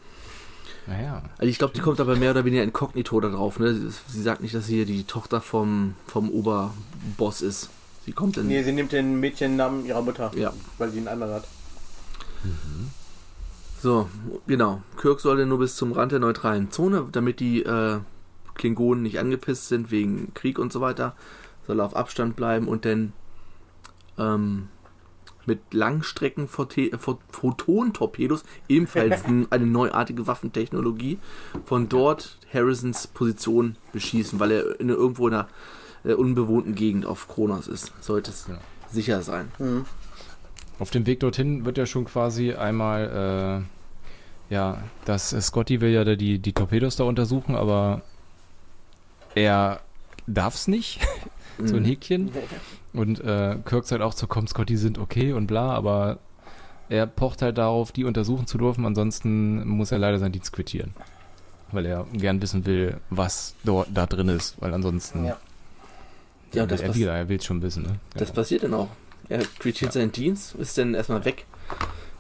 Naja. 0.89 1.23
Also 1.37 1.51
ich 1.51 1.59
glaube, 1.59 1.75
die 1.75 1.81
kommt 1.81 2.01
aber 2.01 2.17
mehr 2.17 2.31
oder 2.33 2.45
weniger 2.45 2.63
inkognito 2.63 3.21
da 3.21 3.29
drauf. 3.29 3.59
Ne? 3.59 3.75
Sie 4.09 4.23
sagt 4.23 4.41
nicht, 4.43 4.55
dass 4.55 4.67
sie 4.67 4.77
hier 4.77 4.87
die 4.87 5.05
Tochter 5.05 5.41
vom, 5.41 5.95
vom 6.07 6.31
Oberboss 6.31 7.43
ist. 7.43 7.69
Sie 8.07 8.13
kommt 8.13 8.37
in. 8.39 8.47
Nee, 8.47 8.63
sie 8.63 8.73
nimmt 8.73 8.93
den 8.93 9.21
Mädchennamen 9.21 9.85
ihrer 9.85 10.01
Mutter, 10.03 10.31
Ja. 10.35 10.53
weil 10.79 10.91
sie 10.91 10.99
einen 10.99 11.09
anderen 11.09 11.35
hat. 11.35 11.45
So, 13.83 14.09
genau. 14.47 14.83
Kirk 15.01 15.21
soll 15.21 15.37
denn 15.37 15.49
nur 15.49 15.59
bis 15.59 15.77
zum 15.77 15.93
Rand 15.93 16.13
der 16.13 16.19
neutralen 16.19 16.71
Zone, 16.73 17.07
damit 17.13 17.39
die 17.41 17.63
äh, 17.63 17.99
Klingonen 18.55 19.03
nicht 19.03 19.19
angepisst 19.19 19.69
sind 19.69 19.91
wegen 19.91 20.33
Krieg 20.35 20.59
und 20.59 20.73
so 20.73 20.81
weiter, 20.81 21.15
soll 21.67 21.81
er 21.81 21.85
auf 21.87 21.95
Abstand 21.95 22.35
bleiben 22.35 22.67
und 22.67 22.85
dann 22.85 23.13
ähm, 24.19 24.69
mit 25.49 25.75
Langstrecken 25.75 26.47
Photon-Torpedos, 26.47 28.45
ebenfalls 28.69 29.25
eine 29.51 29.67
neuartige 29.67 30.29
Waffentechnologie, 30.29 31.19
von 31.65 31.89
dort 31.89 32.39
Harrisons 32.53 33.09
Position 33.09 33.75
beschießen, 33.93 34.39
weil 34.39 34.53
er 34.53 34.79
in, 34.81 34.89
irgendwo 34.91 35.27
in 35.27 35.35
einer 35.35 35.49
äh, 36.05 36.13
unbewohnten 36.13 36.75
Gegend 36.77 37.05
auf 37.07 37.27
Kronos 37.27 37.67
ist. 37.67 37.93
Sollte 38.01 38.31
es 38.31 38.47
Ja. 38.49 38.59
sicher 38.91 39.23
sein. 39.23 39.51
Mhm. 39.59 39.85
Auf 40.79 40.91
dem 40.91 41.07
Weg 41.07 41.19
dorthin 41.21 41.65
wird 41.65 41.77
ja 41.77 41.87
schon 41.87 42.05
quasi 42.05 42.53
einmal, 42.55 43.65
äh, 44.51 44.55
ja, 44.55 44.79
das 45.05 45.33
äh, 45.33 45.41
Scotty 45.41 45.81
will 45.81 45.91
ja 45.91 46.05
da 46.05 46.15
die, 46.15 46.39
die 46.39 46.53
Torpedos 46.53 46.95
da 46.97 47.03
untersuchen, 47.05 47.57
aber 47.57 48.03
er 49.35 49.81
darf's 50.27 50.69
nicht, 50.69 51.01
so 51.65 51.77
ein 51.77 51.83
Mhm. 51.83 51.87
Häkchen. 51.87 52.31
Und 52.93 53.21
äh, 53.21 53.57
Kirk 53.65 53.85
sagt 53.87 54.03
auch 54.03 54.13
so, 54.13 54.27
komm, 54.27 54.47
Scotty 54.47 54.77
sind 54.77 54.99
okay 54.99 55.33
und 55.33 55.47
bla, 55.47 55.71
aber 55.73 56.19
er 56.89 57.07
pocht 57.07 57.43
halt 57.43 57.59
darauf, 57.59 57.93
die 57.93 58.05
untersuchen 58.05 58.47
zu 58.47 58.57
dürfen, 58.59 58.85
ansonsten 58.87 59.67
muss 59.69 59.93
er 59.93 59.99
leider 59.99 60.19
seinen 60.19 60.33
Dienst 60.33 60.53
quittieren. 60.53 60.95
Weil 61.71 61.85
er 61.85 62.07
gern 62.15 62.41
wissen 62.41 62.65
will, 62.65 62.97
was 63.11 63.55
dort 63.65 63.89
da 63.93 64.07
drin 64.07 64.29
ist, 64.31 64.57
weil 64.61 64.73
ansonsten. 64.73 65.25
Ja. 65.27 65.37
Ja, 66.55 66.65
das 66.65 66.81
er, 66.81 66.95
will, 66.95 67.09
er 67.09 67.29
will 67.29 67.43
schon 67.43 67.61
wissen, 67.61 67.83
ne? 67.83 67.97
Das 68.15 68.29
Ja. 68.29 68.35
passiert 68.35 68.63
dann 68.63 68.73
auch. 68.73 68.89
Er 69.29 69.41
quittiert 69.59 69.95
Ja. 69.95 70.01
seinen 70.01 70.13
Dienst, 70.13 70.55
ist 70.55 70.79
dann 70.79 70.95
erstmal 70.95 71.27
weg 71.27 71.45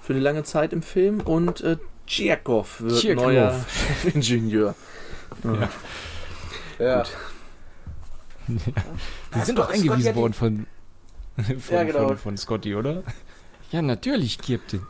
für 0.02 0.12
eine 0.12 0.20
lange 0.20 0.44
Zeit 0.44 0.74
im 0.74 0.82
Film 0.82 1.20
und 1.22 1.62
äh, 1.62 1.78
Tschirkov 2.06 2.82
wird 2.82 3.00
Tschirkov. 3.00 3.24
neuer 3.24 3.64
Chefingenieur. 4.02 4.74
Ja. 5.44 5.68
Ja. 6.78 7.04
Die 8.48 9.40
sind 9.40 9.58
doch 9.58 9.68
eingewiesen 9.70 10.06
ja, 10.06 10.14
worden 10.16 10.32
von, 10.32 10.66
von, 11.36 11.74
Ja, 11.76 11.84
genau. 11.84 12.08
von, 12.08 12.16
von 12.18 12.36
Scotty, 12.36 12.74
oder? 12.74 13.02
Ja, 13.70 13.82
natürlich, 13.82 14.38
Captain. 14.38 14.80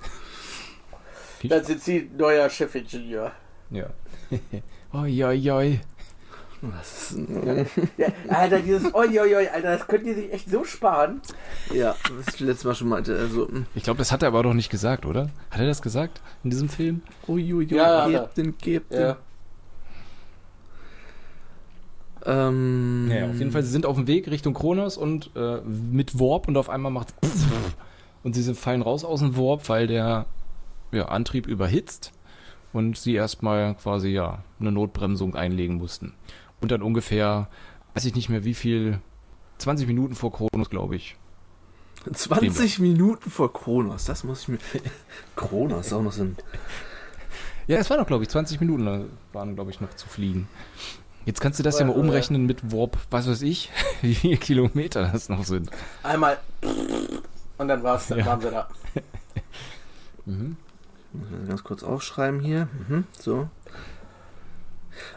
Dann 1.44 1.64
sind 1.64 1.82
sie 1.82 2.10
neuer 2.16 2.48
Chefingenieur. 2.48 3.32
Ja. 3.70 3.90
oi, 4.92 5.24
oi, 5.24 5.50
oi. 5.50 5.80
Ist, 6.82 7.12
ein- 7.12 7.68
Ja, 7.96 8.08
Alter, 8.28 8.58
dieses 8.60 8.92
Oi, 8.92 9.20
oi, 9.20 9.36
oi, 9.36 9.48
Alter, 9.48 9.78
das 9.78 9.86
könnt 9.86 10.04
ihr 10.06 10.14
sich 10.16 10.32
echt 10.32 10.50
so 10.50 10.64
sparen. 10.64 11.20
ja, 11.72 11.94
was 12.16 12.34
ich 12.34 12.40
letztes 12.40 12.64
Mal 12.64 12.74
schon 12.74 12.88
meinte. 12.88 13.16
Also, 13.16 13.46
mm, 13.46 13.66
Ich 13.76 13.84
glaube, 13.84 13.98
das 13.98 14.10
hat 14.10 14.22
er 14.22 14.28
aber 14.28 14.42
doch 14.42 14.54
nicht 14.54 14.68
gesagt, 14.70 15.06
oder? 15.06 15.30
Hat 15.50 15.60
er 15.60 15.66
das 15.66 15.82
gesagt 15.82 16.20
in 16.42 16.50
diesem 16.50 16.68
Film? 16.68 17.02
Ja, 17.28 18.02
hat 18.04 18.10
er. 18.10 18.20
gebt 18.22 18.36
den, 18.36 18.58
gebt 18.58 18.92
den. 18.92 19.00
Ja. 19.00 19.16
Ähm, 22.28 23.10
Ja, 23.10 23.30
auf 23.30 23.38
jeden 23.38 23.50
Fall, 23.52 23.62
sie 23.62 23.70
sind 23.70 23.86
auf 23.86 23.96
dem 23.96 24.06
Weg 24.06 24.30
Richtung 24.30 24.52
Kronos 24.52 24.98
und 24.98 25.30
äh, 25.34 25.60
mit 25.62 26.20
Warp 26.20 26.46
und 26.46 26.56
auf 26.58 26.68
einmal 26.68 26.92
macht 26.92 27.14
und 28.22 28.34
sie 28.34 28.42
sind, 28.42 28.58
fallen 28.58 28.82
raus 28.82 29.02
aus 29.04 29.20
dem 29.20 29.36
Warp, 29.36 29.68
weil 29.70 29.86
der 29.86 30.26
ja, 30.92 31.06
Antrieb 31.06 31.46
überhitzt 31.46 32.12
und 32.74 32.98
sie 32.98 33.14
erstmal 33.14 33.74
quasi 33.76 34.10
ja 34.10 34.44
eine 34.60 34.72
Notbremsung 34.72 35.34
einlegen 35.34 35.76
mussten. 35.76 36.12
Und 36.60 36.70
dann 36.70 36.82
ungefähr, 36.82 37.48
weiß 37.94 38.04
ich 38.04 38.14
nicht 38.14 38.28
mehr 38.28 38.44
wie 38.44 38.54
viel, 38.54 39.00
20 39.58 39.86
Minuten 39.86 40.14
vor 40.14 40.30
Kronos, 40.30 40.68
glaube 40.68 40.96
ich. 40.96 41.16
20 42.12 42.78
Minuten 42.80 43.30
vor 43.30 43.52
Kronos, 43.52 44.04
das 44.04 44.22
muss 44.24 44.42
ich 44.42 44.48
mir. 44.48 44.58
Kronos 45.36 45.86
ist 45.86 45.92
auch 45.94 46.02
noch 46.02 46.12
so 46.12 46.24
ein. 46.24 46.36
Ja, 47.66 47.78
es 47.78 47.88
waren 47.90 47.98
doch, 47.98 48.06
glaube 48.06 48.24
ich, 48.24 48.30
20 48.30 48.60
Minuten 48.60 49.10
waren, 49.32 49.54
glaube 49.54 49.70
ich, 49.70 49.80
noch 49.80 49.94
zu 49.94 50.08
fliegen. 50.08 50.48
Jetzt 51.28 51.42
kannst 51.42 51.58
du 51.58 51.62
das 51.62 51.78
ja 51.78 51.84
mal 51.84 51.92
umrechnen 51.92 52.46
mit 52.46 52.72
Warp, 52.72 52.96
was 53.10 53.28
weiß 53.28 53.42
ich, 53.42 53.70
wie 54.00 54.14
viele 54.14 54.38
Kilometer 54.38 55.10
das 55.12 55.28
noch 55.28 55.44
sind. 55.44 55.68
Einmal 56.02 56.38
und 57.58 57.68
dann 57.68 57.82
war's, 57.82 58.06
dann 58.06 58.20
Ja. 58.20 58.26
waren 58.26 58.40
sie 58.40 58.50
da. 58.50 58.68
Mhm. 60.24 60.56
Muss 61.12 61.26
ich 61.42 61.48
ganz 61.48 61.64
kurz 61.64 61.82
aufschreiben 61.82 62.40
hier. 62.40 62.68
Mhm, 62.88 63.04
so. 63.18 63.48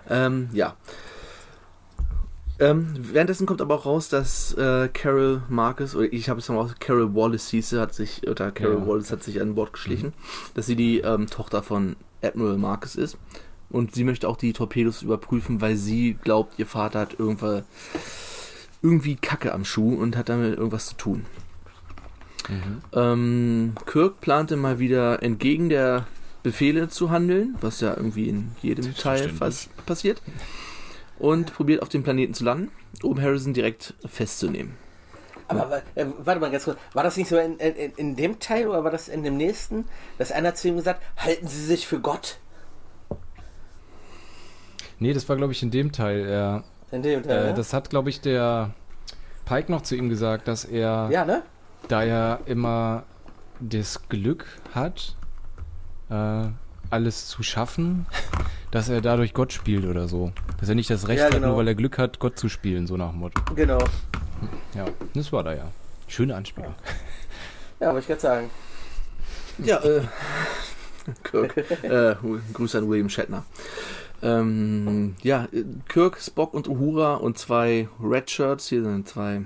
Ähm, 0.09 0.49
ja. 0.51 0.75
Ähm, 2.59 2.93
währenddessen 3.13 3.45
kommt 3.45 3.61
aber 3.61 3.75
auch 3.75 3.85
raus, 3.85 4.07
dass 4.09 4.53
äh, 4.53 4.89
Carol 4.89 5.43
Marcus, 5.47 5.95
oder 5.95 6.11
ich 6.11 6.29
habe 6.29 6.39
es 6.39 6.47
noch 6.49 6.55
raus, 6.57 6.75
Carol 6.79 7.13
Wallace 7.15 7.47
hieß 7.49 7.69
sie, 7.69 7.79
hat 7.81 7.93
sich, 7.93 8.27
oder 8.27 8.51
Carol 8.51 8.73
Ja. 8.75 8.79
Mhm. 8.81 8.87
Wallace 8.87 9.11
hat 9.11 9.23
sich 9.23 9.39
an 9.41 9.55
Bord 9.55 9.71
geschlichen, 9.73 10.13
dass 10.55 10.65
sie 10.65 10.75
die 10.75 10.99
ähm, 10.99 11.27
Tochter 11.27 11.63
von 11.63 11.95
Admiral 12.21 12.57
Marcus 12.57 12.95
ist. 12.97 13.17
Und 13.71 13.95
sie 13.95 14.03
möchte 14.03 14.27
auch 14.27 14.37
die 14.37 14.53
Torpedos 14.53 15.01
überprüfen, 15.01 15.61
weil 15.61 15.75
sie 15.75 16.17
glaubt, 16.21 16.59
ihr 16.59 16.65
Vater 16.65 16.99
hat 16.99 17.19
irgendwann 17.19 17.63
irgendwie 18.81 19.15
Kacke 19.15 19.53
am 19.53 19.65
Schuh 19.65 19.93
und 19.93 20.17
hat 20.17 20.29
damit 20.29 20.57
irgendwas 20.57 20.87
zu 20.87 20.95
tun. 20.95 21.25
Mhm. 22.49 22.81
Ähm, 22.93 23.73
Kirk 23.85 24.19
plante 24.21 24.57
mal 24.57 24.79
wieder 24.79 25.21
entgegen 25.23 25.69
der 25.69 26.07
Befehle 26.43 26.89
zu 26.89 27.11
handeln, 27.11 27.55
was 27.61 27.81
ja 27.81 27.95
irgendwie 27.95 28.27
in 28.27 28.51
jedem 28.61 28.95
Teil 28.95 29.29
fast 29.29 29.69
passiert. 29.85 30.21
Und 31.19 31.53
probiert 31.53 31.83
auf 31.83 31.89
dem 31.89 32.03
Planeten 32.03 32.33
zu 32.33 32.43
landen, 32.43 32.71
um 33.03 33.21
Harrison 33.21 33.53
direkt 33.53 33.93
festzunehmen. 34.05 34.73
Aber 35.47 35.81
äh, 35.95 36.05
warte 36.17 36.39
mal 36.39 36.49
ganz 36.49 36.63
kurz, 36.63 36.77
war 36.93 37.03
das 37.03 37.17
nicht 37.17 37.27
so 37.27 37.37
in, 37.37 37.57
in, 37.57 37.91
in 37.95 38.15
dem 38.15 38.39
Teil 38.39 38.67
oder 38.67 38.83
war 38.83 38.91
das 38.91 39.07
in 39.07 39.23
dem 39.23 39.37
nächsten, 39.37 39.85
dass 40.17 40.31
einer 40.31 40.55
zu 40.55 40.69
ihm 40.69 40.77
gesagt, 40.77 41.03
halten 41.17 41.47
Sie 41.47 41.63
sich 41.63 41.87
für 41.87 41.99
Gott? 41.99 42.39
Nee, 45.01 45.13
das 45.13 45.27
war, 45.27 45.35
glaube 45.35 45.51
ich, 45.51 45.63
in 45.63 45.71
dem 45.71 45.91
Teil. 45.91 46.19
Er, 46.27 46.63
In 46.91 47.01
dem 47.01 47.23
Teil, 47.23 47.45
äh, 47.45 47.47
ne? 47.47 47.53
das 47.55 47.73
hat, 47.73 47.89
glaube 47.89 48.09
ich, 48.11 48.21
der 48.21 48.69
Pike 49.45 49.71
noch 49.71 49.81
zu 49.81 49.95
ihm 49.95 50.09
gesagt, 50.09 50.47
dass 50.47 50.63
er, 50.63 51.09
Ja, 51.11 51.25
ne? 51.25 51.41
da 51.87 52.03
er 52.03 52.39
immer 52.45 53.03
das 53.59 54.07
Glück 54.09 54.45
hat, 54.75 55.15
äh, 56.11 56.43
alles 56.91 57.27
zu 57.27 57.41
schaffen, 57.41 58.05
dass 58.71 58.89
er 58.89 59.01
dadurch 59.01 59.33
Gott 59.33 59.51
spielt 59.53 59.85
oder 59.85 60.07
so. 60.07 60.31
Dass 60.59 60.69
er 60.69 60.75
nicht 60.75 60.89
das 60.91 61.07
Recht 61.07 61.19
Ja, 61.19 61.25
hat, 61.25 61.31
genau. 61.33 61.47
nur 61.47 61.57
weil 61.57 61.67
er 61.67 61.75
Glück 61.75 61.97
hat, 61.97 62.19
Gott 62.19 62.37
zu 62.37 62.47
spielen, 62.47 62.85
so 62.85 62.95
nach 62.95 63.09
dem 63.09 63.19
Motto. 63.21 63.41
Genau. 63.55 63.79
Ja, 64.75 64.85
das 65.15 65.33
war 65.33 65.43
da 65.43 65.53
ja. 65.53 65.65
Schöne 66.07 66.35
Anspielung. 66.35 66.75
Ja, 67.79 67.87
wollte 67.87 67.99
ich 68.01 68.07
gerade 68.07 68.21
sagen. 68.21 68.49
Ja, 69.57 69.77
äh, 69.83 70.01
Kirk. 71.23 71.57
äh, 71.83 72.15
Grüße 72.53 72.77
an 72.77 72.87
William 72.87 73.09
Shatner. 73.09 73.43
Ähm, 74.23 75.15
ja, 75.23 75.47
Kirk, 75.87 76.19
Spock 76.21 76.53
und 76.53 76.67
Uhura 76.67 77.15
und 77.15 77.37
zwei 77.37 77.87
Redshirts, 78.01 78.67
hier 78.69 78.83
sind 78.83 79.07
zwei 79.07 79.41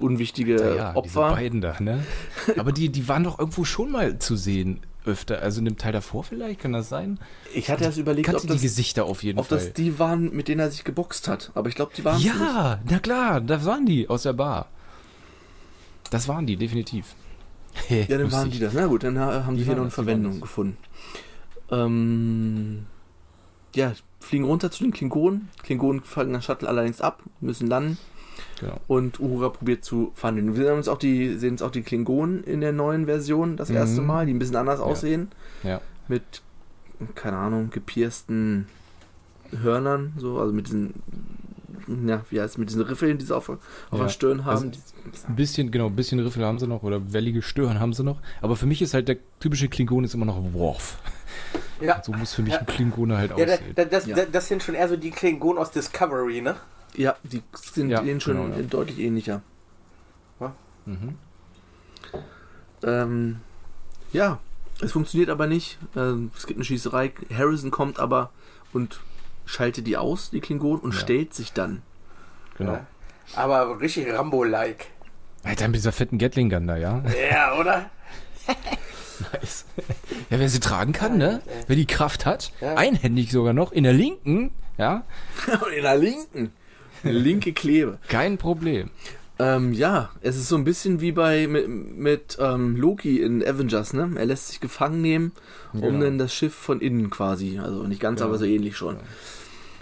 unwichtige 0.00 0.56
ja, 0.56 0.74
ja, 0.74 0.92
diese 0.92 0.96
Opfer. 0.96 1.34
beiden 1.34 1.60
da, 1.60 1.80
ne? 1.80 2.04
Aber 2.58 2.72
die, 2.72 2.88
die 2.88 3.08
waren 3.08 3.24
doch 3.24 3.38
irgendwo 3.38 3.64
schon 3.64 3.92
mal 3.92 4.18
zu 4.18 4.36
sehen 4.36 4.80
öfter. 5.06 5.40
Also 5.40 5.60
in 5.60 5.66
dem 5.66 5.76
Teil 5.76 5.92
davor 5.92 6.24
vielleicht, 6.24 6.60
kann 6.60 6.72
das 6.72 6.88
sein? 6.88 7.18
Ich 7.54 7.70
hatte 7.70 7.84
erst 7.84 7.98
überlegt, 7.98 8.28
ob 8.28 8.34
Kannte 8.34 8.46
die 8.48 8.52
das, 8.54 8.62
Gesichter 8.62 9.04
auf 9.04 9.22
jeden 9.22 9.38
ob 9.38 9.46
Fall. 9.46 9.58
das 9.58 9.72
die 9.72 9.98
waren, 9.98 10.34
mit 10.34 10.48
denen 10.48 10.60
er 10.60 10.70
sich 10.70 10.84
geboxt 10.84 11.28
hat. 11.28 11.52
Aber 11.54 11.68
ich 11.68 11.74
glaube, 11.74 11.92
die 11.96 12.04
waren. 12.04 12.20
Ja, 12.20 12.80
na 12.88 12.98
klar, 12.98 13.40
das 13.40 13.64
waren 13.64 13.86
die 13.86 14.08
aus 14.08 14.22
der 14.22 14.32
Bar. 14.32 14.68
Das 16.10 16.26
waren 16.28 16.46
die, 16.46 16.56
definitiv. 16.56 17.14
Ja, 17.88 18.18
dann 18.18 18.32
waren 18.32 18.50
die 18.50 18.58
das. 18.58 18.72
Na 18.72 18.86
gut, 18.86 19.04
dann 19.04 19.18
haben 19.18 19.56
Die 19.56 19.62
sie 19.62 19.66
hier 19.66 19.74
noch 19.74 19.82
eine 19.82 19.88
das, 19.90 19.94
die 19.94 20.02
Verwendung 20.02 20.32
das. 20.32 20.42
gefunden. 20.42 20.76
Ähm, 21.70 22.86
ja, 23.74 23.92
fliegen 24.20 24.44
runter 24.44 24.70
zu 24.70 24.82
den 24.84 24.92
Klingonen. 24.92 25.48
Klingonen 25.62 26.02
fangen 26.02 26.32
das 26.32 26.44
Shuttle 26.44 26.68
allerdings 26.68 27.00
ab, 27.00 27.22
müssen 27.40 27.66
landen 27.68 27.98
Genau. 28.60 28.80
und 28.88 29.20
Uhura 29.20 29.48
probiert 29.50 29.84
zu 29.84 30.10
verhandeln. 30.14 30.56
Wir 30.56 30.64
sehen 30.66 30.76
uns 30.76 30.88
auch 30.88 30.98
die, 30.98 31.36
sehen 31.36 31.52
uns 31.52 31.62
auch 31.62 31.70
die 31.70 31.82
Klingonen 31.82 32.42
in 32.44 32.60
der 32.60 32.72
neuen 32.72 33.06
Version 33.06 33.56
das 33.56 33.68
Mhm. 33.68 33.76
erste 33.76 34.00
Mal, 34.00 34.26
die 34.26 34.34
ein 34.34 34.38
bisschen 34.38 34.56
anders 34.56 34.80
Ja. 34.80 34.84
aussehen. 34.86 35.28
Ja. 35.62 35.80
Mit, 36.08 36.22
keine 37.14 37.36
Ahnung, 37.36 37.70
gepiersten 37.70 38.66
Hörnern, 39.62 40.14
so, 40.16 40.38
also 40.38 40.52
mit 40.52 40.66
diesen 40.68 40.94
ja, 42.06 42.24
wie 42.30 42.40
heißt 42.40 42.54
es, 42.54 42.58
mit 42.58 42.70
diesen 42.70 42.80
Riffeln, 42.80 43.18
die 43.18 43.26
sie 43.26 43.36
auf, 43.36 43.50
auf 43.50 43.58
Ja, 43.92 43.98
der 43.98 44.08
Stirn 44.08 44.46
haben. 44.46 44.52
also- 44.56 44.66
Ein 45.28 45.36
bisschen, 45.36 45.70
genau, 45.70 45.86
ein 45.88 45.94
bisschen 45.96 46.18
Riffel 46.18 46.42
haben 46.42 46.58
sie 46.58 46.66
noch 46.66 46.82
oder 46.82 47.12
wellige 47.12 47.42
Stören 47.42 47.78
haben 47.78 47.92
sie 47.92 48.02
noch. 48.02 48.20
Aber 48.40 48.56
für 48.56 48.64
mich 48.64 48.80
ist 48.80 48.94
halt 48.94 49.06
der 49.06 49.18
typische 49.38 49.68
Klingon 49.68 50.02
ist 50.02 50.14
immer 50.14 50.24
noch 50.24 50.54
Worf. 50.54 50.98
Ja. 51.80 52.02
So 52.02 52.12
muss 52.12 52.34
für 52.34 52.42
mich 52.42 52.52
Ja. 52.54 52.60
ein 52.60 52.66
Klingone 52.66 53.16
halt 53.18 53.36
Ja, 53.36 53.44
da, 53.46 53.52
aussehen. 53.54 53.72
da, 53.74 53.84
das, 53.84 54.06
Ja. 54.06 54.16
da, 54.16 54.24
das 54.26 54.48
sind 54.48 54.62
schon 54.62 54.74
eher 54.74 54.88
so 54.88 54.96
die 54.96 55.10
Klingonen 55.10 55.58
aus 55.58 55.70
Discovery, 55.70 56.40
ne? 56.40 56.56
ja, 56.96 57.16
die 57.24 57.42
sind 57.60 57.90
Ja, 57.90 58.00
denen 58.02 58.20
schon 58.20 58.36
genau, 58.36 58.56
ja. 58.56 58.62
deutlich 58.62 58.98
ähnlicher. 59.00 59.42
Mhm. 60.86 61.16
Ähm, 62.82 63.40
ja, 64.12 64.38
es 64.82 64.92
funktioniert 64.92 65.30
aber 65.30 65.46
nicht. 65.46 65.78
Ähm, 65.96 66.30
es 66.36 66.46
gibt 66.46 66.58
eine 66.58 66.64
Schießerei. 66.64 67.12
Harrison 67.34 67.70
kommt 67.70 67.98
aber 67.98 68.30
und 68.74 69.00
schaltet 69.46 69.86
die 69.86 69.96
aus, 69.96 70.28
die 70.30 70.40
Klingonen, 70.40 70.80
und 70.80 70.92
Ja. 70.92 71.00
stellt 71.00 71.32
sich 71.32 71.52
dann. 71.54 71.80
Genau. 72.58 72.72
Ja. 72.74 72.86
Aber 73.36 73.80
richtig 73.80 74.12
Rambo-like. 74.12 74.88
Alter, 75.42 75.68
mit 75.68 75.76
dieser 75.76 75.92
fetten 75.92 76.18
Gatling-Gun 76.18 76.66
da, 76.66 76.76
ja? 76.76 77.02
Ja, 77.30 77.58
oder? 77.58 77.90
Nice. 79.32 79.64
Ja, 80.30 80.38
wer 80.38 80.48
sie 80.48 80.60
tragen 80.60 80.92
kann, 80.92 81.18
ne? 81.18 81.40
Wer 81.66 81.76
die 81.76 81.86
Kraft 81.86 82.26
hat, 82.26 82.52
Ja. 82.60 82.74
einhändig 82.74 83.30
sogar 83.30 83.52
noch, 83.52 83.72
in 83.72 83.84
der 83.84 83.92
linken, 83.92 84.50
ja, 84.78 85.04
in 85.76 85.82
der 85.82 85.96
linken. 85.96 86.52
Linke 87.02 87.52
Klebe. 87.52 87.98
kein 88.08 88.38
Problem. 88.38 88.90
Ähm, 89.38 89.72
ja, 89.72 90.10
es 90.22 90.36
ist 90.36 90.48
so 90.48 90.56
ein 90.56 90.64
bisschen 90.64 91.00
wie 91.00 91.10
bei 91.12 91.46
mit, 91.48 91.68
mit 91.68 92.38
ähm, 92.40 92.76
Loki 92.76 93.20
in 93.20 93.46
Avengers, 93.46 93.92
ne? 93.92 94.10
Er 94.16 94.26
lässt 94.26 94.46
sich 94.48 94.60
gefangen 94.60 95.02
nehmen, 95.02 95.32
um 95.72 95.80
Genau. 95.80 96.00
dann 96.04 96.18
das 96.18 96.32
Schiff 96.32 96.54
von 96.54 96.80
innen 96.80 97.10
quasi. 97.10 97.58
Also 97.58 97.82
nicht 97.82 98.00
ganz, 98.00 98.20
Ja. 98.20 98.26
aber 98.26 98.38
so 98.38 98.44
ähnlich 98.44 98.76
schon. 98.76 98.96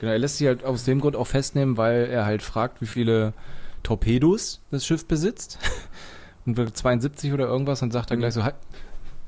Genau, 0.01 0.11
er 0.13 0.19
lässt 0.19 0.39
sich 0.39 0.47
halt 0.49 0.65
aus 0.65 0.85
dem 0.85 1.01
Grund 1.01 1.15
auch 1.17 1.27
festnehmen, 1.27 1.77
weil 1.77 2.07
er 2.11 2.25
halt 2.25 2.43
fragt, 2.43 2.81
wie 2.81 2.87
viele 2.87 3.35
Torpedos 3.83 4.61
das 4.71 4.87
Schiff 4.87 5.05
besitzt. 5.07 5.59
Und 6.47 6.57
wird 6.57 6.77
72 6.77 7.33
oder 7.33 7.47
irgendwas 7.47 7.83
und 7.83 7.93
sagt 7.93 8.11
dann 8.11 8.19
gleich 8.19 8.35
so, 8.35 8.43
halt, 8.43 8.57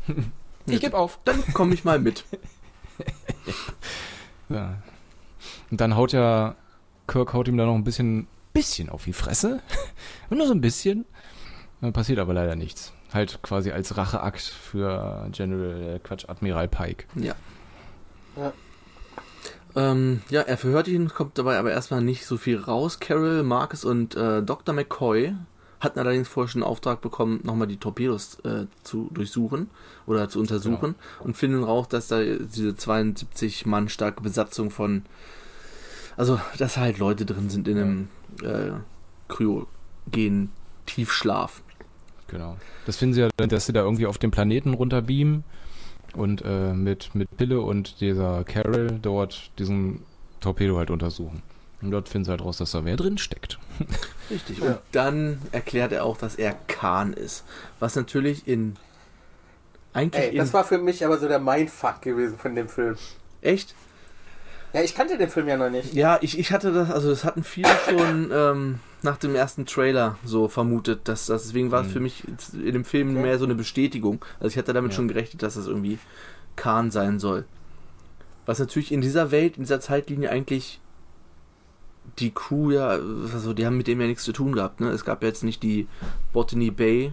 ich 0.67 0.81
gebe 0.81 0.97
auf. 0.97 1.19
Dann 1.25 1.43
komme 1.53 1.75
ich 1.75 1.85
mal 1.85 1.99
mit. 1.99 2.25
Ja. 4.49 4.77
Und 5.71 5.81
dann 5.81 5.97
haut 5.97 6.13
ja, 6.13 6.55
Kirk 7.07 7.33
haut 7.33 7.49
ihm 7.49 7.57
da 7.57 7.67
noch 7.67 7.75
ein 7.75 7.85
bisschen, 7.85 8.27
bisschen 8.53 8.89
auf 8.89 9.05
die 9.05 9.13
Fresse. 9.13 9.63
Und 10.31 10.39
nur 10.39 10.47
so 10.47 10.55
ein 10.55 10.61
bisschen. 10.61 11.07
Dann 11.81 11.93
passiert 11.93 12.19
aber 12.19 12.35
leider 12.35 12.57
nichts. 12.57 12.93
Halt 13.13 13.41
quasi 13.43 13.71
als 13.71 13.97
Racheakt 13.97 14.43
für 14.43 15.29
General, 15.33 15.97
äh, 15.97 15.99
Quatsch, 15.99 16.29
Admiral 16.29 16.69
Pike. 16.69 17.07
Ja. 17.15 17.35
Ja. 18.37 18.53
Ähm, 19.77 20.23
ja, 20.31 20.43
er 20.43 20.57
verhört 20.57 20.89
ihn, 20.89 21.09
kommt 21.09 21.37
dabei 21.37 21.59
aber 21.59 21.73
erstmal 21.73 22.01
nicht 22.01 22.27
so 22.27 22.37
viel 22.37 22.59
raus. 22.59 23.01
Carol, 23.01 23.43
Marcus 23.43 23.85
und 23.85 24.15
äh, 24.15 24.43
Dr. 24.43 24.75
McCoy 24.75 25.35
hatten 25.85 25.99
allerdings 25.99 26.29
vorher 26.29 26.49
schon 26.49 26.63
einen 26.63 26.71
Auftrag 26.71 27.01
bekommen, 27.01 27.41
nochmal 27.43 27.69
die 27.69 27.77
Torpedos 27.77 28.41
äh, 28.41 28.67
zu 28.83 29.11
durchsuchen 29.13 29.71
oder 30.07 30.29
zu 30.29 30.41
untersuchen 30.41 30.95
und 31.21 31.37
finden 31.37 31.63
raus, 31.63 31.89
dass 31.89 32.09
da 32.09 32.23
diese 32.23 32.75
72 32.75 33.67
Mann 33.67 33.89
starke 33.89 34.23
Besatzung 34.23 34.71
von, 34.71 35.03
also 36.17 36.41
dass 36.59 36.77
halt 36.77 36.99
Leute 36.99 37.25
drin 37.25 37.51
sind 37.51 37.69
in 37.69 37.79
einem 37.79 38.09
äh, 38.43 38.73
kryogen 39.29 40.51
Tiefschlaf. 40.87 41.63
Genau. 42.29 42.57
Das 42.87 42.97
finden 42.97 43.15
sie 43.15 43.21
ja, 43.21 43.29
dass 43.37 43.67
sie 43.67 43.73
da 43.73 43.83
irgendwie 43.83 44.07
auf 44.07 44.19
dem 44.19 44.31
Planeten 44.31 44.75
runterbeamen 44.75 45.45
und 46.15 46.43
äh, 46.45 46.73
mit, 46.73 47.15
mit 47.15 47.37
Pille 47.37 47.61
und 47.61 48.01
dieser 48.01 48.45
Carol 48.45 48.99
dort 49.01 49.51
diesen 49.59 50.03
Torpedo 50.41 50.77
halt 50.77 50.91
untersuchen. 50.91 51.43
Und 51.85 51.91
dort 51.91 52.09
finden 52.09 52.25
sie 52.25 52.31
halt 52.31 52.43
raus, 52.43 52.57
dass 52.59 52.71
da 52.73 52.85
wer 52.85 52.97
drin 52.97 53.19
steckt. 53.19 53.59
Richtig. 54.31 54.59
Ja. 54.59 54.65
Und 54.67 54.79
dann 54.93 55.39
erklärt 55.53 55.93
er 55.93 56.05
auch, 56.05 56.17
dass 56.17 56.35
er 56.37 56.55
Khan 56.67 57.13
ist. 57.13 57.45
Was 57.79 57.95
natürlich 57.97 58.49
in 58.49 58.77
eigentlich 59.93 60.25
Ey, 60.25 60.31
in, 60.33 60.39
das 60.39 60.53
war 60.53 60.65
für 60.65 60.79
mich 60.79 61.05
aber 61.05 61.19
so 61.19 61.29
der 61.29 61.39
Mindfuck 61.39 62.03
gewesen 62.03 62.37
von 62.39 62.55
dem 62.55 62.69
Film. 62.69 62.97
echt 63.43 63.75
Ja, 64.73 64.83
ich 64.83 64.95
kannte 64.95 65.17
den 65.19 65.29
Film 65.29 65.47
ja 65.49 65.57
noch 65.57 65.71
nicht. 65.71 65.95
Ja, 65.95 66.19
ich, 66.21 66.39
ich 66.39 66.51
hatte 66.53 66.73
das, 66.73 66.91
also 66.91 67.11
das 67.11 67.23
hatten 67.25 67.45
viele 67.45 67.69
schon 67.89 68.31
ähm, 68.33 68.81
nach 69.03 69.19
dem 69.19 69.35
ersten 69.37 69.67
Trailer 69.67 70.19
so 70.25 70.49
vermutet, 70.49 71.03
dass 71.07 71.27
das, 71.27 71.45
deswegen 71.45 71.71
war 71.71 71.83
es 71.83 71.89
Mhm. 71.89 71.93
für 71.93 72.01
mich 72.01 72.25
in 72.55 72.73
dem 72.73 72.85
Film 72.85 73.11
Okay. 73.11 73.21
mehr 73.23 73.39
so 73.39 73.45
eine 73.45 73.55
Bestätigung. 73.55 74.25
Also 74.41 74.49
ich 74.49 74.59
hatte 74.59 74.73
damit 74.73 74.93
Ja. 74.93 74.97
schon 74.97 75.07
gerechnet, 75.09 75.43
dass 75.45 75.55
das 75.55 75.67
irgendwie 75.69 75.99
Khan 76.57 76.91
sein 76.91 77.21
soll. 77.21 77.45
Was 78.47 78.59
natürlich 78.59 78.91
in 78.91 79.01
dieser 79.01 79.31
Welt, 79.31 79.57
in 79.59 79.63
dieser 79.63 79.81
Zeitlinie 79.81 80.31
eigentlich 80.31 80.81
die 82.19 82.31
Crew 82.33 82.71
ja, 82.71 82.89
also 82.89 83.53
die 83.55 83.67
haben 83.67 83.77
mit 83.77 83.87
dem 83.87 84.01
ja 84.01 84.07
nichts 84.07 84.25
zu 84.25 84.33
tun 84.33 84.53
gehabt, 84.53 84.81
ne? 84.81 84.89
Es 84.91 85.05
gab 85.05 85.23
ja 85.23 85.29
jetzt 85.29 85.43
nicht 85.45 85.63
die 85.63 85.89
Botany 86.33 86.71
Bay 86.71 87.13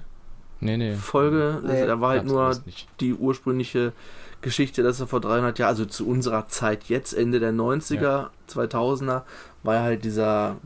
Nee, 0.59 0.77
nee. 0.77 0.93
Folge, 0.95 1.59
Nee. 1.63 1.71
also 1.71 1.87
da 1.87 2.01
war 2.01 2.09
halt 2.11 2.25
nur 2.25 2.55
die 2.99 3.13
ursprüngliche 3.15 3.93
Geschichte, 4.41 4.83
dass 4.83 4.99
er 4.99 5.07
vor 5.07 5.19
300 5.21 5.57
Jahren, 5.57 5.69
also 5.69 5.85
zu 5.85 6.07
unserer 6.07 6.47
Zeit 6.47 6.83
jetzt, 6.85 7.13
Ende 7.13 7.39
der 7.39 7.51
90er, 7.51 8.29
2000er, 8.47 9.23
war 9.63 9.75
er 9.75 9.81
halt 9.83 10.05
dieser 10.05 10.57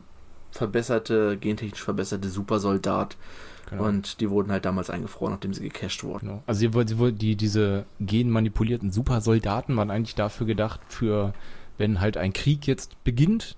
verbesserte, 0.50 1.36
gentechnisch 1.38 1.82
verbesserte 1.82 2.28
Supersoldat 2.28 3.16
Genau. 3.68 3.84
und 3.84 4.20
die 4.20 4.30
wurden 4.30 4.52
halt 4.52 4.64
damals 4.64 4.90
eingefroren, 4.90 5.32
nachdem 5.32 5.52
sie 5.52 5.62
gecached 5.68 6.04
wurden. 6.04 6.28
Genau. 6.28 6.42
Also 6.46 6.72
woll- 6.72 7.12
die, 7.12 7.34
diese 7.34 7.84
genmanipulierten 8.00 8.92
Supersoldaten 8.92 9.76
waren 9.76 9.90
eigentlich 9.90 10.14
dafür 10.14 10.46
gedacht, 10.46 10.80
für 10.88 11.34
wenn 11.76 12.00
halt 12.00 12.16
ein 12.16 12.32
Krieg 12.32 12.66
jetzt 12.68 13.02
beginnt 13.02 13.56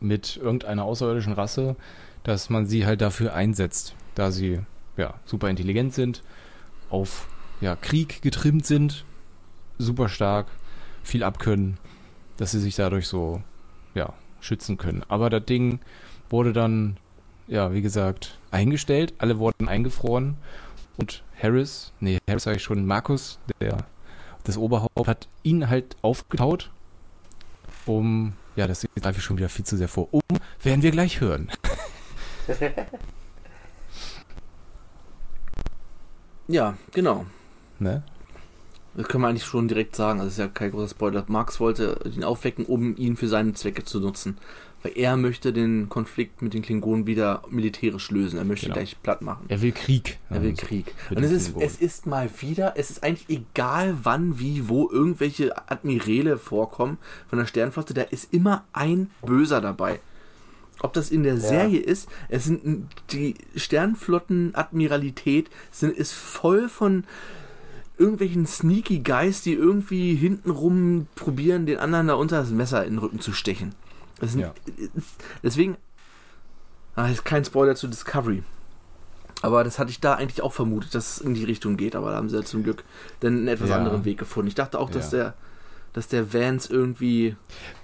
mit 0.00 0.36
irgendeiner 0.36 0.84
außerirdischen 0.84 1.32
Rasse, 1.32 1.76
dass 2.24 2.50
man 2.50 2.66
sie 2.66 2.86
halt 2.86 3.00
dafür 3.00 3.34
einsetzt, 3.34 3.94
da 4.14 4.30
sie 4.30 4.60
ja 4.96 5.14
super 5.24 5.48
intelligent 5.48 5.94
sind, 5.94 6.22
auf 6.90 7.28
ja, 7.60 7.76
Krieg 7.76 8.22
getrimmt 8.22 8.66
sind, 8.66 9.04
super 9.78 10.08
stark, 10.08 10.46
viel 11.02 11.22
abkönnen, 11.22 11.78
dass 12.36 12.52
sie 12.52 12.60
sich 12.60 12.76
dadurch 12.76 13.06
so 13.06 13.42
ja, 13.94 14.12
schützen 14.40 14.76
können. 14.76 15.04
Aber 15.08 15.30
das 15.30 15.44
Ding 15.44 15.80
wurde 16.28 16.52
dann 16.52 16.96
ja, 17.50 17.72
wie 17.74 17.82
gesagt, 17.82 18.38
eingestellt. 18.50 19.12
Alle 19.18 19.38
wurden 19.38 19.68
eingefroren. 19.68 20.36
Und 20.96 21.22
Harris, 21.40 21.92
nee, 22.00 22.18
Harris 22.28 22.44
sage 22.44 22.56
ich 22.56 22.62
schon, 22.62 22.86
Markus, 22.86 23.38
der 23.60 23.78
das 24.44 24.56
Oberhaupt, 24.56 25.06
hat 25.06 25.28
ihn 25.42 25.68
halt 25.68 25.96
aufgetaut, 26.00 26.70
um, 27.86 28.34
ja, 28.60 28.66
das 28.66 28.86
greife 29.00 29.18
ich 29.18 29.24
schon 29.24 29.38
wieder 29.38 29.48
viel 29.48 29.64
zu 29.64 29.76
sehr 29.76 29.88
vor, 29.88 30.08
um, 30.12 30.20
werden 30.62 30.82
wir 30.82 30.90
gleich 30.90 31.20
hören. 31.20 31.50
Ja, 36.50 36.76
genau. 36.92 37.26
Ne? 37.78 38.02
Das 38.94 39.06
können 39.06 39.22
wir 39.22 39.28
eigentlich 39.28 39.44
schon 39.44 39.68
direkt 39.68 39.94
sagen. 39.94 40.18
Also 40.18 40.30
das 40.30 40.32
ist 40.32 40.38
ja 40.40 40.48
kein 40.48 40.72
großer 40.72 40.88
Spoiler. 40.88 41.24
Marx 41.28 41.60
wollte 41.60 42.00
ihn 42.12 42.24
aufwecken, 42.24 42.66
um 42.66 42.96
ihn 42.96 43.16
für 43.16 43.28
seine 43.28 43.52
Zwecke 43.52 43.84
zu 43.84 44.00
nutzen. 44.00 44.36
Weil 44.82 44.92
er 44.96 45.16
möchte 45.18 45.52
den 45.52 45.88
Konflikt 45.90 46.40
mit 46.40 46.54
den 46.54 46.62
Klingonen 46.62 47.06
wieder 47.06 47.42
militärisch 47.50 48.10
lösen. 48.10 48.38
Er 48.38 48.44
möchte 48.44 48.66
Genau. 48.66 48.74
gleich 48.76 48.96
platt 49.02 49.20
machen. 49.20 49.44
Er 49.48 49.60
will 49.60 49.72
Krieg. 49.72 50.18
Er 50.30 50.42
will 50.42 50.50
Also, 50.52 50.66
Krieg. 50.66 50.94
mit 51.10 51.18
Und 51.18 51.24
es 51.24 51.30
ist, 51.32 51.54
es 51.60 51.76
ist 51.76 52.06
mal 52.06 52.30
wieder, 52.40 52.74
es 52.76 52.90
ist 52.90 53.02
eigentlich 53.02 53.28
egal 53.28 53.98
wann, 54.04 54.38
wie, 54.38 54.68
wo 54.68 54.88
irgendwelche 54.90 55.56
Admiräle 55.70 56.38
vorkommen 56.38 56.96
von 57.28 57.38
der 57.38 57.46
Sternflotte, 57.46 57.92
da 57.92 58.02
ist 58.02 58.32
immer 58.32 58.64
ein 58.72 59.10
Böser 59.26 59.60
dabei. 59.60 60.00
Ob 60.82 60.94
das 60.94 61.10
in 61.10 61.24
der 61.24 61.36
Serie 61.36 61.78
ist, 61.80 62.08
es 62.30 62.44
sind 62.46 62.88
die 63.10 63.34
Sternflotten-Admiralität 63.54 65.50
sind, 65.70 65.96
ist 65.96 66.12
voll 66.12 66.68
von 66.68 67.04
irgendwelchen 67.98 68.46
sneaky 68.46 69.00
Guys, 69.00 69.42
die 69.42 69.52
irgendwie 69.52 70.14
hintenrum 70.14 71.06
probieren, 71.14 71.66
den 71.66 71.76
anderen 71.78 72.06
da 72.06 72.14
unter 72.14 72.40
das 72.40 72.50
Messer 72.50 72.84
in 72.86 72.94
den 72.94 72.98
Rücken 72.98 73.20
zu 73.20 73.32
stechen. 73.32 73.74
Ja. 74.20 74.52
Deswegen, 75.42 75.76
ah, 76.96 77.08
ist 77.08 77.24
kein 77.24 77.44
Spoiler 77.44 77.74
zu 77.74 77.88
Discovery. 77.88 78.42
Aber 79.42 79.64
das 79.64 79.78
hatte 79.78 79.90
ich 79.90 80.00
da 80.00 80.14
eigentlich 80.14 80.42
auch 80.42 80.52
vermutet, 80.52 80.94
dass 80.94 81.16
es 81.16 81.20
in 81.22 81.32
die 81.34 81.44
Richtung 81.44 81.76
geht, 81.78 81.96
aber 81.96 82.10
da 82.10 82.16
haben 82.16 82.28
sie 82.28 82.36
ja 82.36 82.42
zum 82.44 82.62
Glück 82.62 82.84
dann 83.20 83.38
einen 83.38 83.48
etwas 83.48 83.70
Ja. 83.70 83.76
anderen 83.76 84.04
Weg 84.04 84.18
gefunden. 84.18 84.48
Ich 84.48 84.54
dachte 84.54 84.78
auch, 84.78 84.90
dass 84.90 85.12
Ja. 85.12 85.18
der 85.18 85.34
dass 85.92 86.06
der 86.06 86.32
Vance 86.32 86.72
irgendwie 86.72 87.34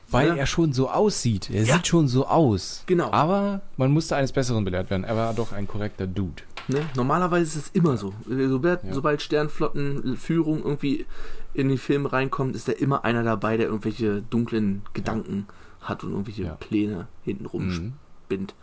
Weil 0.09 0.29
Ja. 0.29 0.35
er 0.37 0.46
schon 0.46 0.72
so 0.72 0.88
aussieht. 0.88 1.51
Er 1.51 1.64
Ja. 1.64 1.75
sieht 1.75 1.88
schon 1.88 2.07
so 2.07 2.29
aus. 2.29 2.85
Genau. 2.87 3.11
Aber 3.11 3.62
man 3.77 3.90
musste 3.90 4.14
eines 4.14 4.31
Besseren 4.31 4.64
belehrt 4.64 4.88
werden. 4.90 5.03
Er 5.03 5.16
war 5.16 5.35
doch 5.35 5.51
ein 5.51 5.66
korrekter 5.66 6.07
Dude. 6.07 6.44
Ne? 6.68 6.83
Normalerweise 6.94 7.59
ist 7.59 7.66
es 7.66 7.70
immer 7.72 7.96
so. 7.96 8.14
Sobald, 8.29 8.85
Ja. 8.85 8.94
sobald 8.94 9.20
Sternflottenführung 9.22 10.62
irgendwie 10.62 11.07
in 11.55 11.68
die 11.68 11.79
Filme 11.79 12.12
reinkommt, 12.12 12.55
ist 12.55 12.68
da 12.68 12.72
immer 12.72 13.05
einer 13.05 13.25
dabei, 13.25 13.57
der 13.57 13.66
irgendwelche 13.66 14.22
dunklen 14.22 14.83
Gedanken 14.94 15.49
hat 15.88 16.05
und 16.05 16.11
irgendwelche 16.12 16.44
Ja. 16.44 16.55
Pläne 16.55 17.09
hintenrum 17.25 17.66
Mhm. 17.68 17.92
spinnt. 18.25 18.55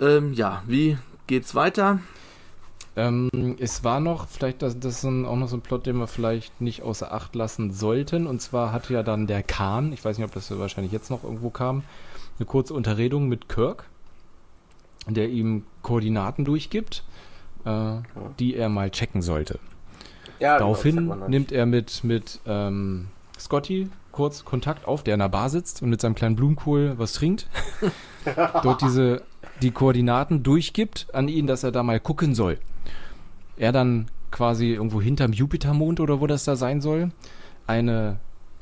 Ähm, 0.00 0.32
ja, 0.32 0.62
wie 0.66 0.98
geht's 1.26 1.54
weiter? 1.54 2.00
Ähm, 2.94 3.30
es 3.58 3.84
war 3.84 4.00
noch, 4.00 4.28
vielleicht 4.28 4.60
das, 4.60 4.78
das 4.78 4.96
ist 4.98 5.04
ein, 5.04 5.24
auch 5.24 5.36
noch 5.36 5.48
so 5.48 5.56
ein 5.56 5.62
Plot, 5.62 5.86
den 5.86 5.96
wir 5.96 6.06
vielleicht 6.06 6.60
nicht 6.60 6.82
außer 6.82 7.12
Acht 7.12 7.34
lassen 7.34 7.72
sollten. 7.72 8.26
Und 8.26 8.42
zwar 8.42 8.72
hatte 8.72 8.92
ja 8.92 9.02
dann 9.02 9.26
der 9.26 9.42
Khan, 9.42 9.92
ich 9.92 10.04
weiß 10.04 10.18
nicht, 10.18 10.26
ob 10.26 10.32
das 10.34 10.50
wahrscheinlich 10.58 10.92
jetzt 10.92 11.10
noch 11.10 11.24
irgendwo 11.24 11.48
kam, 11.50 11.84
eine 12.38 12.46
kurze 12.46 12.74
Unterredung 12.74 13.28
mit 13.28 13.48
Kirk, 13.48 13.84
der 15.08 15.30
ihm 15.30 15.64
Koordinaten 15.82 16.44
durchgibt, 16.44 17.02
äh, 17.64 17.94
die 18.38 18.56
er 18.56 18.68
mal 18.68 18.90
checken 18.90 19.22
sollte. 19.22 19.58
Ja, 20.38 20.58
Daraufhin 20.58 20.96
genau, 20.96 21.14
noch 21.14 21.28
nimmt 21.28 21.50
er 21.52 21.64
mit, 21.66 22.04
mit 22.04 22.40
ähm, 22.46 23.08
Scotty 23.38 23.88
kurz 24.12 24.44
Kontakt 24.44 24.86
auf, 24.86 25.02
der 25.02 25.14
in 25.14 25.20
der 25.20 25.28
Bar 25.28 25.50
sitzt 25.50 25.82
und 25.82 25.90
mit 25.90 26.00
seinem 26.00 26.14
kleinen 26.14 26.36
Blumenkohl 26.36 26.94
was 26.98 27.14
trinkt. 27.14 27.48
Dort 28.62 28.82
diese, 28.82 29.22
die 29.60 29.70
Koordinaten 29.70 30.42
durchgibt 30.42 31.06
an 31.12 31.28
ihn, 31.28 31.46
dass 31.46 31.64
er 31.64 31.72
da 31.72 31.82
mal 31.82 32.00
gucken 32.00 32.34
soll. 32.34 32.58
Er 33.56 33.72
dann 33.72 34.08
quasi 34.30 34.72
irgendwo 34.72 35.00
hinterm 35.00 35.32
Jupitermond 35.32 36.00
oder 36.00 36.20
wo 36.20 36.26
das 36.26 36.44
da 36.44 36.56
sein 36.56 36.80
soll, 36.80 37.10
eine 37.66 38.20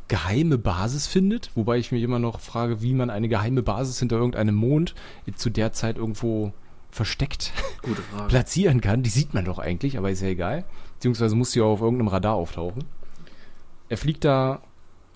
geheime 0.08 0.58
Basis 0.58 1.06
findet, 1.06 1.50
wobei 1.54 1.78
ich 1.78 1.92
mich 1.92 2.02
immer 2.02 2.18
noch 2.18 2.40
frage, 2.40 2.82
wie 2.82 2.94
man 2.94 3.10
eine 3.10 3.28
geheime 3.28 3.62
Basis 3.62 4.00
hinter 4.00 4.16
irgendeinem 4.16 4.56
Mond 4.56 4.94
zu 5.36 5.50
der 5.50 5.72
Zeit 5.72 5.96
irgendwo 5.96 6.52
versteckt 6.90 7.52
Gute 7.82 8.02
Frage. 8.02 8.28
platzieren 8.28 8.80
kann. 8.80 9.04
Die 9.04 9.10
sieht 9.10 9.34
man 9.34 9.44
doch 9.44 9.60
eigentlich, 9.60 9.96
aber 9.96 10.10
ist 10.10 10.22
ja 10.22 10.28
egal. 10.28 10.64
Beziehungsweise 10.94 11.36
muss 11.36 11.52
sie 11.52 11.60
auch 11.60 11.74
auf 11.74 11.80
irgendeinem 11.80 12.08
Radar 12.08 12.34
auftauchen. 12.34 12.84
Er 13.88 13.96
fliegt 13.96 14.24
da 14.24 14.62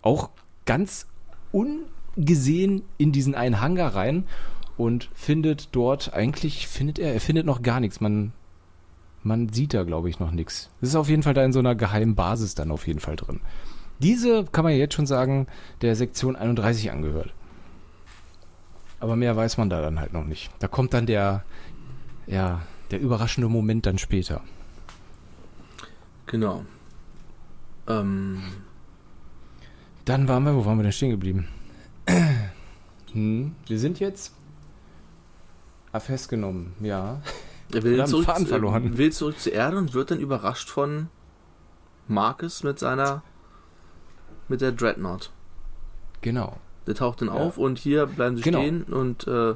auch 0.04 0.30
ganz 0.66 1.06
ungesehen 1.50 2.82
in 2.98 3.10
diesen 3.10 3.34
einen 3.34 3.60
Hangar 3.60 3.94
rein 3.94 4.24
und 4.76 5.08
findet 5.14 5.70
dort 5.72 6.12
eigentlich, 6.12 6.68
findet 6.68 6.98
er, 6.98 7.14
er 7.14 7.20
findet 7.20 7.46
noch 7.46 7.62
gar 7.62 7.80
nichts. 7.80 8.00
Man, 8.00 8.32
man 9.22 9.48
sieht 9.48 9.74
da, 9.74 9.84
glaube 9.84 10.10
ich, 10.10 10.20
noch 10.20 10.30
nichts. 10.30 10.70
Das 10.80 10.90
ist 10.90 10.96
auf 10.96 11.08
jeden 11.08 11.22
Fall 11.22 11.34
da 11.34 11.44
in 11.44 11.52
so 11.52 11.58
einer 11.58 11.74
geheimen 11.74 12.14
Basis 12.14 12.54
dann 12.54 12.70
auf 12.70 12.86
jeden 12.86 13.00
Fall 13.00 13.16
drin. 13.16 13.40
Diese, 14.00 14.44
kann 14.44 14.64
man 14.64 14.72
ja 14.72 14.78
jetzt 14.78 14.94
schon 14.94 15.06
sagen, 15.06 15.46
der 15.80 15.96
Sektion 15.96 16.36
31 16.36 16.90
angehört. 16.90 17.32
Aber 19.00 19.16
mehr 19.16 19.36
weiß 19.36 19.56
man 19.56 19.70
da 19.70 19.80
dann 19.80 20.00
halt 20.00 20.12
noch 20.12 20.24
nicht. 20.24 20.50
Da 20.58 20.68
kommt 20.68 20.92
dann 20.92 21.06
der, 21.06 21.44
ja, 22.26 22.62
der 22.90 23.00
überraschende 23.00 23.48
Moment 23.48 23.86
dann 23.86 23.98
später. 23.98 24.42
Genau. 26.26 26.64
Ähm, 27.86 28.42
Dann 30.04 30.28
waren 30.28 30.44
wir, 30.44 30.54
wo 30.54 30.64
waren 30.66 30.78
wir 30.78 30.82
denn 30.82 30.92
stehen 30.92 31.10
geblieben? 31.10 31.48
Hm, 33.12 33.54
wir 33.68 33.78
sind 33.78 34.00
jetzt 34.00 34.32
ah, 35.92 36.00
festgenommen, 36.00 36.72
ja. 36.80 37.20
er 37.72 37.82
will 37.84 37.92
Wir 37.94 38.02
haben 38.02 38.10
zurück, 38.10 38.24
Faden 38.24 38.48
verloren. 38.48 38.98
will 38.98 39.12
zurück 39.12 39.38
zur 39.38 39.52
Erde 39.52 39.78
und 39.78 39.94
wird 39.94 40.10
dann 40.10 40.18
überrascht 40.18 40.68
von 40.68 41.06
Marcus 42.08 42.64
mit 42.64 42.80
seiner 42.80 43.22
mit 44.48 44.60
der 44.62 44.72
Dreadnought. 44.72 45.30
Genau. 46.22 46.56
Der 46.88 46.96
taucht 46.96 47.20
dann 47.20 47.28
Ja. 47.28 47.34
auf 47.34 47.56
und 47.56 47.78
hier 47.78 48.06
bleiben 48.06 48.36
sie 48.36 48.42
Genau. 48.42 48.58
stehen 48.58 48.82
und 48.82 49.28
äh, 49.28 49.54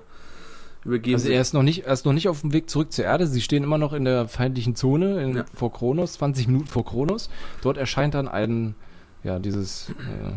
übergeben 0.84 1.16
Also 1.16 1.28
er 1.30 1.40
ist 1.40 1.52
noch 1.52 1.64
nicht, 1.64 1.84
er 1.84 1.92
ist 1.94 2.06
noch 2.06 2.12
nicht 2.12 2.28
auf 2.28 2.42
dem 2.42 2.52
Weg 2.52 2.70
zurück 2.70 2.92
zur 2.92 3.06
Erde. 3.06 3.26
Sie 3.26 3.40
stehen 3.40 3.64
immer 3.64 3.78
noch 3.78 3.92
in 3.92 4.04
der 4.04 4.28
feindlichen 4.28 4.76
Zone 4.76 5.20
in, 5.20 5.36
Ja. 5.38 5.44
vor 5.52 5.72
Kronos, 5.72 6.12
20 6.12 6.46
Minuten 6.46 6.68
vor 6.68 6.84
Kronos. 6.84 7.28
Dort 7.60 7.76
erscheint 7.76 8.14
dann 8.14 8.28
ein, 8.28 8.76
ja, 9.24 9.38
dieses 9.38 9.90
äh, 9.90 10.32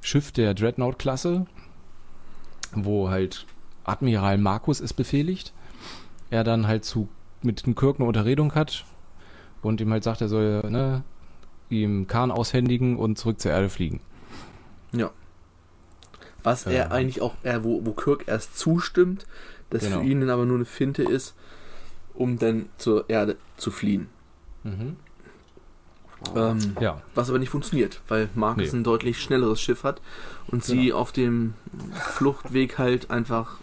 Schiff 0.00 0.32
der 0.32 0.54
Dreadnought-Klasse, 0.54 1.46
wo 2.74 3.08
halt 3.10 3.46
Admiral 3.84 4.38
Markus 4.38 4.80
es 4.80 4.92
befehligt. 4.92 5.52
Er 6.30 6.44
dann 6.44 6.66
halt 6.66 6.84
zu 6.84 7.08
mit 7.42 7.66
dem 7.66 7.74
Kirk 7.74 7.96
eine 7.98 8.06
Unterredung 8.08 8.54
hat 8.54 8.84
und 9.62 9.80
ihm 9.80 9.90
halt 9.92 10.04
sagt, 10.04 10.20
er 10.20 10.28
soll 10.28 10.62
ne, 10.70 11.02
ihm 11.70 12.06
Kahn 12.06 12.30
aushändigen 12.30 12.96
und 12.96 13.18
zurück 13.18 13.40
zur 13.40 13.50
Erde 13.50 13.68
fliegen. 13.68 14.00
Was 16.44 16.66
er 16.66 16.72
Ja. 16.72 16.88
eigentlich 16.90 17.22
auch, 17.22 17.34
er, 17.44 17.62
wo, 17.62 17.84
wo 17.86 17.92
Kirk 17.92 18.24
erst 18.26 18.58
zustimmt, 18.58 19.26
das 19.70 19.84
Genau. 19.84 20.00
für 20.00 20.04
ihn 20.06 20.20
dann 20.20 20.30
aber 20.30 20.44
nur 20.44 20.56
eine 20.56 20.64
Finte 20.64 21.04
ist, 21.04 21.34
um 22.14 22.36
dann 22.38 22.68
zur 22.78 23.08
Erde 23.08 23.36
zu 23.56 23.70
fliehen. 23.70 24.08
Mhm. 24.64 24.96
Ähm, 26.36 26.76
Ja, 26.80 27.00
was 27.14 27.28
aber 27.28 27.38
nicht 27.38 27.50
funktioniert, 27.50 28.00
weil 28.08 28.28
Marcus 28.34 28.72
Nee. 28.72 28.78
ein 28.78 28.84
deutlich 28.84 29.20
schnelleres 29.20 29.60
Schiff 29.60 29.84
hat 29.84 30.00
und 30.48 30.64
sie 30.64 30.92
auf 30.92 31.12
dem 31.12 31.54
Fluchtweg 32.14 32.78
halt 32.78 33.10
einfach 33.10 33.56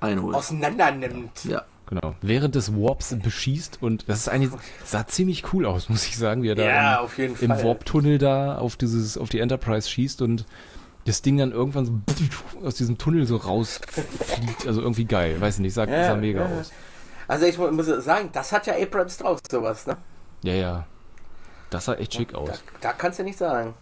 einholt. 0.00 0.36
auseinander 0.36 0.90
nimmt. 0.92 1.44
Ja, 1.44 1.64
genau. 1.86 2.14
Während 2.22 2.54
des 2.54 2.72
Warps 2.74 3.14
beschießt 3.20 3.78
und 3.82 4.08
das 4.08 4.18
ist 4.20 4.28
eigentlich, 4.28 4.52
sah 4.84 5.06
ziemlich 5.06 5.52
cool 5.52 5.66
aus, 5.66 5.88
muss 5.88 6.06
ich 6.06 6.16
sagen, 6.16 6.42
wie 6.42 6.48
er 6.48 6.54
da 6.54 6.64
Ja, 6.64 6.94
im, 6.98 7.04
auf 7.04 7.18
jeden 7.18 7.36
im 7.40 7.48
Fall. 7.50 7.64
Warp-Tunnel 7.64 8.18
da 8.18 8.56
auf 8.58 8.76
dieses, 8.76 9.18
auf 9.18 9.28
die 9.28 9.40
Enterprise 9.40 9.88
schießt 9.88 10.22
und 10.22 10.46
das 11.06 11.22
Ding 11.22 11.38
dann 11.38 11.50
irgendwann 11.52 11.86
so 11.86 11.92
aus 12.64 12.74
diesem 12.74 12.98
Tunnel 12.98 13.26
so 13.26 13.36
rausfliegt. 13.36 14.66
Also 14.66 14.80
irgendwie 14.82 15.04
geil, 15.06 15.40
weiß 15.40 15.56
ich 15.56 15.60
nicht, 15.60 15.74
sah, 15.74 15.84
Ja, 15.86 16.04
sah 16.06 16.14
mega 16.16 16.48
ja. 16.48 16.58
aus. 16.60 16.70
Also 17.26 17.46
ich 17.46 17.58
mu- 17.58 17.70
muss 17.70 17.86
sagen, 17.86 18.30
das 18.32 18.52
hat 18.52 18.66
ja 18.66 18.74
Abrams 18.80 19.16
drauf, 19.18 19.40
sowas, 19.50 19.86
ne? 19.86 19.96
Ja, 20.42 20.54
ja. 20.54 20.86
Das 21.70 21.84
sah 21.86 21.94
echt 21.94 22.14
schick 22.14 22.32
Da, 22.32 22.38
aus. 22.38 22.62
da 22.80 22.92
kannst 22.92 23.18
du 23.18 23.22
nicht 23.24 23.38
sagen. 23.38 23.74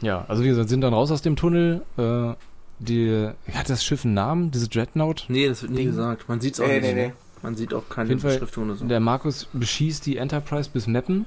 Ja, 0.00 0.24
also 0.28 0.42
wir 0.44 0.54
sind 0.64 0.80
dann 0.80 0.94
raus 0.94 1.10
aus 1.10 1.22
dem 1.22 1.36
Tunnel. 1.36 1.82
Äh, 1.96 2.34
die, 2.80 3.28
hat 3.52 3.68
das 3.68 3.84
Schiff 3.84 4.04
einen 4.04 4.14
Namen, 4.14 4.50
diese 4.52 4.68
Dreadnought? 4.68 5.24
nee, 5.28 5.48
das 5.48 5.62
wird 5.62 5.72
nie 5.72 5.78
Ding. 5.78 5.86
gesagt. 5.88 6.28
Man 6.28 6.40
sieht 6.40 6.54
es 6.54 6.60
auch 6.60 6.66
Nee, 6.66 6.80
nicht. 6.80 6.94
nee, 6.94 7.06
nee. 7.08 7.12
Man 7.42 7.54
sieht 7.56 7.72
auch 7.74 7.88
keine 7.88 8.14
Beschriftung 8.16 8.64
oder 8.64 8.74
so. 8.76 8.84
Der 8.86 9.00
Markus 9.00 9.48
beschießt 9.52 10.04
die 10.06 10.16
Enterprise 10.16 10.70
bis 10.72 10.86
Meppen, 10.88 11.26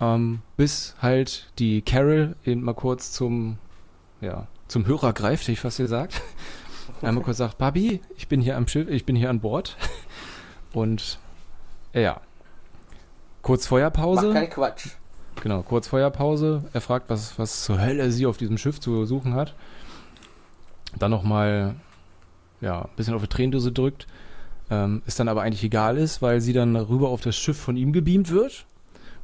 ähm, 0.00 0.40
bis 0.56 0.94
halt 1.00 1.46
die 1.58 1.80
Carol 1.82 2.36
eben 2.44 2.62
mal 2.62 2.74
kurz 2.74 3.12
zum, 3.12 3.58
ja, 4.20 4.46
zum 4.68 4.86
Hörer 4.86 5.12
greift, 5.12 5.48
ich 5.48 5.60
fast 5.60 5.78
gesagt. 5.78 6.20
Einmal 7.02 7.24
kurz 7.24 7.38
sagt, 7.38 7.58
Babi, 7.58 8.00
ich 8.16 8.28
bin 8.28 8.40
hier 8.40 8.56
am 8.56 8.66
Schiff, 8.68 8.88
ich 8.88 9.04
bin 9.06 9.16
hier 9.16 9.30
an 9.30 9.40
Bord. 9.40 9.76
Und 10.72 11.18
äh, 11.92 12.02
ja. 12.02 12.20
Kurz 13.44 13.64
Mach 13.64 13.70
Feuerpause. 13.70 14.32
keinen 14.32 14.48
Quatsch. 14.48 14.88
Genau, 15.42 15.62
kurz 15.62 15.86
Feuerpause. 15.86 16.64
Er 16.72 16.80
fragt, 16.80 17.10
was, 17.10 17.38
was 17.38 17.64
zur 17.64 17.78
Hölle 17.78 18.10
sie 18.10 18.24
auf 18.24 18.38
diesem 18.38 18.56
Schiff 18.56 18.80
zu 18.80 19.04
suchen 19.04 19.34
hat. 19.34 19.54
Dann 20.98 21.10
nochmal, 21.10 21.74
ja, 22.62 22.82
ein 22.82 22.96
bisschen 22.96 23.12
auf 23.12 23.20
die 23.20 23.28
Tränendose 23.28 23.70
drückt. 23.70 24.06
Ähm, 24.70 25.02
es 25.04 25.16
dann 25.16 25.28
aber 25.28 25.42
eigentlich 25.42 25.62
egal 25.62 25.98
ist, 25.98 26.22
weil 26.22 26.40
sie 26.40 26.54
dann 26.54 26.74
rüber 26.74 27.10
auf 27.10 27.20
das 27.20 27.36
Schiff 27.36 27.60
von 27.60 27.76
ihm 27.76 27.92
gebeamt 27.92 28.30
wird 28.30 28.64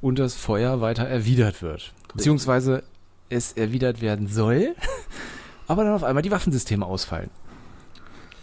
und 0.02 0.18
das 0.18 0.34
Feuer 0.34 0.82
weiter 0.82 1.04
erwidert 1.08 1.62
wird. 1.62 1.94
Beziehungsweise 2.14 2.82
es 3.30 3.52
erwidert 3.52 4.02
werden 4.02 4.26
soll, 4.26 4.74
aber 5.66 5.84
dann 5.84 5.94
auf 5.94 6.04
einmal 6.04 6.22
die 6.22 6.30
Waffensysteme 6.30 6.84
ausfallen. 6.84 7.30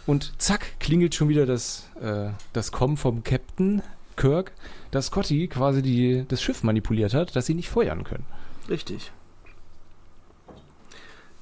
Und 0.06 0.32
zack, 0.38 0.80
klingelt 0.80 1.14
schon 1.14 1.28
wieder 1.28 1.46
das, 1.46 1.88
äh, 2.00 2.30
das 2.52 2.72
Kommen 2.72 2.96
vom 2.96 3.22
Captain 3.22 3.82
Kirk, 4.18 4.52
dass 4.90 5.06
Scotty 5.06 5.48
quasi 5.48 5.80
die, 5.80 6.24
das 6.28 6.42
Schiff 6.42 6.62
manipuliert 6.62 7.14
hat, 7.14 7.34
dass 7.34 7.46
sie 7.46 7.54
nicht 7.54 7.70
feuern 7.70 8.04
können. 8.04 8.26
Richtig. 8.68 9.12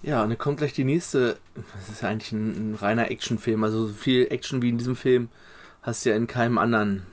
Ja, 0.03 0.23
und 0.23 0.29
dann 0.29 0.39
kommt 0.39 0.59
gleich 0.59 0.73
die 0.73 0.85
nächste. 0.85 1.39
Das 1.55 1.89
ist 1.89 2.03
ja 2.03 2.09
eigentlich 2.09 2.31
ein, 2.31 2.73
ein 2.73 2.75
reiner 2.77 3.11
Actionfilm. 3.11 3.65
Also 3.65 3.89
so 3.89 3.93
viel 3.93 4.29
Action 4.31 4.63
wie 4.63 4.69
in 4.69 4.79
diesem 4.79 4.95
Film 4.95 5.29
hast 5.83 6.05
du 6.05 6.11
ja 6.11 6.17
in 6.17 6.29
keinem 6.29 6.59
anderen 6.59 7.07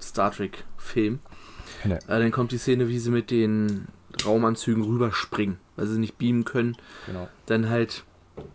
Star 0.00 0.32
Trek-Film. 0.32 1.20
Nee. 1.84 1.94
Äh, 1.94 2.00
dann 2.06 2.32
kommt 2.32 2.50
die 2.52 2.58
Szene, 2.58 2.88
wie 2.88 2.98
sie 2.98 3.10
mit 3.10 3.30
den 3.30 3.86
Raumanzügen 4.24 4.82
rüberspringen, 4.82 5.58
weil 5.76 5.86
sie 5.86 5.98
nicht 5.98 6.18
beamen 6.18 6.44
können. 6.44 6.76
Genau. 7.06 7.28
Dann 7.46 7.68
halt 7.68 8.04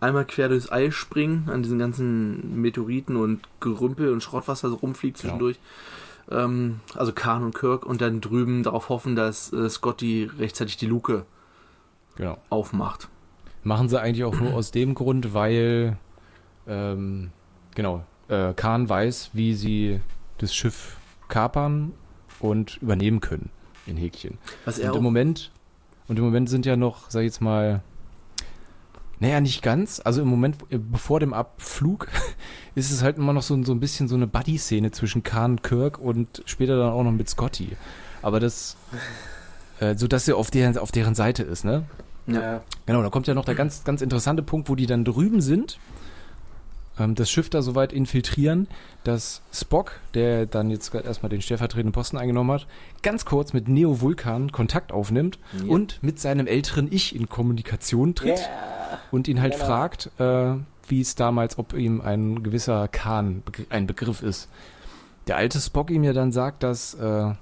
einmal 0.00 0.26
quer 0.26 0.48
durchs 0.48 0.68
All 0.68 0.92
springen, 0.92 1.48
an 1.48 1.62
diesen 1.62 1.78
ganzen 1.78 2.60
Meteoriten 2.60 3.16
und 3.16 3.40
Gerümpel 3.60 4.12
und 4.12 4.22
Schrott, 4.22 4.44
was 4.46 4.60
da 4.60 4.68
so 4.68 4.76
rumfliegt 4.76 5.20
Genau. 5.22 5.52
Ähm, 6.30 6.80
also 6.94 7.12
Khan 7.12 7.42
und 7.42 7.54
Kirk 7.54 7.84
und 7.84 8.00
dann 8.00 8.20
drüben 8.20 8.62
darauf 8.62 8.88
hoffen, 8.88 9.16
dass 9.16 9.52
äh, 9.52 9.68
Scotty 9.68 10.30
rechtzeitig 10.38 10.76
die 10.76 10.86
Luke 10.86 11.24
Genau. 12.16 12.38
aufmacht. 12.50 13.08
Machen 13.62 13.88
sie 13.88 14.00
eigentlich 14.00 14.24
auch 14.24 14.38
nur 14.38 14.54
aus 14.54 14.70
dem 14.70 14.94
Grund, 14.94 15.34
weil, 15.34 15.96
ähm, 16.66 17.30
genau, 17.74 18.04
äh, 18.28 18.52
Khan 18.54 18.88
weiß, 18.88 19.30
wie 19.32 19.54
sie 19.54 20.00
das 20.38 20.54
Schiff 20.54 20.96
kapern 21.28 21.92
und 22.40 22.78
übernehmen 22.82 23.20
können, 23.20 23.50
in 23.86 23.96
Häkchen. 23.96 24.38
Was 24.64 24.78
er 24.78 24.92
Und 24.92 24.98
im 24.98 25.02
Moment, 25.04 25.50
und 26.08 26.18
im 26.18 26.24
Moment 26.24 26.48
sind 26.48 26.64
ja 26.66 26.76
noch, 26.76 27.10
sag 27.10 27.20
ich 27.20 27.26
jetzt 27.26 27.40
mal, 27.40 27.82
naja, 29.20 29.40
nicht 29.40 29.62
ganz. 29.62 30.00
Also 30.02 30.22
im 30.22 30.28
Moment, 30.28 30.56
äh, 30.70 30.78
bevor 30.78 31.20
dem 31.20 31.34
Abflug, 31.34 32.08
ist 32.74 32.90
es 32.90 33.02
halt 33.02 33.18
immer 33.18 33.32
noch 33.32 33.42
so, 33.42 33.62
so 33.62 33.72
ein 33.72 33.80
bisschen 33.80 34.08
so 34.08 34.16
eine 34.16 34.26
Buddy-Szene 34.26 34.90
zwischen 34.90 35.22
Khan, 35.22 35.62
Kirk 35.62 35.98
und 35.98 36.42
später 36.46 36.76
dann 36.78 36.90
auch 36.90 37.04
noch 37.04 37.12
mit 37.12 37.28
Scotty. 37.28 37.76
Aber 38.22 38.40
das, 38.40 38.76
äh, 39.78 39.94
so 39.94 40.08
dass 40.08 40.24
sie 40.24 40.32
auf 40.32 40.50
deren, 40.50 40.76
auf 40.78 40.90
deren 40.90 41.14
Seite 41.14 41.42
ist, 41.42 41.64
ne? 41.64 41.84
Ja. 42.26 42.62
Genau, 42.86 43.02
da 43.02 43.10
kommt 43.10 43.26
ja 43.26 43.34
noch 43.34 43.44
der 43.44 43.54
ganz, 43.54 43.84
ganz 43.84 44.02
interessante 44.02 44.42
Punkt, 44.42 44.68
wo 44.68 44.74
die 44.74 44.86
dann 44.86 45.04
drüben 45.04 45.40
sind, 45.40 45.78
ähm, 47.00 47.14
das 47.16 47.30
Schiff 47.30 47.50
da 47.50 47.62
soweit 47.62 47.92
infiltrieren, 47.92 48.68
dass 49.02 49.42
Spock, 49.52 49.92
der 50.14 50.46
dann 50.46 50.70
jetzt 50.70 50.92
gerade 50.92 51.06
erstmal 51.06 51.30
den 51.30 51.42
stellvertretenden 51.42 51.92
Posten 51.92 52.16
eingenommen 52.18 52.52
hat, 52.52 52.66
ganz 53.02 53.24
kurz 53.24 53.52
mit 53.52 53.66
Neo 53.68 54.00
Vulkan 54.00 54.52
Kontakt 54.52 54.92
aufnimmt 54.92 55.38
Ja. 55.58 55.64
und 55.72 56.00
mit 56.02 56.20
seinem 56.20 56.46
älteren 56.46 56.86
Ich 56.92 57.16
in 57.16 57.28
Kommunikation 57.28 58.14
tritt 58.14 58.38
Yeah. 58.38 58.98
und 59.10 59.26
ihn 59.26 59.40
halt 59.40 59.54
Genau. 59.54 59.64
fragt, 59.66 60.10
äh, 60.20 60.54
wie 60.88 61.00
es 61.00 61.14
damals, 61.14 61.58
ob 61.58 61.72
ihm 61.72 62.00
ein 62.00 62.42
gewisser 62.42 62.84
begr- 62.84 63.66
ein 63.70 63.86
Begriff 63.86 64.22
ist. 64.22 64.48
Der 65.26 65.36
alte 65.36 65.60
Spock 65.60 65.90
ihm 65.90 66.02
ja 66.04 66.12
dann 66.12 66.32
sagt, 66.32 66.62
dass 66.62 66.94
äh, 66.94 67.32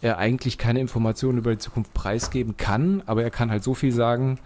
er 0.00 0.18
eigentlich 0.18 0.58
keine 0.58 0.80
Informationen 0.80 1.38
über 1.38 1.50
die 1.50 1.58
Zukunft 1.58 1.92
preisgeben 1.94 2.56
kann, 2.56 3.02
aber 3.06 3.22
er 3.22 3.30
kann 3.30 3.50
halt 3.50 3.64
so 3.64 3.74
viel 3.74 3.92
sagen, 3.92 4.38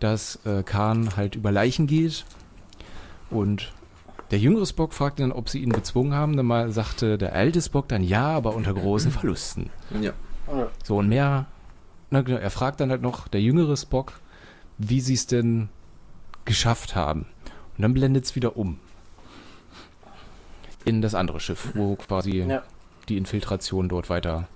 dass 0.00 0.40
äh, 0.46 0.62
Khan 0.62 1.16
halt 1.16 1.36
über 1.36 1.52
Leichen 1.52 1.86
geht. 1.86 2.24
Und 3.30 3.72
der 4.30 4.38
jüngere 4.38 4.66
Spock 4.66 4.92
fragt 4.92 5.20
dann, 5.20 5.32
ob 5.32 5.48
sie 5.48 5.60
ihn 5.62 5.70
bezwungen 5.70 6.14
haben. 6.14 6.36
Dann 6.36 6.46
mal 6.46 6.70
sagte 6.72 7.18
der 7.18 7.32
alte 7.34 7.62
Spock 7.62 7.88
dann 7.88 8.02
ja, 8.02 8.28
aber 8.28 8.54
unter 8.54 8.74
großen 8.74 9.10
Verlusten. 9.10 9.70
Ja. 10.00 10.12
So 10.84 10.98
und 10.98 11.08
mehr. 11.08 11.46
Na, 12.10 12.22
genau, 12.22 12.38
er 12.38 12.50
fragt 12.50 12.80
dann 12.80 12.90
halt 12.90 13.02
noch, 13.02 13.26
der 13.28 13.40
jüngere 13.40 13.76
Spock, 13.76 14.20
wie 14.78 15.00
sie 15.00 15.14
es 15.14 15.26
denn 15.26 15.68
geschafft 16.44 16.94
haben. 16.94 17.26
Und 17.76 17.82
dann 17.82 17.94
blendet 17.94 18.24
es 18.24 18.36
wieder 18.36 18.56
um. 18.56 18.78
In 20.84 21.02
das 21.02 21.14
andere 21.14 21.40
Schiff, 21.40 21.70
wo 21.74 21.96
quasi 21.96 22.38
Ja. 22.42 22.62
die 23.08 23.16
Infiltration 23.16 23.88
dort 23.88 24.08
weiter 24.08 24.46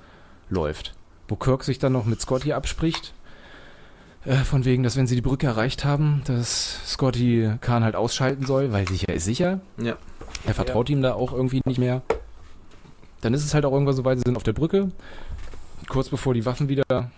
läuft. 0.48 0.94
Wo 1.28 1.34
Kirk 1.36 1.64
sich 1.64 1.78
dann 1.78 1.92
noch 1.92 2.04
mit 2.04 2.20
Scotty 2.20 2.52
abspricht. 2.52 3.14
Äh, 4.24 4.36
von 4.36 4.64
wegen, 4.64 4.82
dass 4.82 4.96
wenn 4.96 5.06
sie 5.06 5.14
die 5.14 5.22
Brücke 5.22 5.46
erreicht 5.46 5.84
haben, 5.84 6.22
dass 6.26 6.80
Scotty 6.86 7.50
Khan 7.60 7.84
halt 7.84 7.96
ausschalten 7.96 8.44
soll, 8.46 8.72
weil 8.72 8.86
sicher 8.88 9.12
ist 9.14 9.24
sicher. 9.24 9.60
Ja. 9.78 9.96
Er 10.46 10.54
vertraut 10.54 10.90
ihm 10.90 11.02
da 11.02 11.14
auch 11.14 11.32
irgendwie 11.32 11.60
nicht 11.64 11.78
mehr. 11.78 12.02
Dann 13.20 13.34
ist 13.34 13.44
es 13.44 13.54
halt 13.54 13.64
auch 13.64 13.72
irgendwann 13.72 13.94
so 13.94 14.04
weit, 14.04 14.18
sie 14.18 14.24
sind 14.26 14.36
auf 14.36 14.42
der 14.42 14.52
Brücke. 14.52 14.90
Kurz 15.88 16.08
bevor 16.08 16.34
die 16.34 16.46
Waffen 16.46 16.68
wieder 16.68 17.10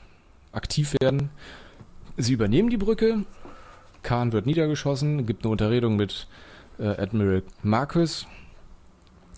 aktiv 0.53 0.94
werden. 1.00 1.30
Sie 2.16 2.32
übernehmen 2.32 2.70
die 2.70 2.76
Brücke. 2.76 3.24
Khan 4.03 4.32
wird 4.32 4.46
niedergeschossen, 4.46 5.26
gibt 5.26 5.44
eine 5.44 5.53
Unterredung 5.53 5.96
mit 5.96 6.26
äh, 6.78 6.88
Admiral 6.88 7.42
Marcus. 7.62 8.26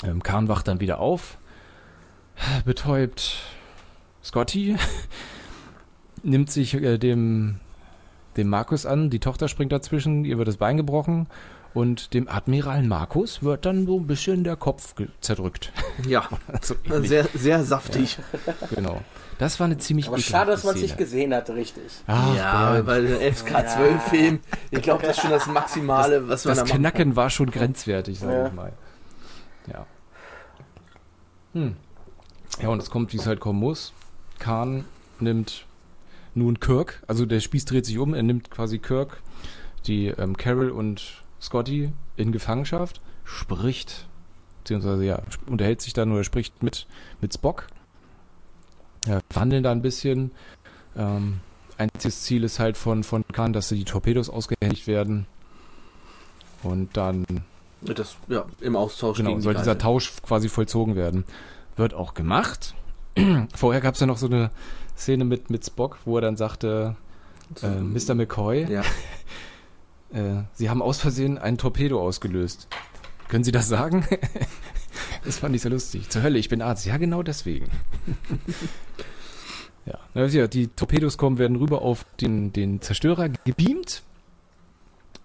Ähm, 0.02 0.22
Khan 0.22 0.48
wacht 0.48 0.68
dann 0.68 0.80
wieder 0.80 0.98
auf, 0.98 1.38
betäubt 2.64 3.38
Scotty, 4.22 4.76
nimmt 6.24 6.50
sich 6.50 6.74
äh, 6.74 6.98
dem, 6.98 7.60
dem 8.36 8.48
Marcus 8.48 8.86
an, 8.86 9.10
die 9.10 9.20
Tochter 9.20 9.48
springt 9.48 9.72
dazwischen, 9.72 10.24
ihr 10.24 10.38
wird 10.38 10.48
das 10.48 10.56
Bein 10.56 10.76
gebrochen 10.76 11.26
und 11.74 12.14
dem 12.14 12.28
Admiral 12.28 12.82
Marcus 12.84 13.42
wird 13.42 13.66
dann 13.66 13.86
so 13.86 13.98
ein 13.98 14.06
bisschen 14.06 14.44
der 14.44 14.56
Kopf 14.56 14.94
zerdrückt. 15.20 15.72
Ja. 16.08 16.28
so. 16.60 16.74
Sehr, 17.02 17.24
sehr 17.34 17.62
saftig. 17.62 18.18
genau. 18.74 19.00
Das 19.38 19.60
war 19.60 19.66
eine 19.66 19.78
ziemlich 19.78 20.08
Aber 20.08 20.18
schade, 20.18 20.50
dass 20.50 20.64
man 20.64 20.74
es 20.74 20.82
nicht 20.82 20.98
gesehen 20.98 21.32
hat, 21.32 21.48
richtig. 21.50 21.84
Ach, 22.08 22.34
ja, 22.36 22.82
bei 22.82 23.00
den 23.00 23.16
FK12-Film, 23.32 24.40
ich 24.72 24.82
glaube, 24.82 25.02
das 25.06 25.16
ist 25.16 25.22
schon 25.22 25.30
das 25.30 25.46
Maximale, 25.46 26.28
was 26.28 26.44
man 26.44 26.56
das 26.56 26.68
da 26.68 26.76
Knacken 26.76 27.14
war 27.14 27.30
schon 27.30 27.50
grenzwertig, 27.50 28.18
sag 28.18 28.30
Ja. 28.32 28.46
ich 28.48 28.52
mal. 28.52 28.72
Ja. 29.72 29.86
Hm. 31.52 31.76
Ja, 32.60 32.68
und 32.68 32.82
es 32.82 32.90
kommt, 32.90 33.12
wie 33.12 33.18
es 33.18 33.26
halt 33.26 33.38
kommen 33.40 33.60
muss. 33.60 33.92
Khan 34.40 34.84
nimmt 35.20 35.64
nun 36.34 36.60
Kirk, 36.60 37.02
also 37.06 37.26
der 37.26 37.40
Spieß 37.40 37.64
dreht 37.64 37.86
sich 37.86 37.98
um, 37.98 38.14
er 38.14 38.22
nimmt 38.22 38.50
quasi 38.50 38.78
Kirk, 38.78 39.22
die 39.86 40.08
ähm, 40.08 40.36
Carol 40.36 40.70
und 40.70 41.22
Scotty 41.40 41.92
in 42.16 42.32
Gefangenschaft, 42.32 43.00
spricht, 43.24 44.06
beziehungsweise 44.62 45.04
ja, 45.04 45.22
unterhält 45.46 45.80
sich 45.80 45.92
dann 45.92 46.12
oder 46.12 46.24
spricht 46.24 46.62
mit, 46.62 46.86
mit 47.20 47.34
Spock. 47.34 47.66
Ja, 49.06 49.20
verhandeln 49.30 49.62
da 49.62 49.70
ein 49.70 49.82
bisschen. 49.82 50.30
Ähm, 50.96 51.40
einziges 51.76 52.22
Ziel 52.22 52.44
ist 52.44 52.58
halt 52.58 52.76
von, 52.76 53.04
von 53.04 53.24
Khan, 53.32 53.52
dass 53.52 53.68
die 53.68 53.84
Torpedos 53.84 54.30
ausgehändigt 54.30 54.86
werden. 54.86 55.26
Und 56.62 56.96
dann. 56.96 57.26
Das, 57.82 58.16
ja, 58.28 58.46
im 58.60 58.76
Austausch 58.76 59.18
Genau, 59.18 59.34
die 59.36 59.42
soll 59.42 59.54
dieser. 59.54 59.76
Tausch 59.76 60.12
quasi 60.22 60.48
vollzogen 60.48 60.96
werden. 60.96 61.24
Wird 61.76 61.92
auch 61.92 62.14
gemacht. 62.14 62.74
Vorher 63.54 63.82
gab 63.82 63.94
es 63.94 64.00
ja 64.00 64.06
noch 64.06 64.16
so 64.16 64.26
eine 64.26 64.50
Szene 64.96 65.24
mit, 65.24 65.50
mit 65.50 65.64
Spock, 65.64 65.98
wo 66.04 66.16
er 66.16 66.22
dann 66.22 66.36
sagte, 66.36 66.96
äh, 67.62 67.80
Mr. 67.80 68.14
McCoy, 68.14 68.66
Ja. 68.70 68.82
äh, 70.12 70.44
Sie 70.52 70.70
haben 70.70 70.82
aus 70.82 71.00
Versehen 71.00 71.38
ein 71.38 71.58
Torpedo 71.58 72.00
ausgelöst. 72.00 72.68
Können 73.28 73.44
Sie 73.44 73.52
das 73.52 73.68
sagen? 73.68 74.06
das 75.24 75.38
fand 75.38 75.54
ich 75.54 75.62
so 75.62 75.68
lustig. 75.68 76.10
Zur 76.10 76.22
Hölle, 76.22 76.38
ich 76.38 76.48
bin 76.48 76.62
Arzt. 76.62 76.86
Ja, 76.86 76.96
genau 76.96 77.22
deswegen. 77.22 77.68
ja. 79.86 80.26
Ja, 80.26 80.46
die 80.46 80.68
Torpedos 80.68 81.18
kommen, 81.18 81.38
werden 81.38 81.56
rüber 81.56 81.82
auf 81.82 82.04
den, 82.20 82.52
den 82.52 82.80
Zerstörer 82.80 83.28
gebeamt. 83.28 84.02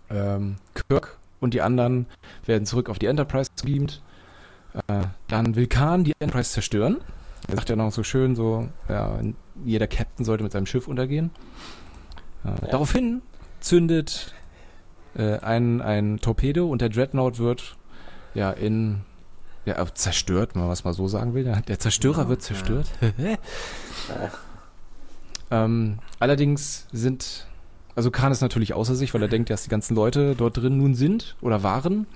Ähm, 0.10 0.56
Kirk 0.74 1.18
und 1.40 1.54
die 1.54 1.62
anderen 1.62 2.08
werden 2.46 2.66
zurück 2.66 2.90
auf 2.90 3.00
die 3.00 3.06
Enterprise 3.06 3.52
gebeamt. 3.62 4.02
Äh, 4.88 5.04
dann 5.28 5.56
will 5.56 5.68
Khan 5.68 6.04
die 6.04 6.14
Enterprise 6.20 6.52
zerstören. 6.52 6.98
Er 7.48 7.56
sagt 7.56 7.70
ja 7.70 7.76
noch 7.76 7.92
so 7.92 8.04
schön, 8.04 8.36
so, 8.36 8.68
ja, 8.88 9.20
jeder 9.66 9.88
Captain 9.88 10.26
sollte 10.26 10.44
mit 10.44 10.52
seinem 10.52 10.66
Schiff 10.66 10.88
untergehen. 10.88 11.32
Äh, 12.44 12.50
Ja. 12.50 12.72
Daraufhin 12.72 13.22
zündet 13.60 14.34
äh, 15.16 15.40
ein, 15.40 15.82
ein 15.82 16.20
Torpedo 16.20 16.68
und 16.68 16.82
der 16.82 16.90
Dreadnought 16.90 17.40
wird 17.40 17.76
ja 18.34 18.52
in 18.52 19.02
ja, 19.66 19.86
zerstört, 19.94 20.52
wenn 20.54 20.62
man 20.62 20.70
was 20.70 20.84
mal 20.84 20.94
so 20.94 21.08
sagen 21.08 21.34
will. 21.34 21.44
Der, 21.44 21.62
der 21.62 21.80
Zerstörer 21.80 22.24
Ja, 22.24 22.30
wird 22.30 22.42
zerstört. 22.42 22.88
ähm, 25.52 26.00
allerdings 26.20 26.88
sind, 26.92 27.48
also 27.96 28.12
Khan 28.12 28.32
ist 28.32 28.42
natürlich 28.42 28.74
außer 28.74 28.96
sich, 28.96 29.14
weil 29.14 29.22
er 29.22 29.28
denkt, 29.28 29.50
dass 29.50 29.64
die 29.64 29.70
ganzen 29.70 29.96
Leute 29.96 30.36
dort 30.36 30.58
drin 30.58 30.78
nun 30.78 30.96
sind 30.96 31.36
oder 31.42 31.64
waren, 31.64 32.08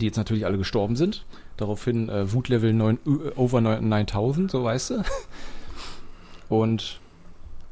die 0.00 0.06
jetzt 0.06 0.16
natürlich 0.16 0.46
alle 0.46 0.58
gestorben 0.58 0.96
sind. 0.96 1.24
Daraufhin 1.56 2.08
äh, 2.08 2.32
Wutlevel 2.32 2.72
9, 2.72 2.98
äh, 3.06 3.08
over 3.36 3.60
9 3.60 3.88
9000, 3.88 4.50
so 4.50 4.64
weißt 4.64 4.90
du. 4.90 5.02
Und 6.48 7.00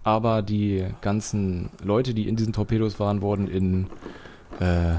aber 0.04 0.42
die 0.42 0.84
ganzen 1.00 1.70
Leute, 1.84 2.12
die 2.14 2.28
in 2.28 2.36
diesen 2.36 2.52
Torpedos 2.52 2.98
waren, 2.98 3.22
wurden 3.22 3.46
in, 3.48 3.86
äh, 4.58 4.94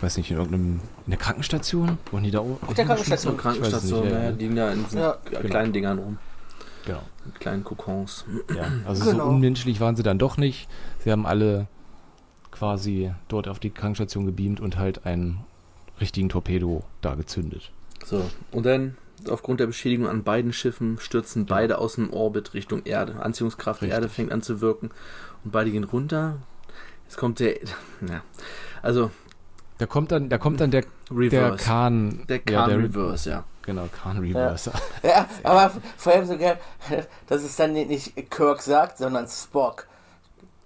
weiß 0.00 0.16
nicht, 0.16 0.30
in 0.30 0.36
irgendeinem, 0.36 0.80
in 1.06 1.10
der 1.10 1.18
Krankenstation? 1.18 1.98
Wurden 2.10 2.24
die 2.24 2.30
da 2.30 2.38
auch? 2.40 2.58
Auf 2.66 2.74
der 2.74 2.84
Krankenstation. 2.84 3.32
So 3.34 3.38
Krankenstation, 3.42 4.08
ja, 4.08 4.22
ja. 4.24 4.32
die 4.32 4.44
liegen 4.44 4.56
da 4.56 4.72
in 4.72 4.84
diesen 4.84 5.00
Ja. 5.00 5.12
kleinen 5.42 5.72
Dingern 5.72 5.98
rum. 5.98 6.18
Genau. 6.86 7.00
Mit 7.24 7.40
kleinen 7.40 7.64
Kokons. 7.64 8.26
Ja, 8.54 8.64
also 8.86 9.10
Genau. 9.10 9.24
so 9.24 9.30
unmenschlich 9.30 9.80
waren 9.80 9.96
sie 9.96 10.02
dann 10.02 10.18
doch 10.18 10.36
nicht. 10.36 10.68
Sie 11.00 11.10
haben 11.10 11.26
alle 11.26 11.66
quasi 12.50 13.12
dort 13.28 13.48
auf 13.48 13.58
die 13.58 13.70
Krankenstation 13.70 14.26
gebeamt 14.26 14.60
und 14.60 14.78
halt 14.78 15.04
einen 15.06 15.40
richtigen 16.00 16.28
Torpedo 16.28 16.82
da 17.00 17.14
gezündet. 17.14 17.70
So, 18.04 18.28
und 18.52 18.66
dann 18.66 18.96
aufgrund 19.28 19.60
der 19.60 19.66
Beschädigung 19.66 20.08
an 20.08 20.22
beiden 20.24 20.52
Schiffen 20.52 20.98
stürzen 20.98 21.46
beide 21.46 21.78
aus 21.78 21.94
dem 21.94 22.12
Orbit 22.12 22.54
Richtung 22.54 22.84
Erde. 22.84 23.16
Anziehungskraft 23.20 23.80
der 23.80 23.88
Richtig. 23.88 24.02
Erde 24.02 24.08
fängt 24.08 24.32
an 24.32 24.42
zu 24.42 24.60
wirken 24.60 24.90
und 25.44 25.52
beide 25.52 25.70
gehen 25.70 25.84
runter. 25.84 26.36
Jetzt 27.04 27.16
kommt 27.16 27.40
der, 27.40 27.54
ja, 28.08 28.22
also 28.82 29.10
Da 29.78 29.86
kommt 29.86 30.12
dann, 30.12 30.28
da 30.28 30.38
kommt 30.38 30.60
dann 30.60 30.70
der, 30.70 30.82
der 30.82 31.16
Reverse. 31.16 31.64
Khan. 31.64 32.24
Der 32.28 32.36
ja, 32.36 32.42
Khan 32.42 32.68
der, 32.68 32.78
Reverse, 32.78 33.30
ja. 33.30 33.44
Genau, 33.62 33.88
Khan 33.90 34.18
Reverse. 34.18 34.72
Ja, 35.02 35.26
aber 35.42 35.72
vor 35.96 36.12
allem 36.12 36.26
so 36.26 36.36
geil, 36.36 36.58
dass 37.26 37.42
es 37.42 37.56
dann 37.56 37.72
nicht 37.72 38.14
Kirk 38.30 38.60
sagt, 38.62 38.98
sondern 38.98 39.26
Spock. 39.26 39.86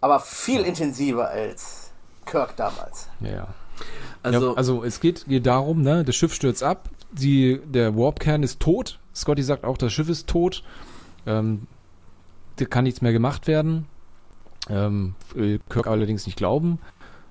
Aber 0.00 0.20
viel 0.20 0.62
intensiver 0.62 1.28
als 1.28 1.90
Kirk 2.24 2.56
damals. 2.56 3.08
Ja, 3.20 3.30
ja. 3.30 3.48
Also, 4.22 4.50
ja, 4.50 4.56
also 4.56 4.84
es 4.84 5.00
geht, 5.00 5.26
geht 5.26 5.46
darum, 5.46 5.82
ne, 5.82 6.04
das 6.04 6.16
Schiff 6.16 6.34
stürzt 6.34 6.62
ab, 6.62 6.88
die, 7.12 7.60
der 7.64 7.96
Warpkern 7.96 8.42
ist 8.42 8.60
tot. 8.60 8.98
Scotty 9.14 9.42
sagt 9.42 9.64
auch, 9.64 9.78
das 9.78 9.92
Schiff 9.92 10.08
ist 10.08 10.28
tot. 10.28 10.62
Ähm, 11.26 11.66
da 12.56 12.64
kann 12.64 12.84
nichts 12.84 13.02
mehr 13.02 13.12
gemacht 13.12 13.46
werden. 13.46 13.86
Ähm, 14.68 15.14
Kirk 15.68 15.86
allerdings 15.86 16.26
nicht 16.26 16.36
glauben. 16.36 16.78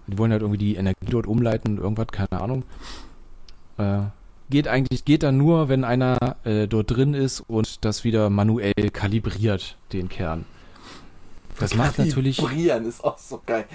Die 0.08 0.18
wollen 0.18 0.32
halt 0.32 0.42
irgendwie 0.42 0.58
die 0.58 0.76
Energie 0.76 1.10
dort 1.10 1.28
umleiten, 1.28 1.78
irgendwas, 1.78 2.08
keine 2.08 2.42
Ahnung. 2.42 2.64
Äh, 3.78 4.04
geht 4.50 4.68
eigentlich, 4.68 5.06
geht 5.06 5.24
dann 5.24 5.38
nur, 5.38 5.70
wenn 5.70 5.84
einer 5.84 6.38
äh, 6.46 6.68
dort 6.68 6.96
drin 6.96 7.14
ist 7.14 7.42
und 7.42 7.84
das 7.86 8.04
wieder 8.04 8.30
manuell 8.30 8.90
kalibriert, 8.92 9.78
den 9.92 10.10
Kern. 10.10 10.46
Das 11.60 11.76
macht 11.76 11.98
natürlich. 11.98 12.38
Kalibrieren 12.38 12.86
ist 12.86 13.04
auch 13.04 13.18
so 13.18 13.42
geil. 13.46 13.66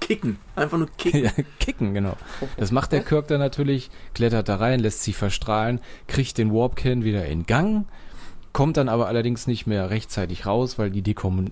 Kicken. 0.00 0.38
Einfach 0.56 0.78
nur 0.78 0.88
kicken. 0.96 1.24
Ja, 1.24 1.30
kicken, 1.58 1.94
genau. 1.94 2.16
Das 2.56 2.70
macht 2.72 2.92
der 2.92 3.02
Kirk 3.02 3.28
dann 3.28 3.38
natürlich, 3.40 3.90
klettert 4.14 4.48
da 4.48 4.56
rein, 4.56 4.80
lässt 4.80 5.02
sich 5.02 5.16
verstrahlen, 5.16 5.80
kriegt 6.06 6.38
den 6.38 6.52
Warpcan 6.52 7.04
wieder 7.04 7.26
in 7.26 7.46
Gang, 7.46 7.86
kommt 8.52 8.76
dann 8.76 8.88
aber 8.88 9.06
allerdings 9.08 9.46
nicht 9.46 9.66
mehr 9.66 9.90
rechtzeitig 9.90 10.46
raus, 10.46 10.78
weil 10.78 10.90
die 10.90 11.02
Dekom 11.02 11.50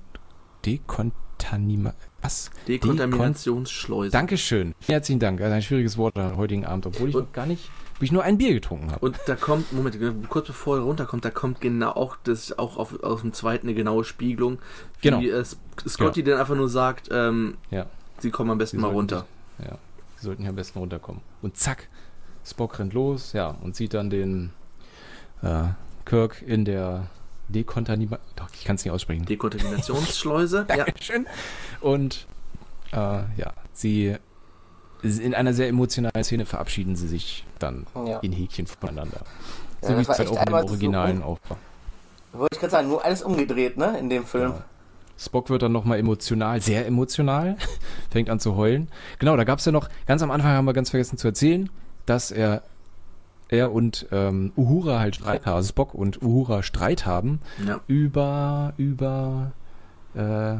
Dekontanima 0.64 1.94
was? 2.20 2.50
Dekontaminationsschleuse. 2.66 4.11
Dankeschön. 4.11 4.74
Vielen 4.80 4.94
herzlichen 4.96 5.20
Dank. 5.20 5.40
Also 5.40 5.54
ein 5.54 5.62
schwieriges 5.62 5.96
Wort 5.96 6.16
am 6.18 6.36
heutigen 6.36 6.64
Abend, 6.66 6.86
obwohl 6.86 7.09
ich 7.11 7.14
Und- 7.14 7.26
noch 7.26 7.32
gar 7.32 7.46
nicht, 7.46 7.70
ob 7.99 8.03
ich 8.05 8.12
nur 8.12 8.22
ein 8.22 8.38
Bier 8.38 8.53
getrunken 8.55 8.92
habe. 8.92 9.05
Und 9.05 9.18
da 9.26 9.34
kommt, 9.34 9.72
Moment, 9.72 9.99
kurz 10.30 10.46
bevor 10.46 10.76
er 10.76 10.82
runterkommt, 10.84 11.24
da 11.24 11.30
kommt 11.30 11.61
genau 11.61 11.90
auch 11.90 12.16
das 12.22 12.57
auch 12.57 12.76
auf, 12.76 13.03
aus 13.03 13.22
dem 13.22 13.32
zweiten 13.32 13.66
eine 13.66 13.74
genaue 13.74 14.05
Spiegelung. 14.05 14.59
Wie 15.01 15.09
Genau. 15.11 15.20
äh, 15.20 15.44
Scotty 15.86 16.22
dann 16.22 16.38
einfach 16.38 16.55
nur 16.55 16.68
sagt, 16.68 17.09
ähm, 17.11 17.57
Ja. 17.70 17.86
sie 18.18 18.30
kommen 18.30 18.51
am 18.53 18.59
besten 18.59 18.76
Sie 18.76 18.82
mal 18.82 18.92
runter. 18.92 19.26
Ja. 19.59 19.78
Die 20.16 20.24
sollten 20.24 20.42
hier 20.42 20.51
am 20.51 20.57
besten 20.57 20.78
runterkommen. 20.78 21.22
Und 21.42 21.57
zack, 21.57 21.88
Spock 22.46 22.78
rennt 22.78 22.94
los, 22.94 23.32
ja, 23.32 23.49
und 23.62 23.74
sieht 23.74 23.94
dann 23.94 24.11
den 24.11 24.51
äh, 25.42 25.64
Kirk 26.05 26.40
in 26.42 26.64
der 26.64 27.09
Dekontamination. 27.49 28.18
Doch, 28.36 28.49
ich 28.55 28.64
kann 28.64 28.76
es 28.76 28.84
nicht 28.84 28.92
aussprechen. 28.92 29.24
Dekontaminationsschleuse. 29.24 30.66
ja. 30.76 30.86
Und 31.80 32.26
äh, 32.92 32.96
ja, 32.96 33.53
sie 33.72 34.16
in 35.03 35.34
einer 35.34 35.53
sehr 35.55 35.68
emotionalen 35.68 36.24
Szene 36.24 36.44
verabschieden 36.46 36.96
sie 36.96 37.09
sich 37.09 37.44
dann 37.59 37.86
Ja. 38.07 38.18
in 38.20 38.32
Häkchen 38.32 38.66
voneinander. 38.66 39.20
Ja, 39.82 39.88
so 39.88 39.96
wie 39.96 40.03
es 40.03 40.09
halt 40.09 40.20
auch 40.28 40.32
in 40.32 40.34
dem 40.34 40.38
einmal 40.46 40.62
so 40.62 40.68
Originalen 40.70 41.18
um- 41.18 41.24
auch 41.24 41.38
war. 41.49 41.57
Wollte 42.32 42.55
ich 42.55 42.61
gerade 42.61 42.70
sagen, 42.72 42.88
nur 42.88 43.05
alles 43.05 43.22
umgedreht, 43.22 43.76
ne, 43.78 43.96
in 43.99 44.11
dem 44.11 44.24
Film. 44.24 44.51
Genau. 44.53 44.62
Spock 45.16 45.51
wird 45.51 45.62
dann 45.62 45.72
nochmal 45.72 45.99
emotional, 45.99 46.61
sehr 46.61 46.86
emotional, 46.86 47.57
fängt 48.11 48.30
an 48.30 48.38
zu 48.38 48.55
heulen. 48.57 48.88
Genau, 49.18 49.36
da 49.36 49.44
gab 49.44 49.59
es 49.59 49.64
ja 49.64 49.72
noch, 49.72 49.88
ganz 50.07 50.22
am 50.22 50.30
Anfang 50.30 50.51
haben 50.53 50.64
wir 50.66 50.74
ganz 50.74 50.90
vergessen 50.90 51.16
zu 51.18 51.26
erzählen, 51.28 51.70
dass 52.07 52.30
er, 52.30 52.62
er 53.49 53.72
und 53.72 54.07
ähm, 54.12 54.53
Uhura 54.57 55.01
halt 55.01 55.16
Streit 55.16 55.46
haben, 55.46 55.57
also 55.57 55.68
Spock 55.70 55.94
und 55.94 56.22
Uhura 56.22 56.62
Streit 56.62 57.07
haben 57.07 57.40
ja. 57.66 57.80
über, 57.88 58.74
über, 58.76 59.53
äh, 60.14 60.57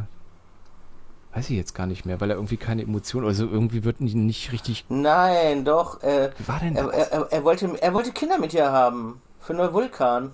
weiß 1.35 1.51
ich 1.51 1.57
jetzt 1.57 1.75
gar 1.75 1.87
nicht 1.87 2.07
mehr, 2.07 2.21
weil 2.21 2.31
er 2.31 2.37
irgendwie 2.37 2.57
keine 2.57 2.83
Emotionen, 2.83 3.27
also 3.27 3.47
irgendwie 3.47 3.85
wird 3.85 4.01
nicht, 4.01 4.15
nicht 4.15 4.53
richtig, 4.53 4.87
Nein, 4.89 5.65
doch, 5.65 6.03
äh, 6.03 6.31
wie 6.39 6.49
war 6.49 6.61
denn 6.61 6.75
er, 6.77 6.85
das? 6.85 6.95
er, 6.95 7.13
er, 7.13 7.33
er, 7.33 7.45
wollte, 7.45 7.83
er 7.83 7.95
wollte 7.95 8.13
Kinder 8.13 8.39
mit 8.39 8.55
ihr 8.55 8.71
haben. 8.73 9.21
Für 9.41 9.55
Neuvulkan. 9.55 10.33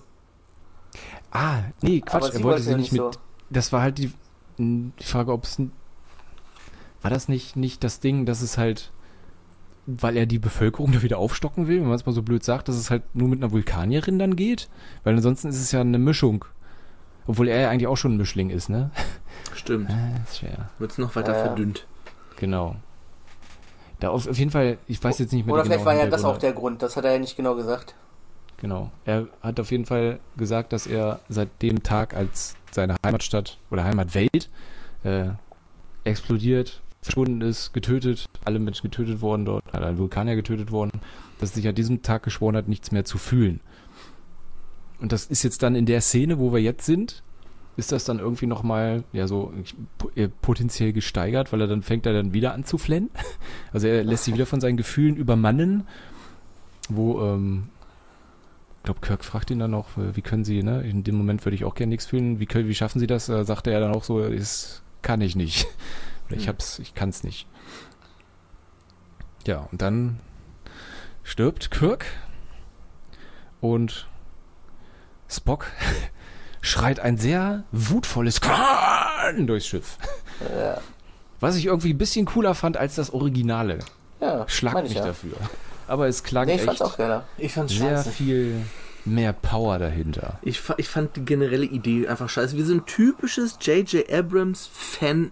ah, 1.31 1.59
nee, 1.81 2.01
Quatsch, 2.01 2.23
Aber 2.25 2.33
er 2.33 2.43
wollte 2.43 2.63
sie 2.63 2.75
nicht 2.75 2.91
mit, 2.91 3.01
so. 3.01 3.11
das 3.49 3.71
war 3.71 3.81
halt 3.81 3.97
die, 3.97 4.11
die 4.57 5.03
Frage, 5.03 5.31
ob 5.31 5.43
es, 5.43 5.61
war 7.01 7.11
das 7.11 7.27
nicht, 7.27 7.55
nicht 7.55 7.83
das 7.83 7.99
Ding, 7.99 8.25
dass 8.25 8.41
es 8.41 8.57
halt, 8.57 8.91
weil 9.85 10.17
er 10.17 10.25
die 10.25 10.39
Bevölkerung 10.39 10.91
da 10.91 11.01
wieder 11.01 11.19
aufstocken 11.19 11.67
will, 11.67 11.81
wenn 11.81 11.87
man 11.87 11.95
es 11.95 12.05
mal 12.05 12.13
so 12.13 12.23
blöd 12.23 12.43
sagt, 12.43 12.67
dass 12.67 12.75
es 12.75 12.89
halt 12.89 13.03
nur 13.13 13.27
mit 13.27 13.43
einer 13.43 13.51
Vulkanierin 13.51 14.17
dann 14.17 14.35
geht? 14.35 14.69
Weil 15.03 15.15
ansonsten 15.15 15.49
ist 15.49 15.61
es 15.61 15.71
ja 15.71 15.81
eine 15.81 15.99
Mischung. 15.99 16.45
Obwohl 17.27 17.47
er 17.47 17.61
ja 17.61 17.69
eigentlich 17.69 17.87
auch 17.87 17.95
schon 17.97 18.13
ein 18.13 18.17
Mischling 18.17 18.49
ist, 18.49 18.69
ne? 18.69 18.91
Stimmt. 19.53 19.89
Ist 20.27 20.39
schwer. 20.39 20.69
Wird 20.77 20.91
es 20.91 20.97
noch 20.97 21.15
weiter 21.15 21.33
Ja, 21.33 21.39
ja. 21.39 21.45
verdünnt. 21.45 21.87
Genau. 22.37 22.75
Da 23.99 24.09
auf, 24.09 24.27
auf 24.27 24.37
jeden 24.37 24.51
Fall, 24.51 24.77
ich 24.87 25.03
weiß 25.03 25.19
jetzt 25.19 25.31
nicht 25.31 25.45
mehr 25.45 25.53
Oder 25.53 25.63
die 25.63 25.69
vielleicht 25.69 25.85
war 25.85 25.95
ja 25.95 26.07
das 26.07 26.25
auch 26.25 26.37
der 26.37 26.53
Grund, 26.53 26.81
das 26.81 26.97
hat 26.97 27.05
er 27.05 27.13
ja 27.13 27.19
nicht 27.19 27.37
genau 27.37 27.55
gesagt. 27.55 27.95
Genau. 28.57 28.91
Er 29.05 29.27
hat 29.41 29.59
auf 29.59 29.71
jeden 29.71 29.85
Fall 29.85 30.19
gesagt, 30.37 30.73
dass 30.73 30.87
er 30.87 31.19
seit 31.29 31.61
dem 31.61 31.83
Tag, 31.83 32.13
als 32.13 32.55
seine 32.71 32.95
Heimatstadt 33.05 33.57
oder 33.71 33.83
Heimatwelt 33.83 34.49
äh, 35.03 35.29
explodiert, 36.03 36.81
verschwunden 37.01 37.41
ist, 37.41 37.73
getötet, 37.73 38.25
alle 38.43 38.59
Menschen 38.59 38.89
getötet 38.89 39.21
worden 39.21 39.45
dort, 39.45 39.63
alle 39.71 39.97
Vulkanier 39.97 40.35
getötet 40.35 40.71
worden, 40.71 41.01
dass 41.39 41.51
er 41.51 41.55
sich 41.55 41.67
an 41.67 41.75
diesem 41.75 42.01
Tag 42.01 42.23
geschworen 42.23 42.55
hat, 42.55 42.67
nichts 42.67 42.91
mehr 42.91 43.05
zu 43.05 43.17
fühlen. 43.17 43.61
Und 45.05 45.11
das 45.11 45.27
ist 45.27 45.43
jetzt 45.43 45.61
dann 45.61 45.75
in 45.75 45.85
der 45.85 46.01
Szene, 46.01 46.39
wo 46.39 46.51
wir 46.51 46.59
jetzt 46.59 46.83
sind, 46.83 47.21
ist 47.77 47.91
das 47.91 48.05
dann 48.05 48.17
irgendwie 48.17 48.47
nochmal, 48.47 49.03
ja, 49.13 49.27
so 49.27 49.53
äh, 50.15 50.29
potenziell 50.41 50.93
gesteigert, 50.93 51.53
weil 51.53 51.61
er 51.61 51.67
dann 51.67 51.83
fängt 51.83 52.07
er 52.07 52.13
dann 52.13 52.33
wieder 52.33 52.55
an 52.55 52.63
zu 52.63 52.79
flennen. 52.79 53.11
Also 53.71 53.85
er 53.85 54.03
lässt 54.03 54.23
sich 54.23 54.33
wieder 54.33 54.47
von 54.47 54.61
seinen 54.61 54.77
Gefühlen 54.77 55.15
übermannen, 55.15 55.83
wo, 56.89 57.21
ähm, 57.21 57.69
ich 58.77 58.83
glaube, 58.85 59.01
Kirk 59.01 59.23
fragt 59.23 59.51
ihn 59.51 59.59
dann 59.59 59.69
noch, 59.69 59.95
äh, 59.95 60.15
wie 60.15 60.23
können 60.23 60.43
Sie, 60.43 60.63
ne? 60.63 60.81
In 60.81 61.03
dem 61.03 61.13
Moment 61.17 61.45
würde 61.45 61.55
ich 61.55 61.65
auch 61.65 61.75
gerne 61.75 61.91
nichts 61.91 62.07
fühlen. 62.07 62.39
Wie, 62.39 62.47
können, 62.47 62.67
wie 62.67 62.73
schaffen 62.73 62.97
Sie 62.99 63.05
das? 63.05 63.29
Äh, 63.29 63.45
sagte 63.45 63.69
er 63.69 63.81
dann 63.81 63.93
auch 63.93 64.03
so, 64.05 64.27
das 64.27 64.81
kann 65.03 65.21
ich 65.21 65.35
nicht. 65.35 65.67
Oder 66.29 66.37
ich 66.37 66.45
Hm. 66.45 66.49
hab's, 66.49 66.79
ich 66.79 66.95
kann's 66.95 67.23
nicht. 67.23 67.45
Ja, 69.45 69.69
und 69.71 69.83
dann 69.83 70.19
stirbt 71.21 71.69
Kirk 71.69 72.07
und 73.61 74.07
Spock 75.35 75.67
schreit 76.61 76.99
ein 76.99 77.17
sehr 77.17 77.63
wutvolles 77.71 78.41
Khan 78.41 79.47
durchs 79.47 79.67
Schiff. 79.67 79.97
Ja, 80.57 80.79
Was 81.39 81.55
ich 81.55 81.65
irgendwie 81.65 81.93
ein 81.93 81.97
bisschen 81.97 82.25
cooler 82.25 82.55
fand 82.55 82.77
als 82.77 82.95
das 82.95 83.11
Originale. 83.13 83.79
ja 84.19 84.47
Schlag 84.47 84.81
mich 84.83 84.91
ich 84.91 84.97
ja. 84.97 85.05
dafür. 85.05 85.37
Aber 85.87 86.07
es 86.07 86.23
klang 86.23 86.47
Nee, 86.47 86.53
ich 86.53 86.57
echt 86.59 86.65
fand's 86.65 86.81
auch 86.81 86.97
geiler. 86.97 87.25
Ich 87.37 87.53
fand's 87.53 87.73
sehr 87.73 87.97
scheiße. 87.97 88.11
viel 88.11 88.61
mehr 89.05 89.33
Power 89.33 89.77
dahinter. 89.77 90.39
Ich, 90.41 90.61
ich 90.77 90.89
fand 90.89 91.15
die 91.15 91.25
generelle 91.25 91.65
Idee 91.65 92.07
einfach 92.07 92.27
scheiße. 92.27 92.57
Wir 92.57 92.65
sind 92.65 92.87
typisches 92.87 93.57
J.J. 93.61 94.11
Abrams 94.11 94.67
Fan. 94.73 95.31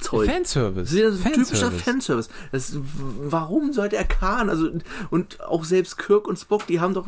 Zeug. 0.00 0.28
Fanservice. 0.30 0.82
Das 0.84 0.92
ist 0.92 0.98
ja 0.98 1.10
so 1.10 1.22
ein 1.28 1.32
typischer 1.32 1.70
Fanservice. 1.72 2.28
Das, 2.52 2.76
warum 3.22 3.72
sollte 3.72 3.96
er 3.96 4.04
Khan? 4.04 4.48
Also, 4.50 4.70
und 5.10 5.40
auch 5.42 5.64
selbst 5.64 5.98
Kirk 5.98 6.26
und 6.26 6.38
Spock, 6.38 6.66
die 6.66 6.80
haben 6.80 6.94
doch 6.94 7.06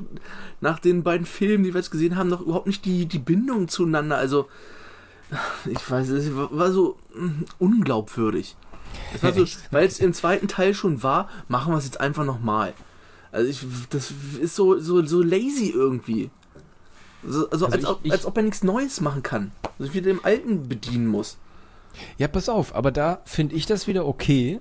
nach 0.60 0.78
den 0.78 1.02
beiden 1.02 1.26
Filmen, 1.26 1.64
die 1.64 1.72
wir 1.74 1.80
jetzt 1.80 1.90
gesehen 1.90 2.16
haben, 2.16 2.28
noch 2.28 2.40
überhaupt 2.40 2.66
nicht 2.66 2.84
die, 2.84 3.06
die 3.06 3.18
Bindung 3.18 3.68
zueinander. 3.68 4.16
Also, 4.16 4.48
ich 5.64 5.90
weiß, 5.90 6.08
es 6.10 6.30
war 6.34 6.72
so 6.72 6.96
mm, 7.14 7.44
unglaubwürdig. 7.58 8.56
Es 9.14 9.22
war 9.22 9.32
so, 9.32 9.46
weil 9.70 9.86
es 9.86 9.98
im 10.00 10.12
zweiten 10.12 10.48
Teil 10.48 10.74
schon 10.74 11.02
war, 11.02 11.28
machen 11.48 11.72
wir 11.72 11.78
es 11.78 11.84
jetzt 11.86 12.00
einfach 12.00 12.24
nochmal. 12.24 12.74
Also, 13.30 13.48
ich, 13.48 13.64
das 13.90 14.12
ist 14.40 14.54
so, 14.54 14.78
so, 14.78 15.04
so 15.06 15.22
lazy 15.22 15.70
irgendwie. 15.74 16.30
So, 17.26 17.48
also, 17.48 17.66
Also 17.66 17.66
als, 17.66 17.82
ich- 17.84 17.88
ob, 17.88 18.00
ich- 18.02 18.12
als 18.12 18.26
ob 18.26 18.36
er 18.36 18.42
nichts 18.42 18.62
Neues 18.62 19.00
machen 19.00 19.22
kann. 19.22 19.52
Also, 19.78 19.84
ich 19.90 19.94
wieder 19.94 20.12
dem 20.12 20.22
Alten 20.24 20.68
bedienen 20.68 21.06
muss. 21.06 21.38
Ja, 22.18 22.28
pass 22.28 22.48
auf, 22.48 22.74
aber 22.74 22.90
da 22.90 23.20
finde 23.24 23.54
ich 23.54 23.66
das 23.66 23.86
wieder 23.86 24.06
okay, 24.06 24.60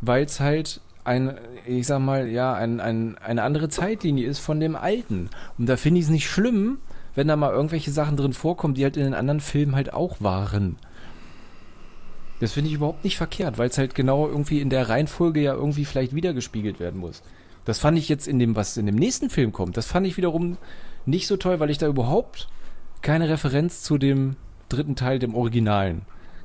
weil 0.00 0.24
es 0.24 0.40
halt 0.40 0.80
ein, 1.04 1.36
ich 1.66 1.86
sag 1.86 2.00
mal, 2.00 2.28
ja, 2.28 2.54
ein, 2.54 2.80
ein, 2.80 3.18
eine 3.18 3.42
andere 3.42 3.68
Zeitlinie 3.68 4.26
ist 4.26 4.38
von 4.38 4.60
dem 4.60 4.76
Alten. 4.76 5.30
Und 5.58 5.66
da 5.66 5.76
finde 5.76 5.98
ich 5.98 6.06
es 6.06 6.10
nicht 6.10 6.28
schlimm, 6.28 6.78
wenn 7.14 7.28
da 7.28 7.36
mal 7.36 7.52
irgendwelche 7.52 7.90
Sachen 7.90 8.16
drin 8.16 8.32
vorkommen, 8.32 8.74
die 8.74 8.84
halt 8.84 8.96
in 8.96 9.04
den 9.04 9.14
anderen 9.14 9.40
Filmen 9.40 9.74
halt 9.74 9.92
auch 9.92 10.20
waren. 10.20 10.76
Das 12.40 12.52
finde 12.52 12.68
ich 12.70 12.76
überhaupt 12.76 13.04
nicht 13.04 13.18
verkehrt, 13.18 13.58
weil 13.58 13.68
es 13.68 13.76
halt 13.76 13.94
genau 13.94 14.26
irgendwie 14.26 14.60
in 14.60 14.70
der 14.70 14.88
Reihenfolge 14.88 15.40
ja 15.40 15.54
irgendwie 15.54 15.84
vielleicht 15.84 16.14
wiedergespiegelt 16.14 16.80
werden 16.80 17.00
muss. 17.00 17.22
Das 17.66 17.78
fand 17.78 17.98
ich 17.98 18.08
jetzt 18.08 18.26
in 18.26 18.38
dem, 18.38 18.56
was 18.56 18.78
in 18.78 18.86
dem 18.86 18.94
nächsten 18.94 19.28
Film 19.28 19.52
kommt, 19.52 19.76
das 19.76 19.86
fand 19.86 20.06
ich 20.06 20.16
wiederum 20.16 20.56
nicht 21.04 21.26
so 21.26 21.36
toll, 21.36 21.60
weil 21.60 21.70
ich 21.70 21.78
da 21.78 21.86
überhaupt 21.86 22.48
keine 23.02 23.28
Referenz 23.28 23.82
zu 23.82 23.98
dem 23.98 24.36
dritten 24.68 24.96
Teil, 24.96 25.18
dem 25.18 25.34
Originalen, 25.34 26.02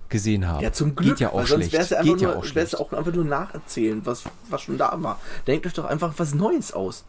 gesehen 0.10 0.48
habe. 0.48 0.64
Ja, 0.64 0.72
zum 0.72 0.96
Glück. 0.96 1.18
Geht 1.18 1.20
ja 1.22 1.30
auch 1.30 1.46
sonst 1.46 1.70
schlecht. 1.70 1.74
wäre 1.74 1.84
es 1.84 1.90
ja 1.90 2.02
Geht 2.02 2.22
ja 2.22 2.36
auch 2.36 2.44
schlecht. 2.44 2.74
ja 2.74 2.80
auch 2.80 2.94
einfach 2.94 3.14
nur 3.14 3.26
nacherzählen, 3.26 4.06
was, 4.06 4.24
was 4.50 4.62
schon 4.62 4.78
da 4.78 4.96
war. 5.02 5.20
Denkt 5.48 5.66
euch 5.66 5.74
doch 5.74 5.86
einfach 5.86 6.14
was 6.18 6.34
Neues 6.34 6.74
aus. 6.74 7.06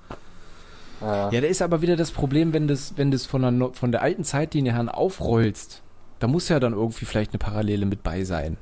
Ja. 1.01 1.31
Ja, 1.31 1.41
da 1.41 1.47
ist 1.47 1.61
aber 1.61 1.83
wieder 1.83 1.97
das 1.97 2.11
Problem, 2.11 2.53
wenn 2.53 2.69
das, 2.69 2.95
wenn 2.97 3.11
das 3.11 3.27
von 3.27 3.43
der, 3.43 3.71
von 3.75 3.93
der 3.93 4.03
alten 4.03 4.25
Zeitlinie 4.25 4.73
her 4.73 4.97
aufrollst, 4.97 5.83
da 6.19 6.27
muss 6.27 6.49
ja 6.49 6.59
dann 6.59 6.73
irgendwie 6.73 7.05
vielleicht 7.05 7.33
eine 7.33 7.39
Parallele 7.39 7.85
mit 7.85 8.03
bei 8.03 8.25
sein. 8.25 8.57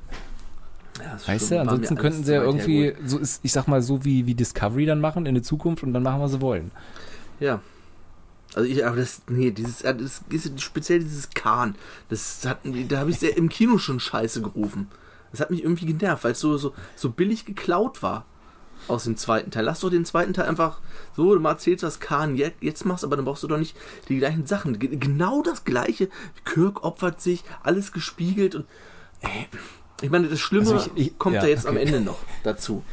Ja, 0.99 1.13
Weißt 1.13 1.45
stimmt, 1.45 1.51
du? 1.51 1.59
Ansonsten 1.61 1.95
könnten 1.95 2.23
sie 2.23 2.33
ja 2.33 2.41
irgendwie, 2.41 2.93
so 3.05 3.17
ist, 3.17 3.39
ich 3.43 3.51
sag 3.51 3.67
mal, 3.67 3.81
so 3.81 4.03
wie, 4.05 4.25
wie 4.25 4.33
Discovery 4.33 4.85
dann 4.85 4.99
machen 4.99 5.25
in 5.25 5.35
der 5.35 5.43
Zukunft 5.43 5.83
und 5.83 5.93
dann 5.93 6.03
machen, 6.03 6.21
was 6.21 6.31
sie 6.31 6.41
wollen. 6.41 6.71
Ja. 7.39 7.61
Also 8.55 8.69
ich, 8.69 8.85
aber 8.85 8.95
das, 8.95 9.21
nee, 9.27 9.51
dieses, 9.51 9.81
äh, 9.81 9.93
das 9.95 10.21
ist 10.29 10.61
speziell 10.61 10.99
dieses 10.99 11.29
Kahn, 11.31 11.75
das 12.09 12.45
hat, 12.45 12.59
da 12.87 12.99
habe 12.99 13.09
ich 13.11 13.19
sehr 13.19 13.35
im 13.35 13.49
Kino 13.49 13.77
schon 13.77 13.99
Scheiße 13.99 14.41
gerufen. 14.41 14.87
Das 15.31 15.41
hat 15.41 15.51
mich 15.51 15.61
irgendwie 15.63 15.85
genervt, 15.87 16.23
weil 16.23 16.31
es 16.31 16.39
so, 16.39 16.57
so, 16.57 16.73
so 16.95 17.09
billig 17.09 17.43
geklaut 17.45 18.01
war 18.01 18.25
aus 18.87 19.03
dem 19.03 19.17
zweiten 19.17 19.51
Teil. 19.51 19.65
Lass 19.65 19.81
doch 19.81 19.89
den 19.89 20.05
zweiten 20.05 20.31
Teil 20.33 20.45
einfach 20.47 20.79
so, 21.17 21.33
du 21.33 21.41
mal 21.41 21.51
erzählst 21.51 21.83
was 21.83 21.99
Kahn 21.99 22.37
jetzt, 22.37 22.61
jetzt 22.61 22.85
machst, 22.85 23.03
aber 23.03 23.17
dann 23.17 23.25
brauchst 23.25 23.43
du 23.43 23.47
doch 23.47 23.57
nicht 23.57 23.75
die 24.07 24.17
gleichen 24.19 24.45
Sachen. 24.45 24.79
Ge- 24.79 24.95
Genau 24.95 25.41
das 25.41 25.65
gleiche. 25.65 26.07
Kirk 26.45 26.83
opfert 26.85 27.19
sich, 27.21 27.43
alles 27.63 27.91
gespiegelt 27.91 28.55
und 28.55 28.65
ey, 29.21 29.47
ich 30.01 30.09
meine, 30.09 30.27
das 30.29 30.39
Schlimme 30.39 30.71
Also 30.71 30.89
ich- 30.95 31.07
ich- 31.07 31.17
kommt 31.19 31.35
ja, 31.35 31.41
da 31.41 31.47
jetzt 31.47 31.65
am 31.65 31.75
okay. 31.75 31.85
Ende 31.85 31.99
noch 32.01 32.19
dazu. 32.43 32.83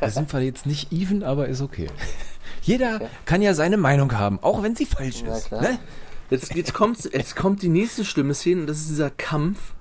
Da 0.00 0.10
sind 0.10 0.32
wir 0.32 0.40
jetzt 0.40 0.66
nicht 0.66 0.90
even, 0.92 1.22
aber 1.22 1.46
ist 1.46 1.60
okay. 1.60 1.86
Jeder 2.66 3.00
kann 3.24 3.42
ja 3.42 3.54
seine 3.54 3.76
Meinung 3.76 4.12
haben, 4.18 4.38
auch 4.42 4.62
wenn 4.62 4.74
sie 4.74 4.86
falsch 4.86 5.22
Ja, 5.22 5.36
ist. 5.36 5.52
Ne? 5.52 5.78
Jetzt, 6.30 6.54
jetzt, 6.56 6.74
kommt, 6.74 7.04
jetzt 7.04 7.36
kommt 7.36 7.62
die 7.62 7.68
nächste 7.68 8.04
schlimme 8.04 8.34
Szene 8.34 8.62
und 8.62 8.66
das 8.66 8.78
ist 8.78 8.90
dieser 8.90 9.10
Kampf 9.10 9.74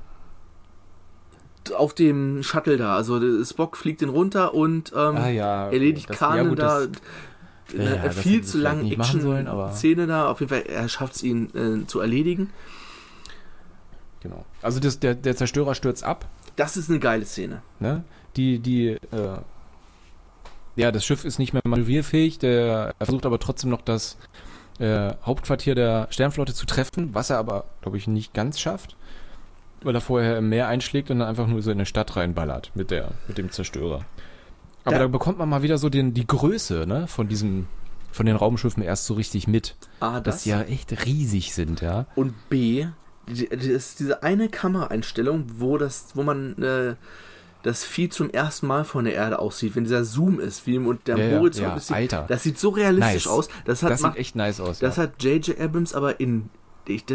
auf 1.75 1.95
dem 1.95 2.43
Shuttle 2.43 2.77
da. 2.77 2.95
Also 2.95 3.43
Spock 3.43 3.75
fliegt 3.75 4.01
den 4.01 4.09
runter 4.09 4.53
und 4.53 4.91
ähm, 4.95 5.15
Ah 5.17 5.29
ja, 5.29 5.65
erledigt 5.71 6.09
Das- 6.11 6.19
ja, 6.19 6.43
gut, 6.43 6.59
da. 6.59 6.77
Eine 7.73 7.83
Ja, 7.83 7.95
ja, 7.95 8.01
das 8.03 8.17
viel 8.19 8.43
zu 8.43 8.59
lange 8.59 8.87
Action-Szene 8.91 10.05
da. 10.05 10.29
Auf 10.29 10.39
jeden 10.39 10.49
Fall, 10.51 10.61
er 10.67 10.87
schafft 10.87 11.15
es 11.15 11.23
ihn 11.23 11.49
äh, 11.55 11.87
zu 11.87 11.99
erledigen. 11.99 12.51
Genau. 14.21 14.45
Also 14.61 14.79
das, 14.79 14.99
der, 14.99 15.15
der 15.15 15.35
Zerstörer 15.35 15.73
stürzt 15.73 16.03
ab 16.03 16.27
Das 16.55 16.77
ist 16.77 16.89
eine 16.91 16.99
geile 16.99 17.25
Szene. 17.25 17.63
Ne? 17.79 18.03
Die, 18.35 18.59
die, 18.59 18.89
äh, 18.89 18.99
ja, 20.75 20.91
das 20.91 21.05
Schiff 21.05 21.25
ist 21.25 21.39
nicht 21.39 21.53
mehr 21.53 21.61
manövrierfähig, 21.65 22.39
der, 22.39 22.93
er 22.99 23.05
versucht 23.05 23.25
aber 23.25 23.39
trotzdem 23.39 23.69
noch 23.69 23.81
das 23.81 24.17
äh, 24.79 25.13
Hauptquartier 25.25 25.75
der 25.75 26.07
Sternflotte 26.09 26.53
zu 26.53 26.65
treffen, 26.65 27.13
was 27.13 27.29
er 27.29 27.37
aber, 27.37 27.65
glaube 27.81 27.97
ich, 27.97 28.07
nicht 28.07 28.33
ganz 28.33 28.59
schafft, 28.59 28.95
weil 29.83 29.95
er 29.95 30.01
vorher 30.01 30.37
im 30.37 30.49
Meer 30.49 30.67
einschlägt 30.67 31.09
und 31.11 31.19
dann 31.19 31.27
einfach 31.29 31.47
nur 31.47 31.61
so 31.61 31.71
in 31.71 31.77
eine 31.77 31.85
Stadt 31.85 32.15
reinballert 32.15 32.71
mit, 32.75 32.91
der, 32.91 33.11
mit 33.27 33.37
dem 33.37 33.51
Zerstörer. 33.51 34.05
Aber 34.83 34.95
Ja. 34.97 35.01
da 35.03 35.07
bekommt 35.07 35.37
man 35.39 35.47
mal 35.49 35.61
wieder 35.63 35.77
so 35.77 35.89
den, 35.89 36.13
die 36.13 36.27
Größe, 36.27 36.85
ne, 36.87 37.07
von 37.07 37.27
diesem, 37.27 37.67
von 38.11 38.25
den 38.25 38.35
Raumschiffen 38.35 38.83
erst 38.83 39.05
so 39.05 39.13
richtig 39.15 39.47
mit. 39.47 39.75
A, 39.99 40.19
Dass 40.19 40.35
das. 40.35 40.43
die 40.43 40.49
ja 40.49 40.61
echt 40.61 41.05
riesig 41.05 41.53
sind, 41.53 41.81
ja. 41.81 42.05
Und 42.15 42.33
B, 42.49 42.87
die, 43.27 43.47
die 43.49 43.69
ist 43.69 43.99
diese 43.99 44.23
eine 44.23 44.49
Kameraeinstellung, 44.49 45.45
wo 45.57 45.77
das, 45.77 46.07
wo 46.15 46.21
man 46.23 46.61
äh, 46.61 46.95
das 47.65 47.83
Vieh 47.83 48.09
zum 48.09 48.29
ersten 48.29 48.67
Mal 48.67 48.83
von 48.85 49.05
der 49.05 49.15
Erde 49.15 49.39
aussieht, 49.39 49.75
wenn 49.75 49.85
dieser 49.85 50.03
Zoom 50.03 50.39
ist, 50.39 50.67
wie 50.67 50.75
im 50.75 50.99
der 51.07 51.17
Ja, 51.17 51.39
Horizont 51.39 51.67
ja, 51.67 51.75
ist. 51.75 51.91
Alter. 51.91 52.25
Das 52.27 52.43
sieht 52.43 52.59
so 52.59 52.69
realistisch 52.69 53.25
Nice. 53.25 53.27
aus. 53.27 53.49
Das 53.65 53.81
hat 53.81 53.89
Das 53.91 54.01
macht, 54.01 54.13
sieht 54.13 54.21
echt 54.21 54.35
nice 54.35 54.59
aus. 54.59 54.77
Das 54.77 54.97
ja. 54.97 55.03
hat 55.03 55.23
J.J. 55.23 55.59
Abrams 55.59 55.95
aber 55.95 56.19
in. 56.19 56.51
Ich 56.87 57.05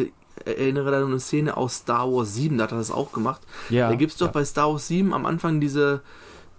erinnere 0.44 0.90
da 0.90 0.98
an 0.98 1.07
eine 1.07 1.20
Szene 1.20 1.57
aus 1.57 1.76
Star 1.76 2.11
Wars 2.12 2.34
7, 2.34 2.59
da 2.59 2.64
hat 2.64 2.72
er 2.72 2.78
das 2.78 2.90
auch 2.90 3.12
gemacht. 3.12 3.42
Ja, 3.68 3.88
da 3.88 3.94
gibt 3.94 4.11
es 4.11 4.18
doch 4.18 4.32
bei 4.32 4.44
Star 4.44 4.72
Wars 4.72 4.88
7 4.88 5.14
am 5.14 5.24
Anfang 5.24 5.61
diese. 5.61 6.01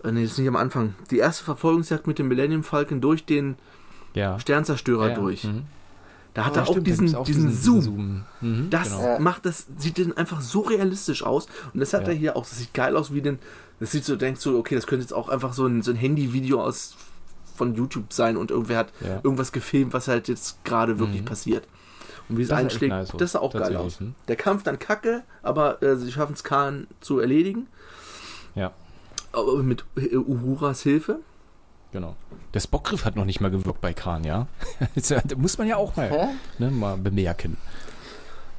Äh, 0.06 0.14
nee, 0.14 0.24
das 0.24 0.32
ist 0.32 0.38
nicht 0.38 0.48
am 0.48 0.56
Anfang. 0.56 0.96
Die 1.10 1.18
erste 1.18 1.44
Verfolgungsjagd 1.44 2.08
mit 2.08 2.18
dem 2.18 2.30
Millennium 2.30 2.64
Falcon 2.64 3.02
durch 3.02 3.26
den. 3.26 3.58
Sternzerstörer 4.40 5.10
durch. 5.10 5.44
Mhm. 5.44 5.64
Da 6.34 6.46
hat 6.46 6.56
Ja, 6.56 6.62
er 6.62 6.68
auch 6.68 6.72
stimmt, 6.72 6.88
diesen, 6.88 7.16
auch 7.16 7.26
diesen, 7.26 7.52
Zoom. 7.52 8.24
Mhm, 8.40 8.70
Das 8.70 8.90
genau. 8.90 9.20
Macht 9.20 9.46
das, 9.46 9.66
sieht 9.78 9.98
dann 10.00 10.16
einfach 10.16 10.40
so 10.42 10.62
realistisch 10.62 11.24
aus. 11.24 11.48
Und 11.74 11.80
das 11.82 11.94
hat 11.94 12.04
Ja. 12.04 12.10
er 12.10 12.14
hier 12.16 12.36
auch. 12.38 12.44
Das 12.48 12.58
sieht 12.58 12.74
geil 12.74 12.96
aus 12.96 13.14
wie 13.14 13.22
den. 13.22 13.40
Das 13.82 13.92
sieht 13.92 14.06
so, 14.06 14.16
denkst 14.16 14.42
du, 14.44 14.58
okay, 14.58 14.76
das 14.76 14.88
könnte 14.88 15.02
jetzt 15.04 15.14
auch 15.14 15.28
einfach 15.28 15.54
so 15.54 15.66
ein, 15.66 15.82
so 15.82 15.92
ein 15.92 15.98
Handyvideo 15.98 16.64
aus 16.64 16.96
von 17.56 17.76
YouTube 17.76 18.14
sein 18.14 18.38
und 18.38 18.50
irgendwer 18.50 18.78
hat 18.78 18.94
Ja. 19.02 19.20
irgendwas 19.24 19.52
gefilmt, 19.52 19.92
was 19.94 20.08
halt 20.08 20.28
jetzt 20.30 20.64
gerade 20.64 21.00
wirklich 21.00 21.22
Mhm. 21.22 21.26
passiert. 21.26 21.68
Und 22.30 22.38
wie 22.38 22.44
es 22.44 22.52
einschlägt, 22.52 22.94
nice 22.94 23.12
das 23.18 23.34
sah 23.34 23.40
auch 23.40 23.52
geil 23.52 23.76
aus. 23.76 24.00
hm. 24.00 24.16
Der 24.30 24.38
Kampf 24.38 24.64
dann 24.64 24.80
kacke, 24.80 25.24
aber 25.44 25.84
äh, 25.84 25.98
sie 25.98 26.12
schaffen 26.12 26.34
es 26.34 26.44
Khan 26.46 26.88
zu 27.02 27.20
erledigen. 27.20 27.68
Ja, 28.56 28.72
Aber 29.34 29.62
mit 29.64 29.84
äh, 29.98 30.16
Uhuras 30.16 30.82
Hilfe. 30.84 31.20
Genau. 31.92 32.16
Der 32.54 32.60
Spockgriff 32.60 33.06
hat 33.06 33.16
noch 33.16 33.26
nicht 33.26 33.40
mal 33.42 33.52
gewirkt 33.52 33.82
bei 33.82 33.94
Khan, 33.94 34.24
ja. 34.24 34.48
Das 34.96 35.10
ja- 35.10 35.22
muss 35.38 35.58
man 35.58 35.68
ja 35.68 35.78
auch 35.78 35.96
mal, 35.96 36.30
ne, 36.60 36.70
mal 36.72 36.98
bemerken. 36.98 37.58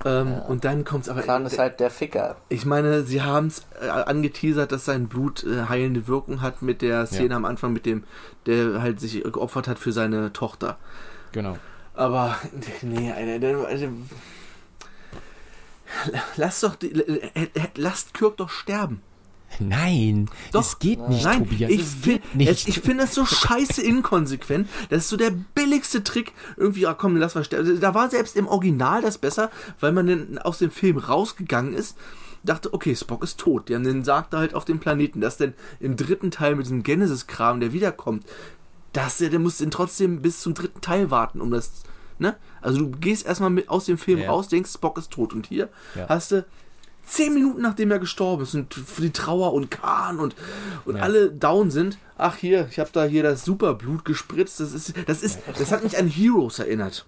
Ähm, 0.04 0.32
Und 0.48 0.64
dann 0.64 0.84
kommt 0.84 1.04
es 1.04 1.08
aber. 1.08 1.22
Khan 1.22 1.46
ist 1.46 1.58
halt 1.58 1.78
der 1.78 1.90
Ficker. 1.90 2.36
Ich 2.48 2.66
meine, 2.66 3.04
sie 3.04 3.22
haben 3.22 3.46
es 3.46 3.64
äh, 3.80 3.88
angeteasert, 3.88 4.72
dass 4.72 4.84
sein 4.84 5.06
Blut 5.06 5.44
äh, 5.44 5.66
heilende 5.68 6.08
Wirkung 6.08 6.40
hat 6.42 6.60
mit 6.62 6.82
der 6.82 7.06
Szene 7.06 7.30
Ja. 7.30 7.36
am 7.36 7.44
Anfang, 7.44 7.72
mit 7.72 7.86
dem, 7.86 8.02
der 8.46 8.82
halt 8.82 8.98
sich 8.98 9.22
geopfert 9.22 9.68
hat 9.68 9.78
für 9.78 9.92
seine 9.92 10.32
Tochter. 10.32 10.76
Genau. 11.30 11.56
Aber, 11.94 12.36
nee, 12.82 13.12
Alter, 13.12 13.58
lass 16.36 16.60
doch, 16.60 16.74
die- 16.74 16.90
äh, 16.92 17.30
äh, 17.34 17.48
lasst 17.76 18.14
Kirk 18.14 18.38
doch 18.38 18.48
sterben. 18.50 19.02
Nein, 19.59 20.28
Doch. 20.53 20.61
es 20.61 20.78
geht 20.78 21.07
nicht, 21.09 21.24
Nein, 21.24 21.48
Tobias. 21.48 21.70
ich 21.70 21.82
finde 21.84 22.18
geht 22.20 22.34
nicht. 22.34 22.68
ich 22.68 22.80
find 22.80 23.00
das 23.00 23.14
so 23.14 23.24
scheiße 23.26 23.82
inkonsequent. 23.82 24.68
Das 24.90 25.05
ist 25.05 25.09
so 25.09 25.16
der 25.16 25.30
billigste 25.30 26.03
Trick. 26.05 26.32
Irgendwie, 26.57 26.80
ja 26.80 26.94
komm, 26.94 27.16
lass 27.16 27.34
mal 27.34 27.44
sterben. 27.44 27.80
Da 27.80 27.94
war 27.94 28.11
selbst 28.11 28.36
im 28.36 28.46
Original 28.48 29.03
das 29.03 29.18
besser, 29.18 29.50
weil 29.80 29.92
man 29.92 30.07
dann 30.07 30.38
aus 30.38 30.59
dem 30.59 30.70
Film 30.70 30.96
rausgegangen 30.98 31.74
ist, 31.74 31.96
dachte, 32.44 32.72
okay, 32.74 32.96
Spock 32.96 33.22
ist 33.22 33.38
tot. 33.38 33.68
Die 33.68 33.74
haben 33.74 33.84
den 33.84 34.05
Sarg 34.05 34.30
da 34.30 34.38
halt 34.38 34.55
auf 34.55 34.64
dem 34.64 34.80
Planeten. 34.80 35.20
Das 35.20 35.36
denn 35.36 35.55
im 35.80 35.96
dritten 35.96 36.30
Teil 36.30 36.57
mit 36.57 36.66
diesem 36.66 36.82
Genesis-Kram, 36.82 37.61
der 37.61 37.72
wiederkommt, 37.72 38.24
das, 38.92 39.18
der, 39.18 39.30
der 39.30 39.38
muss 39.38 39.59
den 39.59 39.70
trotzdem 39.70 40.20
bis 40.22 40.40
zum 40.40 40.55
dritten 40.55 40.80
Teil 40.80 41.11
warten, 41.11 41.40
um 41.40 41.50
das, 41.50 41.70
ne? 42.18 42.36
Also 42.61 42.80
du 42.80 42.90
gehst 42.90 43.24
erstmal 43.26 43.50
mit 43.50 43.68
aus 43.68 43.84
dem 43.86 43.96
Film 43.96 44.18
Ja. 44.20 44.30
raus, 44.30 44.48
denkst, 44.48 44.72
Spock 44.72 44.98
ist 44.98 45.11
tot. 45.11 45.32
Und 45.32 45.46
hier 45.46 45.68
Ja. 45.94 46.09
hast 46.09 46.32
du 46.32 46.44
zehn 47.05 47.34
Minuten 47.34 47.62
nachdem 47.62 47.90
er 47.90 47.98
gestorben 47.98 48.42
ist 48.44 48.55
und 48.55 48.72
für 48.74 49.03
die 49.03 49.11
Trauer 49.11 49.53
und 49.53 49.70
Kahn 49.70 50.18
und, 50.18 50.34
und 50.84 50.96
Ja. 50.96 51.03
alle 51.03 51.30
down 51.30 51.70
sind. 51.70 51.98
Ach 52.16 52.36
hier, 52.36 52.68
ich 52.70 52.78
habe 52.78 52.90
da 52.92 53.05
hier 53.05 53.22
das 53.22 53.44
Superblut 53.44 54.05
gespritzt. 54.05 54.61
Das 54.61 54.72
ist, 54.72 54.94
das 55.07 55.22
ist, 55.22 55.40
das 55.59 55.72
hat 55.72 55.82
mich 55.82 55.98
an 55.98 56.07
Heroes 56.09 56.59
erinnert. 56.59 57.05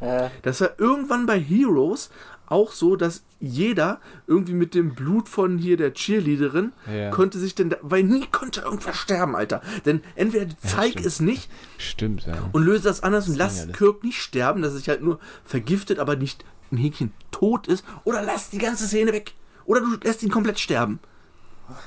Ja. 0.00 0.30
Das 0.42 0.60
war 0.60 0.70
irgendwann 0.78 1.26
bei 1.26 1.38
Heroes 1.38 2.10
auch 2.46 2.72
so, 2.72 2.94
dass 2.96 3.22
jeder 3.40 4.00
irgendwie 4.26 4.52
mit 4.52 4.74
dem 4.74 4.94
Blut 4.94 5.28
von 5.30 5.56
hier 5.56 5.78
der 5.78 5.94
Cheerleaderin 5.94 6.72
Ja. 6.92 7.10
konnte 7.10 7.38
sich 7.38 7.54
denn, 7.54 7.70
da- 7.70 7.78
weil 7.80 8.02
nie 8.02 8.26
konnte 8.30 8.60
irgendwer 8.62 8.92
sterben, 8.92 9.34
Alter. 9.34 9.62
Denn 9.86 10.02
entweder 10.14 10.46
zeig 10.62 10.96
es 11.04 11.20
nicht 11.20 11.50
Stimmt, 11.78 12.26
ja. 12.26 12.34
und 12.52 12.64
löse 12.64 12.84
das 12.84 13.02
anders 13.02 13.28
und 13.28 13.38
Das 13.38 13.38
lass 13.38 13.60
ging 13.60 13.70
ja 13.70 13.76
Kirk 13.76 14.04
nicht 14.04 14.20
sterben, 14.20 14.60
dass 14.62 14.72
er 14.72 14.78
sich 14.78 14.88
halt 14.90 15.02
nur 15.02 15.20
vergiftet, 15.44 15.98
aber 15.98 16.16
nicht 16.16 16.44
im 16.74 16.82
Häkchen 16.82 17.12
tot 17.30 17.66
ist. 17.66 17.84
Oder 18.04 18.22
lass 18.22 18.50
die 18.50 18.58
ganze 18.58 18.86
Szene 18.86 19.12
weg. 19.12 19.32
Oder 19.64 19.80
du 19.80 19.96
lässt 20.02 20.22
ihn 20.22 20.30
komplett 20.30 20.58
sterben. 20.58 20.98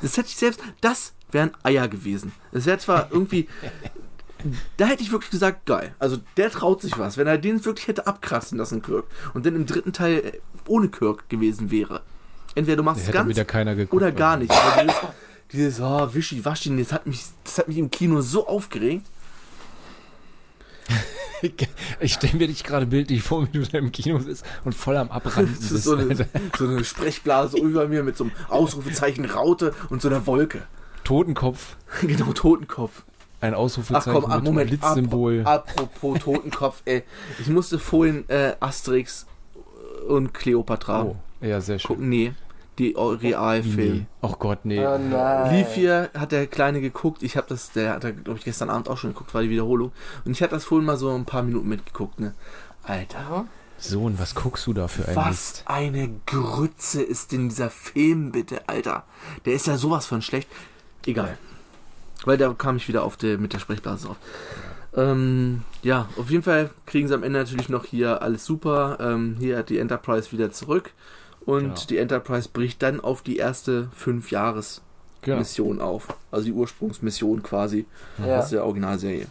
Das 0.02 0.18
hätte 0.18 0.30
ich 0.30 0.36
selbst, 0.36 0.62
das 0.82 1.14
wären 1.32 1.52
Eier 1.64 1.88
gewesen. 1.88 2.32
Das 2.52 2.66
wäre 2.66 2.80
zwar 2.80 3.10
irgendwie, 3.12 3.48
da 4.78 4.86
hätte 4.86 5.04
ich 5.04 5.12
wirklich 5.12 5.30
gesagt, 5.30 5.66
geil. 5.66 5.94
Also 6.00 6.18
der 6.38 6.50
traut 6.50 6.82
sich 6.82 6.98
was, 6.98 7.18
wenn 7.18 7.28
er 7.28 7.38
den 7.38 7.64
wirklich 7.64 7.88
hätte 7.88 8.08
abkratzen 8.08 8.58
lassen, 8.58 8.82
Kirk. 8.82 9.06
Und 9.34 9.46
dann 9.46 9.56
im 9.56 9.66
dritten 9.66 9.94
Teil 9.94 10.18
äh, 10.20 10.32
ohne 10.68 10.90
Kirk 10.90 11.30
gewesen 11.30 11.70
wäre. 11.70 12.02
Entweder 12.56 12.78
du 12.78 12.84
machst 12.84 13.06
es 13.06 13.12
ganz 13.12 13.30
wieder 13.30 13.46
keiner 13.46 13.76
geguckt. 13.76 13.94
oder 13.94 14.12
gar 14.12 14.38
nicht. 14.38 14.52
Aber 14.52 14.84
dieses, 14.84 14.98
dieses 15.52 15.80
oh, 15.80 16.10
Wischiwaschi, 16.12 16.76
das 16.78 16.92
hat 16.92 17.06
mich, 17.06 17.24
das 17.44 17.60
hat 17.60 17.68
mich 17.68 17.78
im 17.78 17.92
Kino 17.92 18.22
so 18.22 18.48
aufgeregt. 18.48 19.06
Ich 22.00 22.14
stelle 22.14 22.36
mir 22.38 22.48
dich 22.48 22.64
gerade 22.64 22.86
bildlich 22.86 23.22
vor, 23.24 23.48
wie 23.48 23.58
du 23.60 23.64
da 23.66 23.78
im 23.78 23.92
Kino 23.92 24.20
bist 24.20 24.46
und 24.66 24.74
voll 24.74 24.98
am 24.98 25.10
Abranden 25.12 25.56
Das 25.60 25.66
ist 25.66 25.72
bist. 25.72 25.84
so 25.86 25.96
eine, 25.96 26.16
so 26.58 26.66
eine 26.68 26.84
Sprechblase 26.84 27.58
über 27.60 27.88
mir 27.88 28.04
mit 28.04 28.18
so 28.18 28.26
einem 28.26 28.34
Ausrufezeichen 28.50 29.26
Raute 29.26 29.74
und 29.90 30.02
so 30.02 30.08
einer 30.10 30.26
Wolke. 30.28 30.64
Totenkopf, 31.04 31.78
Genau, 32.02 32.34
Totenkopf. 32.34 33.04
ein 33.42 33.54
Ach 33.54 33.60
Ausrufezeichen 33.60 34.14
komm, 34.14 34.26
ab, 34.26 34.38
mit 34.42 34.46
Moment. 34.46 34.70
Blitzsymbol. 34.70 35.42
Ap 35.46 35.70
apropos 35.70 36.20
Totenkopf, 36.20 36.82
ey. 36.86 37.04
Ich 37.40 37.48
musste 37.48 37.80
vorhin 37.80 38.28
äh, 38.30 38.56
Asterix 38.60 39.26
und 40.08 40.34
Cleopatra 40.34 41.04
Oh, 41.04 41.16
ja, 41.42 41.62
sehr 41.62 41.80
schön. 41.80 41.88
gucken. 41.88 42.10
Nee, 42.10 42.34
die 42.80 42.96
Realfilm. 42.98 43.98
Nee. 43.98 44.06
Oh 44.22 44.36
Gott, 44.38 44.60
nee. 44.64 44.86
Oh 44.86 44.98
nein. 44.98 45.56
Lief 45.56 45.74
hier, 45.74 46.10
hat 46.18 46.32
der 46.32 46.48
Kleine 46.48 46.82
geguckt. 46.82 47.24
Ich 47.24 47.38
habe 47.38 47.48
das, 47.50 47.72
der 47.72 47.94
hat, 47.94 48.02
glaube 48.02 48.38
ich, 48.40 48.46
gestern 48.46 48.70
Abend 48.70 48.90
auch 48.90 48.98
schon 48.98 49.12
geguckt, 49.14 49.34
war 49.34 49.42
die 49.42 49.50
Wiederholung. 49.50 49.92
Und 50.26 50.32
ich 50.32 50.42
hatte 50.42 50.56
das 50.56 50.66
vorhin 50.66 50.86
mal 50.86 50.98
so 50.98 51.14
ein 51.14 51.26
paar 51.26 51.44
Minuten 51.44 51.68
mitgeguckt, 51.68 52.20
ne? 52.20 52.34
Alter, 52.84 53.48
Sohn, 53.80 54.18
was 54.18 54.34
guckst 54.34 54.66
du 54.66 54.74
da 54.74 54.88
für 54.88 55.08
ein 55.08 55.16
was 55.16 55.28
Mist? 55.28 55.64
eine 55.68 56.10
Grütze 56.26 57.02
ist 57.02 57.32
denn 57.32 57.50
dieser 57.50 57.70
Film, 57.70 58.32
bitte, 58.32 58.68
Alter. 58.68 59.04
Der 59.46 59.54
ist 59.54 59.68
ja 59.68 59.78
sowas 59.78 60.06
von 60.06 60.22
schlecht. 60.22 60.50
Egal. 61.06 61.38
Weil 62.26 62.38
da 62.38 62.54
kam 62.54 62.78
ich 62.78 62.88
wieder 62.88 63.04
auf 63.04 63.18
der, 63.18 63.38
mit 63.38 63.54
der 63.54 63.60
Sprechblase 63.60 64.08
drauf. 64.08 64.18
Ähm, 64.96 65.62
ja, 65.84 66.10
auf 66.18 66.32
jeden 66.32 66.42
Fall 66.42 66.72
kriegen 66.88 67.08
sie 67.08 67.14
am 67.14 67.24
Ende 67.24 67.40
natürlich 67.40 67.70
noch 67.70 67.86
hier 67.86 68.24
alles 68.24 68.46
super. 68.46 68.98
Ähm, 69.00 69.36
hier 69.40 69.58
hat 69.58 69.70
die 69.70 69.78
Enterprise 69.78 70.32
wieder 70.32 70.52
zurück. 70.52 70.92
Und 71.48 71.62
Genau. 71.64 71.82
die 71.90 71.98
Enterprise 71.98 72.50
bricht 72.54 72.84
dann 72.84 73.00
auf 73.00 73.24
die 73.24 73.38
erste 73.38 73.88
fünf 73.96 74.30
Jahres 74.32 74.82
Genau. 75.22 75.38
Mission 75.40 75.82
auf. 75.82 76.08
Also 76.30 76.46
die 76.46 76.54
Ursprungsmission 76.54 77.42
quasi 77.42 77.86
Ja. 78.20 78.38
aus 78.40 78.50
der 78.50 78.64
Originalserie. 78.66 79.26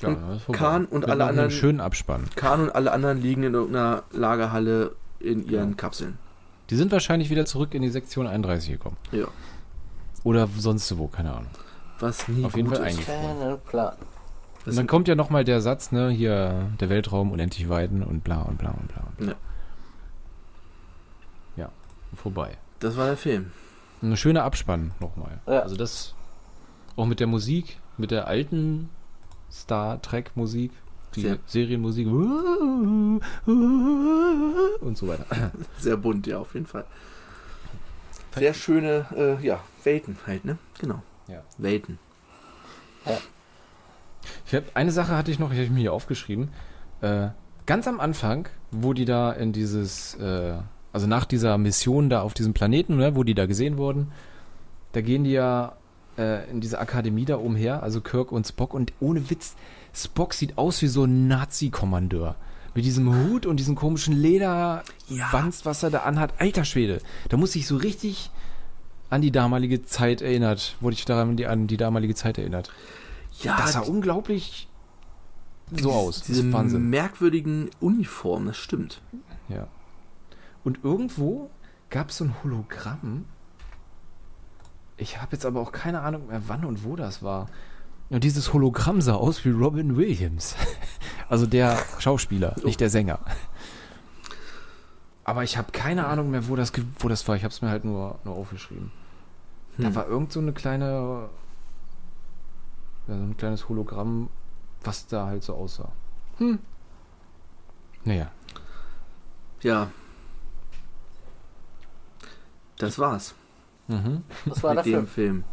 Ja, 0.00 0.08
Und. 0.10 0.52
Khan 0.52 0.84
und 0.84 1.00
Mit 1.00 1.10
alle 1.10 1.24
anderen- 1.24 1.50
schönen 1.50 1.80
Abspann. 1.80 2.24
Khan 2.36 2.60
und 2.60 2.74
alle 2.74 2.92
anderen 2.92 3.20
liegen 3.20 3.42
in 3.42 3.54
irgendeiner 3.54 4.04
Lagerhalle 4.12 4.94
in 5.18 5.44
ihren 5.48 5.70
Ja. 5.70 5.76
Kapseln. 5.76 6.18
Die 6.70 6.76
sind 6.76 6.92
wahrscheinlich 6.92 7.30
wieder 7.30 7.46
zurück 7.46 7.74
in 7.74 7.82
die 7.82 7.88
Sektion 7.88 8.26
31 8.28 8.70
gekommen. 8.70 8.96
Ja. 9.10 9.26
Oder 10.22 10.48
sonst 10.56 10.96
wo, 10.98 11.08
keine 11.08 11.32
Ahnung. 11.32 11.50
Was 11.98 12.28
nie 12.28 12.44
Auf 12.44 12.54
jeden 12.54 12.68
gut 12.68 12.78
Fall 12.78 12.90
ist. 12.90 13.00
Plan. 13.70 13.94
Und 14.66 14.76
dann 14.76 14.86
kommt 14.86 15.08
ja 15.08 15.14
nochmal 15.14 15.44
der 15.44 15.60
Satz, 15.62 15.90
ne, 15.92 16.10
hier, 16.10 16.70
der 16.78 16.90
Weltraum 16.90 17.32
unendlich 17.32 17.68
weiten 17.68 18.02
und 18.02 18.22
bla 18.22 18.42
und 18.42 18.58
bla 18.58 18.70
und 18.70 18.86
bla. 18.88 19.02
Und 19.08 19.16
bla. 19.16 19.26
Ja. 19.28 19.34
Ja, 22.10 22.16
vorbei. 22.16 22.56
Das 22.80 22.96
war 22.96 23.06
der 23.06 23.16
Film. 23.16 23.52
Ein 24.02 24.16
schöner 24.16 24.44
Abspann 24.44 24.92
nochmal. 25.00 25.40
Ja. 25.46 25.60
Also 25.60 25.76
das, 25.76 26.14
auch 26.96 27.06
mit 27.06 27.20
der 27.20 27.26
Musik, 27.26 27.78
mit 27.96 28.10
der 28.10 28.26
alten 28.28 28.90
Star 29.50 30.00
Trek 30.02 30.32
Musik, 30.36 30.70
die 31.14 31.22
Sehr. 31.22 31.38
Serienmusik 31.46 32.06
und 32.06 33.20
so 34.94 35.08
weiter. 35.08 35.52
Sehr 35.78 35.96
bunt, 35.96 36.26
ja, 36.26 36.38
auf 36.38 36.54
jeden 36.54 36.66
Fall. 36.66 36.84
Sehr 38.36 38.54
schöne, 38.54 39.06
äh, 39.16 39.44
ja, 39.44 39.60
Welten 39.84 40.16
halt, 40.26 40.44
ne? 40.44 40.58
Genau. 40.78 41.02
Ja. 41.28 41.42
Welten. 41.56 41.98
Ich 44.46 44.54
hab, 44.54 44.64
eine 44.74 44.92
Sache 44.92 45.16
hatte 45.16 45.30
ich 45.30 45.38
noch, 45.38 45.52
ich 45.52 45.58
habe 45.58 45.70
mir 45.70 45.80
hier 45.80 45.92
aufgeschrieben. 45.92 46.50
Äh, 47.00 47.28
ganz 47.66 47.88
am 47.88 48.00
Anfang, 48.00 48.48
wo 48.70 48.92
die 48.92 49.04
da 49.04 49.32
in 49.32 49.52
dieses, 49.52 50.14
äh, 50.16 50.58
also 50.98 51.06
nach 51.06 51.26
dieser 51.26 51.56
Mission 51.58 52.10
da 52.10 52.22
auf 52.22 52.34
diesem 52.34 52.54
Planeten, 52.54 52.96
ne, 52.96 53.14
wo 53.14 53.22
die 53.22 53.34
da 53.34 53.46
gesehen 53.46 53.76
wurden, 53.78 54.10
da 54.90 55.00
gehen 55.00 55.22
die 55.22 55.30
ja 55.30 55.76
äh, 56.18 56.50
in 56.50 56.60
diese 56.60 56.80
Akademie 56.80 57.24
da 57.24 57.36
umher, 57.36 57.84
also 57.84 58.00
Kirk 58.00 58.32
und 58.32 58.48
Spock. 58.48 58.74
Und 58.74 58.92
ohne 58.98 59.30
Witz, 59.30 59.54
Spock 59.94 60.34
sieht 60.34 60.58
aus 60.58 60.82
wie 60.82 60.88
so 60.88 61.04
ein 61.04 61.28
Nazi-Kommandeur. 61.28 62.34
Mit 62.74 62.84
diesem 62.84 63.14
Hut 63.14 63.46
und 63.46 63.58
diesem 63.60 63.76
komischen 63.76 64.12
Lederwanst, 64.16 65.64
was 65.66 65.84
er 65.84 65.90
da 65.90 66.00
anhat. 66.00 66.34
Alter 66.38 66.64
Schwede, 66.64 67.00
da 67.28 67.36
muss 67.36 67.54
ich 67.54 67.68
so 67.68 67.76
richtig 67.76 68.30
an 69.08 69.22
die 69.22 69.30
damalige 69.30 69.84
Zeit 69.84 70.20
erinnert. 70.20 70.76
Wurde 70.80 70.94
ich 70.94 71.04
daran 71.04 71.30
an 71.30 71.36
die, 71.36 71.46
an 71.46 71.68
die 71.68 71.76
damalige 71.76 72.16
Zeit 72.16 72.38
erinnert. 72.38 72.72
Ja, 73.40 73.56
Das 73.56 73.74
sah 73.74 73.80
unglaublich 73.80 74.68
so 75.70 75.92
aus. 75.92 76.22
Diese 76.22 76.52
Wahnsinn. 76.52 76.90
merkwürdigen 76.90 77.70
Uniformen, 77.78 78.48
das 78.48 78.56
stimmt. 78.56 79.00
Ja. 79.48 79.68
Und 80.68 80.84
irgendwo 80.84 81.48
gab 81.88 82.10
es 82.10 82.18
so 82.18 82.24
ein 82.24 82.34
Hologramm. 82.44 83.24
Ich 84.98 85.18
habe 85.18 85.32
jetzt 85.32 85.46
aber 85.46 85.62
auch 85.62 85.72
keine 85.72 86.02
Ahnung 86.02 86.26
mehr, 86.26 86.42
wann 86.46 86.66
und 86.66 86.84
wo 86.84 86.94
das 86.94 87.22
war. 87.22 87.48
Und 88.10 88.22
dieses 88.22 88.52
Hologramm 88.52 89.00
sah 89.00 89.14
aus 89.14 89.46
wie 89.46 89.50
Robin 89.50 89.96
Williams. 89.96 90.54
Also 91.30 91.46
der 91.46 91.78
Schauspieler, 91.98 92.54
nicht 92.64 92.80
der 92.80 92.88
Sänger. 92.90 93.18
Aber 95.24 95.42
ich 95.42 95.56
habe 95.58 95.72
keine 95.72 96.06
Ahnung 96.06 96.30
mehr, 96.30 96.48
wo 96.48 96.56
das, 96.56 96.72
wo 96.98 97.08
das 97.08 97.26
war. 97.28 97.36
Ich 97.36 97.44
habe 97.44 97.52
es 97.52 97.60
mir 97.62 97.68
halt 97.68 97.84
nur, 97.84 98.18
nur 98.24 98.34
aufgeschrieben. 98.34 98.90
Da 99.78 99.88
Hm. 99.88 99.94
war 99.94 100.06
irgend 100.06 100.32
so 100.32 100.40
eine 100.40 100.52
kleine, 100.54 101.28
ja, 103.08 103.14
so 103.14 103.22
ein 103.22 103.36
kleines 103.38 103.68
Hologramm, 103.70 104.28
was 104.84 105.06
da 105.06 105.26
halt 105.26 105.42
so 105.42 105.54
aussah. 105.54 105.92
Hm. 106.38 106.58
Naja. 108.04 108.30
Ja. 109.62 109.90
Das 112.78 112.98
war's 112.98 113.34
Mhm. 113.88 114.22
Das 114.44 114.62
war 114.62 114.70
mit 114.74 114.80
dafür. 114.80 114.98
dem 115.00 115.06
Film. 115.06 115.44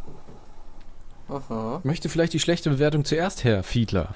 Mhm. 1.28 1.80
Möchte 1.82 2.08
vielleicht 2.08 2.34
die 2.34 2.38
schlechte 2.40 2.70
Bewertung 2.70 3.04
zuerst, 3.04 3.42
Herr 3.44 3.62
Fiedler? 3.62 4.14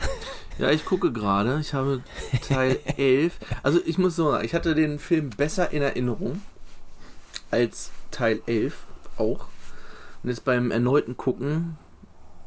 Ja, 0.58 0.70
ich 0.70 0.84
gucke 0.84 1.11
gerade. 1.12 1.58
Ich 1.61 1.72
habe 1.74 2.02
Teil 2.46 2.78
11. 2.98 3.38
Also 3.62 3.80
ich 3.84 3.98
muss 3.98 4.14
so 4.16 4.30
sagen, 4.30 4.44
ich 4.44 4.54
hatte 4.54 4.74
den 4.74 4.98
Film 4.98 5.30
besser 5.30 5.70
in 5.72 5.82
Erinnerung 5.82 6.42
als 7.50 7.90
Teil 8.11 8.42
11 8.46 8.76
auch. 9.16 9.46
Und 10.22 10.28
jetzt 10.30 10.44
beim 10.44 10.70
erneuten 10.70 11.16
Gucken 11.16 11.78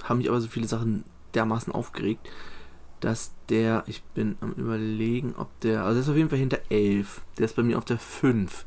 haben 0.04 0.20
mich 0.20 0.30
aber 0.30 0.40
so 0.42 0.48
viele 0.48 0.68
Sachen 0.68 1.04
dermaßen 1.34 1.74
aufgeregt, 1.74 2.30
dass 3.00 3.32
der, 3.50 3.84
ich 3.88 4.04
bin 4.04 4.38
am 4.42 4.52
überlegen, 4.54 5.34
ob 5.38 5.50
der, 5.62 5.82
also 5.84 5.96
der 5.96 6.04
ist 6.04 6.10
auf 6.10 6.16
jeden 6.16 6.30
Fall 6.30 6.40
hinter 6.40 6.60
11. 6.70 7.22
Der 7.38 7.46
ist 7.46 7.56
bei 7.56 7.64
mir 7.64 7.78
auf 7.78 7.86
der 7.86 7.98
5. 7.98 8.66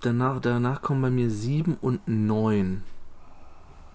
Danach, 0.00 0.40
danach 0.40 0.80
kommen 0.80 1.02
bei 1.02 1.10
mir 1.10 1.30
7 1.30 1.76
und 1.80 2.06
9. 2.06 2.84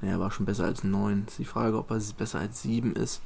Naja, 0.01 0.19
war 0.19 0.31
schon 0.31 0.45
besser 0.45 0.65
als 0.65 0.83
9. 0.83 1.25
Ist 1.27 1.39
die 1.39 1.45
Frage, 1.45 1.77
ob 1.77 1.91
er 1.91 1.99
besser 2.17 2.39
als 2.39 2.61
7 2.61 2.93
ist. 2.93 3.21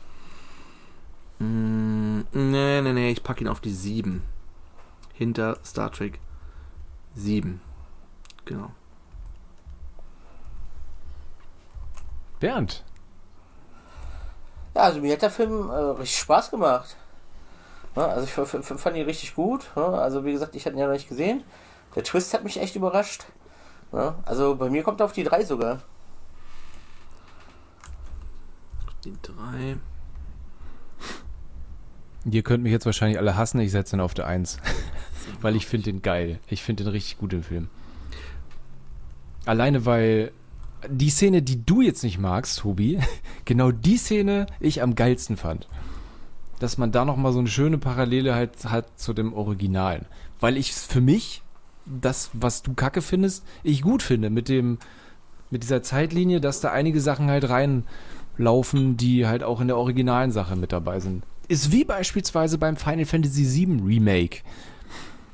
Mm, 1.39 2.19
nee, 2.33 2.81
nee, 2.81 2.93
nee, 2.93 3.11
ich 3.11 3.23
packe 3.23 3.43
ihn 3.43 3.47
auf 3.47 3.61
die 3.61 3.73
7. 3.73 4.21
Hinter 5.13 5.57
Star 5.65 5.91
Trek 5.91 6.19
7. 7.15 7.59
Genau. 8.45 8.71
Bernd. 12.39 12.83
Ja, 14.75 14.83
also 14.83 15.01
mir 15.01 15.13
hat 15.13 15.23
der 15.23 15.31
Film 15.31 15.71
äh, 15.71 15.73
richtig 15.73 16.19
Spaß 16.19 16.51
gemacht. 16.51 16.95
Ja, 17.95 18.05
also 18.05 18.25
ich 18.25 18.31
fand 18.31 18.95
ihn 18.95 19.05
richtig 19.05 19.33
gut. 19.33 19.71
Ja, 19.75 19.89
also 19.93 20.23
wie 20.23 20.33
gesagt, 20.33 20.55
ich 20.55 20.63
hatte 20.67 20.75
ihn 20.75 20.79
ja 20.79 20.85
noch 20.85 20.93
nicht 20.93 21.09
gesehen. 21.09 21.43
Der 21.97 22.03
Twist 22.03 22.31
hat 22.35 22.43
mich 22.43 22.61
echt 22.61 22.75
überrascht. 22.75 23.25
Ja, 23.91 24.19
also 24.23 24.55
bei 24.55 24.69
mir 24.69 24.83
kommt 24.83 25.01
er 25.01 25.05
auf 25.05 25.13
die 25.13 25.23
3 25.23 25.43
sogar. 25.45 25.81
Die 29.03 29.13
3. 29.23 29.77
Ihr 32.31 32.43
könnt 32.43 32.61
mich 32.61 32.71
jetzt 32.71 32.85
wahrscheinlich 32.85 33.17
alle 33.17 33.35
hassen, 33.35 33.59
ich 33.59 33.71
setze 33.71 33.95
ihn 33.95 33.99
auf 33.99 34.13
der 34.13 34.27
1. 34.27 34.59
weil 35.41 35.55
ich 35.55 35.65
finde 35.65 35.85
den 35.85 36.03
geil. 36.03 36.39
Ich 36.45 36.61
finde 36.61 36.83
den 36.83 36.91
richtig 36.91 37.17
gut, 37.17 37.31
den 37.31 37.41
Film. 37.41 37.67
Alleine 39.47 39.87
weil 39.87 40.31
die 40.87 41.09
Szene, 41.09 41.41
die 41.41 41.65
du 41.65 41.81
jetzt 41.81 42.03
nicht 42.03 42.19
magst, 42.19 42.59
Tobi, 42.59 42.99
genau 43.45 43.71
die 43.71 43.97
Szene 43.97 44.45
ich 44.59 44.83
am 44.83 44.93
geilsten 44.93 45.35
fand. 45.35 45.67
Dass 46.59 46.77
man 46.77 46.91
da 46.91 47.05
nochmal 47.05 47.33
so 47.33 47.39
eine 47.39 47.47
schöne 47.47 47.79
Parallele 47.79 48.35
halt 48.35 48.65
hat 48.65 48.99
zu 48.99 49.13
dem 49.13 49.33
Originalen. 49.33 50.05
Weil 50.39 50.57
ich 50.57 50.73
für 50.73 51.01
mich 51.01 51.41
das, 52.01 52.29
was 52.33 52.63
du 52.63 52.73
kacke 52.73 53.01
findest, 53.01 53.43
ich 53.63 53.81
gut 53.81 54.03
finde 54.03 54.29
mit 54.29 54.49
dem, 54.49 54.77
mit 55.49 55.63
dieser 55.63 55.81
Zeitlinie, 55.81 56.41
dass 56.41 56.61
da 56.61 56.71
einige 56.71 57.01
Sachen 57.01 57.29
halt 57.29 57.49
reinlaufen, 57.49 58.97
die 58.97 59.27
halt 59.27 59.43
auch 59.43 59.61
in 59.61 59.67
der 59.67 59.77
originalen 59.77 60.31
Sache 60.31 60.55
mit 60.55 60.71
dabei 60.71 60.99
sind. 60.99 61.23
Ist 61.47 61.71
wie 61.71 61.85
beispielsweise 61.85 62.57
beim 62.57 62.75
Final 62.75 63.05
Fantasy 63.05 63.45
VII 63.45 63.81
Remake. 63.81 64.39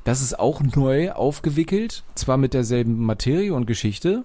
Das 0.04 0.20
ist 0.20 0.38
auch 0.38 0.62
neu 0.62 1.12
aufgewickelt, 1.12 2.04
zwar 2.14 2.36
mit 2.36 2.54
derselben 2.54 3.04
Materie 3.04 3.54
und 3.54 3.66
Geschichte, 3.66 4.24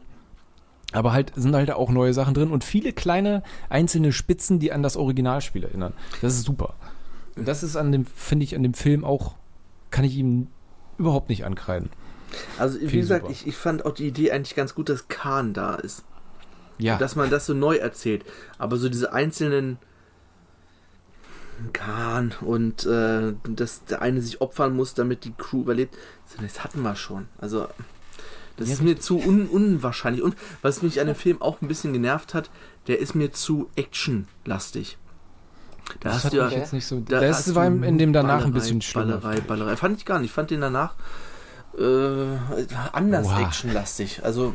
aber 0.92 1.14
halt 1.14 1.32
sind 1.36 1.56
halt 1.56 1.72
auch 1.72 1.90
neue 1.90 2.14
Sachen 2.14 2.34
drin 2.34 2.52
und 2.52 2.64
viele 2.64 2.94
kleine 2.94 3.44
einzelne 3.70 4.12
Spitzen, 4.12 4.60
die 4.60 4.72
an 4.72 4.84
das 4.84 4.98
Originalspiel 4.98 5.64
erinnern. 5.64 5.94
Das 6.22 6.34
ist 6.34 6.46
super. 6.46 6.74
Das 7.36 7.64
ist 7.64 7.76
an 7.76 7.92
dem, 7.92 8.06
finde 8.06 8.44
ich, 8.44 8.56
an 8.56 8.64
dem 8.64 8.74
Film 8.74 9.06
auch, 9.06 9.36
kann 9.92 10.04
ich 10.04 10.18
ihm 10.18 10.48
überhaupt 10.98 11.30
nicht 11.30 11.46
ankreiden. 11.46 11.90
Also, 12.58 12.80
wie 12.80 12.88
Viel 12.88 13.02
gesagt, 13.02 13.30
ich, 13.30 13.48
ich 13.48 13.56
fand 13.56 13.86
auch 13.86 13.94
die 13.94 14.08
Idee 14.08 14.32
eigentlich 14.32 14.56
ganz 14.56 14.76
gut, 14.76 14.90
dass 14.90 15.08
Khan 15.08 15.54
da 15.54 15.76
ist. 15.76 16.04
Ja, 16.78 16.98
Dass 16.98 17.16
man 17.16 17.30
das 17.30 17.46
so 17.46 17.54
neu 17.54 17.76
erzählt. 17.76 18.24
Aber 18.58 18.78
so 18.78 18.88
diese 18.88 19.12
einzelnen 19.12 19.78
Khan 21.74 22.34
und 22.42 22.86
äh, 22.86 23.34
dass 23.44 23.84
der 23.86 24.02
eine 24.02 24.22
sich 24.22 24.40
opfern 24.40 24.74
muss, 24.76 24.94
damit 24.94 25.26
die 25.26 25.34
Crew 25.34 25.62
überlebt, 25.62 25.98
das 26.42 26.64
hatten 26.64 26.82
wir 26.82 26.96
schon. 26.96 27.28
Also, 27.38 27.68
das 28.56 28.70
Ja, 28.70 28.74
ist 28.76 28.82
mir 28.82 29.00
zu 29.00 29.18
un 29.20 29.48
unwahrscheinlich. 29.48 30.22
Und 30.22 30.36
was 30.62 30.82
mich 30.82 31.02
an 31.02 31.08
dem 31.08 31.16
Film 31.16 31.42
auch 31.42 31.62
ein 31.62 31.68
bisschen 31.68 31.94
genervt 31.94 32.34
hat, 32.34 32.50
der 32.88 33.00
ist 33.00 33.14
mir 33.14 33.32
zu 33.32 33.70
actionlastig. 33.76 34.98
Da 36.02 36.10
das 36.12 36.24
hast 36.26 36.34
du 36.34 36.38
ja. 36.38 36.50
jetzt 36.50 36.72
nicht 36.74 36.86
so. 36.86 37.00
Da 37.00 37.20
das 37.20 37.56
war 37.56 37.66
in 37.66 37.98
dem 37.98 38.14
danach 38.14 38.30
Ballerei, 38.30 38.46
ein 38.46 38.54
bisschen 38.54 38.82
schlimmer. 38.82 39.18
Ballerei, 39.18 39.42
Ballerei. 39.42 39.76
Fand 39.76 39.98
ich 39.98 40.06
gar 40.06 40.20
nicht. 40.20 40.30
Ich 40.30 40.34
fand 40.34 40.52
den 40.52 40.62
danach 40.62 40.96
äh, 41.78 42.66
anders 42.92 43.28
Oha. 43.28 43.48
actionlastig. 43.48 44.24
Also 44.24 44.54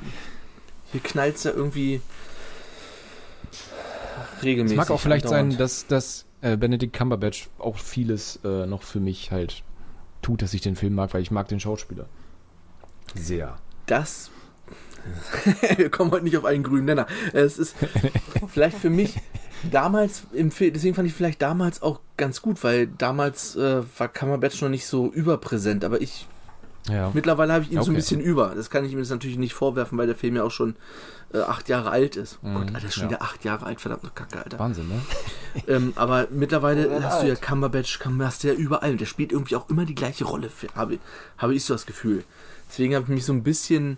hier 0.92 1.00
knallt 1.00 1.42
ja 1.44 1.50
irgendwie 1.52 2.00
regelmäßig. 4.42 4.78
Es 4.78 4.88
mag 4.88 4.90
auch 4.90 5.00
vielleicht 5.00 5.28
sein, 5.28 5.56
dass, 5.56 5.86
dass 5.86 6.26
äh, 6.40 6.56
Benedict 6.56 6.96
Cumberbatch 6.96 7.48
auch 7.58 7.78
vieles 7.78 8.40
äh, 8.44 8.66
noch 8.66 8.82
für 8.82 9.00
mich 9.00 9.30
halt 9.30 9.62
tut, 10.22 10.42
dass 10.42 10.54
ich 10.54 10.60
den 10.60 10.76
Film 10.76 10.94
mag, 10.94 11.14
weil 11.14 11.22
ich 11.22 11.30
mag 11.30 11.48
den 11.48 11.60
Schauspieler. 11.60 12.06
Sehr. 13.14 13.56
das. 13.86 14.30
Wir 15.76 15.90
kommen 15.90 16.10
heute 16.12 16.24
nicht 16.24 16.36
auf 16.38 16.46
einen 16.46 16.62
grünen 16.62 16.86
Nenner. 16.86 17.06
Es 17.34 17.58
ist 17.58 17.76
vielleicht 18.48 18.78
für 18.78 18.88
mich 18.88 19.20
damals 19.70 20.24
im 20.32 20.50
Film, 20.50 20.72
deswegen 20.72 20.94
fand 20.94 21.08
ich 21.08 21.14
vielleicht 21.14 21.42
damals 21.42 21.82
auch 21.82 22.00
ganz 22.16 22.40
gut, 22.40 22.64
weil 22.64 22.86
damals 22.86 23.54
äh, 23.56 23.82
war 23.98 24.08
Cumberbatch 24.08 24.60
noch 24.62 24.70
nicht 24.70 24.86
so 24.86 25.12
überpräsent, 25.12 25.84
aber 25.84 26.00
ich 26.00 26.26
Ja. 26.89 27.11
Mittlerweile 27.14 27.53
habe 27.55 27.64
ich 27.64 27.70
ihn 27.70 27.76
so 27.76 27.85
ein 27.85 27.89
Okay. 27.91 27.95
bisschen 27.97 28.20
über. 28.20 28.55
Das 28.55 28.68
kann 28.68 28.85
ich 28.85 28.93
ihm 28.93 28.99
jetzt 28.99 29.11
natürlich 29.11 29.39
nicht 29.39 29.55
vorwerfen, 29.55 29.97
weil 29.97 30.07
der 30.07 30.16
Film 30.16 30.37
ja 30.37 30.43
auch 30.43 30.51
schon 30.51 30.76
äh, 31.32 31.39
acht 31.41 31.68
Jahre 31.70 31.91
alt 31.91 32.14
ist. 32.16 32.39
Oh 32.43 32.49
Mhm, 32.49 32.55
Gott, 32.66 32.74
Alter, 32.74 32.87
ist 32.89 32.95
schon 32.95 33.05
ja. 33.05 33.11
wieder 33.11 33.22
acht 33.22 33.43
Jahre 33.45 33.64
alt, 33.66 33.80
verdammt 33.80 34.05
noch 34.05 34.14
Kacke, 34.14 34.43
Alter. 34.45 34.59
Wahnsinn, 34.59 34.89
ne? 34.89 35.01
ähm, 35.66 35.93
aber 35.97 36.28
mittlerweile 36.30 36.85
Er 36.87 36.91
wird 36.91 37.05
hast 37.05 37.22
du 37.22 37.26
ja 37.26 37.32
alt. 37.32 37.43
Cumberbatch, 37.43 37.99
Cumberbatch 38.01 38.35
hast 38.35 38.45
du 38.45 38.49
ja 38.49 38.55
überall. 38.55 38.97
Der 38.97 39.07
spielt 39.07 39.32
irgendwie 39.32 39.57
auch 39.57 39.68
immer 39.70 39.87
die 39.87 39.95
gleiche 39.95 40.24
Rolle, 40.26 40.51
habe, 40.74 40.99
habe 41.39 41.55
ich 41.55 41.64
so 41.64 41.72
das 41.74 41.87
Gefühl. 41.87 42.22
Deswegen 42.68 42.95
habe 42.95 43.05
ich 43.05 43.09
mich 43.09 43.24
so 43.24 43.32
ein 43.32 43.43
bisschen 43.43 43.97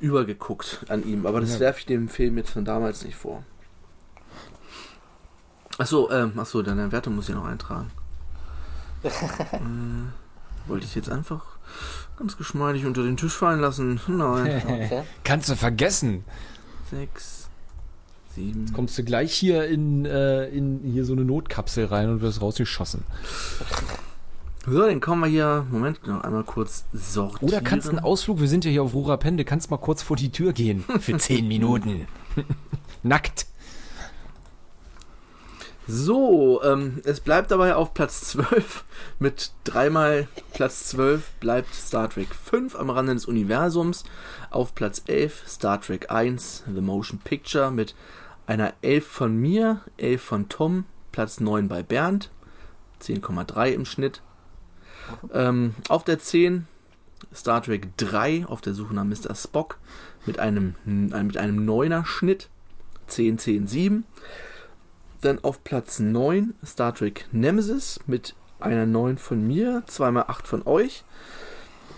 übergeguckt 0.00 0.86
an 0.88 1.04
ihm. 1.06 1.26
Aber 1.26 1.40
das 1.40 1.54
Ja. 1.54 1.60
werfe 1.60 1.80
ich 1.80 1.86
dem 1.86 2.08
Film 2.08 2.38
jetzt 2.38 2.50
von 2.50 2.64
damals 2.64 3.04
nicht 3.04 3.16
vor. 3.16 3.44
Achso, 5.78 6.10
ähm, 6.10 6.32
achso, 6.38 6.62
deine 6.62 6.90
Wertung 6.92 7.14
muss 7.16 7.28
ich 7.28 7.34
noch 7.34 7.44
eintragen. 7.44 7.90
wollte 10.66 10.86
ich 10.86 10.94
jetzt 10.94 11.10
einfach 11.10 11.44
ganz 12.18 12.36
geschmeidig 12.36 12.86
unter 12.86 13.02
den 13.02 13.16
Tisch 13.16 13.32
fallen 13.32 13.60
lassen. 13.60 14.00
Nein. 14.06 14.62
Okay. 14.66 15.02
Kannst 15.24 15.48
du 15.48 15.56
vergessen. 15.56 16.24
Sechs, 16.90 17.48
sieben. 18.34 18.72
Kommst 18.72 18.98
du 18.98 19.04
gleich 19.04 19.32
hier 19.32 19.66
in, 19.66 20.04
äh, 20.04 20.46
in 20.48 20.80
hier 20.84 21.04
so 21.04 21.12
eine 21.14 21.24
Notkapsel 21.24 21.86
rein 21.86 22.08
und 22.10 22.20
wirst 22.20 22.40
rausgeschossen. 22.40 23.04
So, 24.66 24.80
dann 24.86 25.00
kommen 25.00 25.22
wir 25.22 25.28
hier. 25.28 25.66
Moment, 25.70 26.06
noch 26.06 26.22
einmal 26.22 26.44
kurz 26.44 26.84
sortieren. 26.92 27.48
Oder 27.48 27.60
kannst 27.60 27.88
einen 27.88 27.98
Ausflug, 27.98 28.40
wir 28.40 28.48
sind 28.48 28.64
ja 28.64 28.70
hier 28.70 28.82
auf 28.82 28.94
Rurapende, 28.94 29.44
kannst 29.44 29.70
mal 29.70 29.78
kurz 29.78 30.02
vor 30.02 30.16
die 30.16 30.30
Tür 30.30 30.52
gehen. 30.52 30.84
Für 31.00 31.16
zehn 31.18 31.48
Minuten. 31.48 32.06
Nackt. 33.02 33.46
So, 35.88 36.62
ähm, 36.62 37.00
es 37.04 37.20
bleibt 37.20 37.50
dabei 37.50 37.74
auf 37.74 37.92
Platz 37.92 38.20
12. 38.30 38.84
Mit 39.18 39.52
dreimal 39.64 40.28
Platz 40.52 40.88
12 40.90 41.32
bleibt 41.40 41.74
Star 41.74 42.08
Trek 42.08 42.28
5 42.34 42.76
am 42.76 42.90
Rande 42.90 43.14
des 43.14 43.26
Universums. 43.26 44.04
Auf 44.50 44.74
Platz 44.74 45.02
11 45.06 45.42
Star 45.48 45.80
Trek 45.80 46.10
1 46.10 46.64
The 46.72 46.80
Motion 46.80 47.18
Picture 47.18 47.70
mit 47.72 47.96
einer 48.46 48.74
11 48.82 49.06
von 49.06 49.36
mir, 49.36 49.80
11 49.96 50.22
von 50.22 50.48
Tom, 50.48 50.84
Platz 51.10 51.40
9 51.40 51.68
bei 51.68 51.82
Bernd, 51.82 52.30
10,3 53.02 53.72
im 53.72 53.84
Schnitt. 53.84 54.22
Ähm, 55.32 55.74
auf 55.88 56.04
der 56.04 56.20
10 56.20 56.66
Star 57.34 57.60
Trek 57.60 57.96
3 57.96 58.46
auf 58.46 58.60
der 58.60 58.74
Suche 58.74 58.94
nach 58.94 59.04
Mr. 59.04 59.34
Spock 59.34 59.78
mit 60.26 60.38
einem, 60.38 60.76
mit 60.84 61.36
einem 61.36 61.68
9er 61.68 62.04
Schnitt. 62.04 62.48
10, 63.08 63.38
10, 63.38 63.66
7. 63.66 64.04
Dann 65.22 65.42
auf 65.42 65.64
Platz 65.64 66.00
9 66.00 66.54
Star 66.64 66.94
Trek 66.94 67.26
Nemesis 67.32 68.00
mit 68.06 68.34
einer 68.60 68.86
9 68.86 69.16
von 69.18 69.46
mir, 69.46 69.82
2x8 69.88 70.46
von 70.46 70.66
euch. 70.66 71.04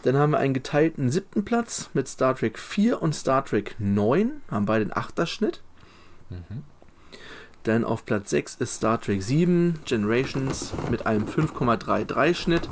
Dann 0.03 0.17
haben 0.17 0.33
wir 0.33 0.39
einen 0.39 0.55
geteilten 0.55 1.11
siebten 1.11 1.45
Platz 1.45 1.89
mit 1.95 2.07
Star 2.07 2.37
Trek 2.37 2.59
4 2.59 3.01
und 3.01 3.15
Star 3.15 3.45
Trek 3.45 3.75
9, 3.79 4.31
haben 4.51 4.67
beide 4.67 4.85
einen 4.85 4.93
8er 4.93 5.27
Schnitt. 5.27 5.63
Dann 7.63 7.85
auf 7.85 8.05
Platz 8.05 8.29
6 8.29 8.57
ist 8.57 8.75
Star 8.75 9.01
Trek 9.01 9.23
7 9.23 9.81
Generations 9.87 10.75
mit 10.91 11.07
einem 11.07 11.25
5,33 11.27 12.35
Schnitt. 12.35 12.69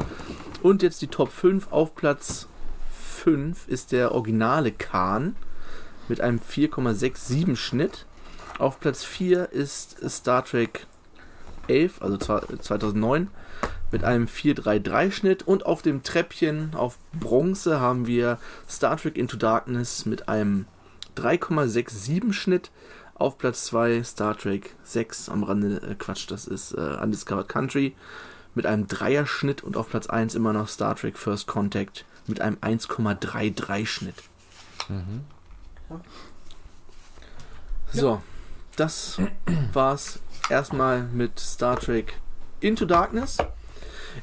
Und 0.63 0.83
jetzt 0.83 1.01
die 1.01 1.07
Top 1.07 1.33
5. 1.33 1.73
Auf 1.73 1.95
Platz 1.95 2.47
5 3.23 3.69
ist 3.69 3.93
der 3.93 4.13
originale 4.13 4.71
Khan 4.71 5.35
mit 6.09 6.21
einem 6.21 6.41
4,67 6.41 7.57
Schnitt. 7.57 8.05
Auf 8.63 8.79
Platz 8.79 9.03
4 9.03 9.51
ist 9.51 10.09
Star 10.09 10.45
Trek 10.45 10.87
11, 11.67 12.01
also 12.01 12.17
2009, 12.17 13.29
mit 13.91 14.05
einem 14.05 14.29
433 14.29 15.17
Schnitt. 15.17 15.43
Und 15.43 15.67
auf 15.67 15.83
dem 15.83 16.05
Treppchen 16.05 16.73
auf 16.77 16.97
Bronze 17.13 17.81
haben 17.81 18.07
wir 18.07 18.39
Star 18.71 18.97
Trek 18.97 19.17
Into 19.17 19.37
Darkness 19.37 20.07
mit 20.07 20.29
einem 20.29 20.67
3,67 21.17 22.33
Schnitt. 22.33 22.71
Auf 23.15 23.37
Platz 23.37 23.65
2 23.65 24.05
Star 24.05 24.39
Trek 24.39 24.77
6 24.85 25.29
am 25.29 25.43
Rande, 25.43 25.83
äh, 25.83 25.97
Quatsch, 25.97 26.31
das 26.31 26.47
ist 26.47 26.71
äh, 26.71 26.99
Undiscovered 27.03 27.49
Country 27.49 27.97
mit 28.55 28.65
einem 28.65 28.87
Dreier-Schnitt 28.87 29.65
und 29.65 29.77
auf 29.77 29.89
Platz 29.91 30.07
1 30.07 30.37
immer 30.37 30.53
noch 30.53 30.69
Star 30.69 30.95
Trek 30.95 31.19
First 31.19 31.49
Contact 31.49 32.05
mit 32.29 32.41
einem 32.41 32.59
1,33 32.59 33.87
Schnitt. 33.87 34.23
Mhm. 34.89 35.25
So, 37.93 38.23
das 38.77 39.21
war's 39.73 40.21
erstmal 40.49 41.03
mit 41.03 41.39
Star 41.39 41.79
Trek 41.79 42.15
Into 42.61 42.85
Darkness. 42.85 43.39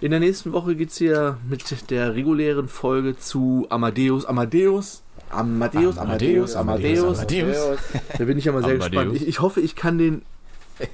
In 0.02 0.12
der 0.12 0.20
nächsten 0.20 0.54
Woche 0.54 0.76
geht's 0.76 0.98
hier 0.98 1.38
mit 1.48 1.90
der 1.90 2.16
regulären 2.16 2.68
Folge 2.68 3.18
zu 3.18 3.66
Amadeus. 3.70 4.26
Amadeus. 4.26 5.04
Amadeus, 5.32 5.98
Amadeus, 5.98 6.56
Amadeus, 6.56 6.56
Amadeus. 6.56 7.20
Amadeus. 7.20 7.80
Da 8.18 8.26
bin 8.26 8.38
ich 8.38 8.46
ja 8.46 8.52
mal 8.52 8.64
sehr 8.64 8.76
Amadeus. 8.76 8.92
gespannt. 8.92 9.16
Ich, 9.16 9.28
ich, 9.28 9.42
hoffe, 9.42 9.62
ich 9.62 9.76
kann 9.76 9.98
den. 9.98 10.24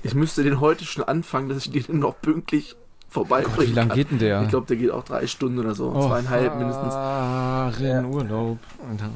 Ich 0.03 0.15
müsste 0.15 0.43
den 0.43 0.59
heute 0.59 0.83
schon 0.83 1.03
anfangen, 1.03 1.47
dass 1.47 1.65
ich 1.65 1.71
den 1.71 1.99
noch 1.99 2.19
pünktlich 2.19 2.75
vorbeibringen 3.07 3.71
Wie 3.71 3.75
lange 3.75 3.93
geht 3.93 4.11
denn 4.11 4.19
der? 4.19 4.41
Ich 4.41 4.49
glaube, 4.49 4.67
der 4.67 4.77
geht 4.77 4.91
auch 4.91 5.03
drei 5.03 5.27
Stunden 5.27 5.59
oder 5.59 5.75
so. 5.75 5.91
Oh, 5.95 6.07
zweieinhalb 6.07 6.57
mindestens. 6.57 6.93
Ja. 6.93 8.03
Urlaub. 8.03 8.57
Mal 8.87 9.09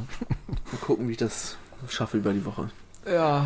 gucken, 0.82 1.08
wie 1.08 1.14
ich 1.14 1.18
das 1.18 1.58
schaffe 1.90 2.18
über 2.18 2.32
die 2.32 2.46
Woche. 2.46 2.70
Ja. 3.06 3.46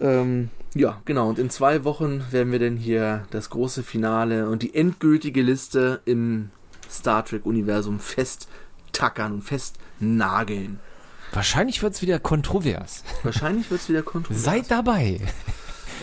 Ähm, 0.00 0.50
ja, 0.74 1.00
genau. 1.04 1.28
Und 1.28 1.38
in 1.38 1.50
zwei 1.50 1.84
Wochen 1.84 2.24
werden 2.30 2.52
wir 2.52 2.58
dann 2.58 2.76
hier 2.76 3.26
das 3.30 3.50
große 3.50 3.82
Finale 3.82 4.48
und 4.48 4.62
die 4.62 4.74
endgültige 4.74 5.42
Liste 5.42 6.00
im 6.04 6.50
Star 6.90 7.24
Trek-Universum 7.24 8.00
festtackern 8.00 9.32
und 9.34 9.42
festnageln. 9.42 10.80
Wahrscheinlich 11.32 11.82
wird 11.82 11.94
es 11.94 12.02
wieder 12.02 12.18
kontrovers. 12.20 13.02
Wahrscheinlich 13.22 13.70
wird 13.70 13.80
es 13.80 13.88
wieder 13.88 14.02
kontrovers. 14.02 14.44
Seid 14.44 14.70
dabei. 14.70 15.20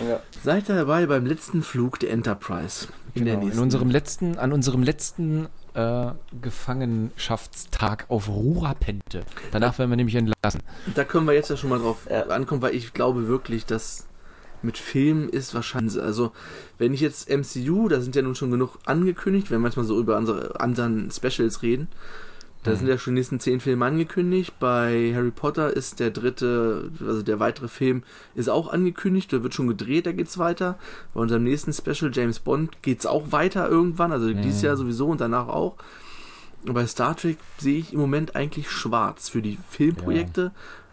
Ja. 0.07 0.21
Seid 0.43 0.69
dabei 0.69 1.05
beim 1.05 1.25
letzten 1.25 1.63
Flug 1.63 1.99
der 1.99 2.11
Enterprise. 2.11 2.87
In, 3.13 3.25
genau, 3.25 3.41
in 3.41 3.59
unserem 3.59 3.89
letzten, 3.89 4.37
an 4.37 4.53
unserem 4.53 4.83
letzten 4.83 5.47
äh, 5.73 6.11
Gefangenschaftstag 6.41 8.05
auf 8.09 8.27
Rurapente. 8.29 9.23
Danach 9.51 9.77
werden 9.79 9.89
wir 9.89 9.97
nämlich 9.97 10.15
entlassen. 10.15 10.61
Da 10.95 11.03
können 11.03 11.27
wir 11.27 11.33
jetzt 11.33 11.49
ja 11.49 11.57
schon 11.57 11.69
mal 11.69 11.79
drauf 11.79 12.07
äh, 12.09 12.23
ankommen, 12.29 12.61
weil 12.61 12.75
ich 12.75 12.93
glaube 12.93 13.27
wirklich, 13.27 13.65
dass 13.65 14.07
mit 14.61 14.77
Filmen 14.77 15.29
ist 15.29 15.55
wahrscheinlich, 15.55 15.99
also 15.99 16.31
wenn 16.77 16.93
ich 16.93 17.01
jetzt 17.01 17.29
MCU, 17.29 17.87
da 17.87 17.99
sind 17.99 18.15
ja 18.15 18.21
nun 18.21 18.35
schon 18.35 18.51
genug 18.51 18.77
angekündigt, 18.85 19.49
wenn 19.49 19.57
wir 19.57 19.63
manchmal 19.63 19.85
so 19.85 19.99
über 19.99 20.17
unsere 20.17 20.59
anderen 20.59 21.09
Specials 21.11 21.63
reden, 21.63 21.87
da 22.63 22.71
mhm. 22.71 22.75
sind 22.75 22.87
ja 22.87 22.97
schon 22.97 23.15
die 23.15 23.19
nächsten 23.19 23.39
zehn 23.39 23.59
Filme 23.59 23.85
angekündigt. 23.85 24.53
Bei 24.59 25.13
Harry 25.15 25.31
Potter 25.31 25.75
ist 25.75 25.99
der 25.99 26.11
dritte, 26.11 26.91
also 26.99 27.23
der 27.23 27.39
weitere 27.39 27.67
Film 27.67 28.03
ist 28.35 28.49
auch 28.49 28.71
angekündigt. 28.71 29.31
Der 29.31 29.43
wird 29.43 29.53
schon 29.53 29.67
gedreht, 29.67 30.05
da 30.05 30.11
geht's 30.11 30.37
weiter. 30.37 30.77
Bei 31.13 31.21
unserem 31.21 31.43
nächsten 31.43 31.73
Special 31.73 32.11
James 32.13 32.39
Bond 32.39 32.81
geht's 32.81 33.05
auch 33.05 33.31
weiter 33.31 33.67
irgendwann, 33.67 34.11
also 34.11 34.27
mhm. 34.27 34.41
dieses 34.41 34.61
Jahr 34.61 34.77
sowieso 34.77 35.07
und 35.07 35.21
danach 35.21 35.47
auch. 35.47 35.75
Und 36.65 36.73
bei 36.73 36.85
Star 36.85 37.15
Trek 37.17 37.37
sehe 37.57 37.79
ich 37.79 37.93
im 37.93 37.99
Moment 37.99 38.35
eigentlich 38.35 38.69
schwarz 38.69 39.29
für 39.29 39.41
die 39.41 39.57
Filmprojekte. 39.69 40.41
Ja. 40.41 40.51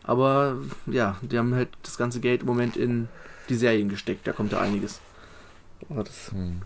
Aber 0.09 0.57
ja, 0.87 1.19
die 1.21 1.37
haben 1.37 1.55
halt 1.55 1.69
das 1.83 1.99
ganze 1.99 2.21
Geld 2.21 2.41
im 2.41 2.47
Moment 2.47 2.79
in 2.79 3.09
die 3.51 3.55
Serien 3.55 3.91
gesteckt. 3.91 4.27
Da 4.27 4.33
kommt 4.33 4.53
ja 4.53 4.61
einiges. 4.61 5.01
Aber 5.91 6.05
das 6.05 6.33
mhm. 6.33 6.62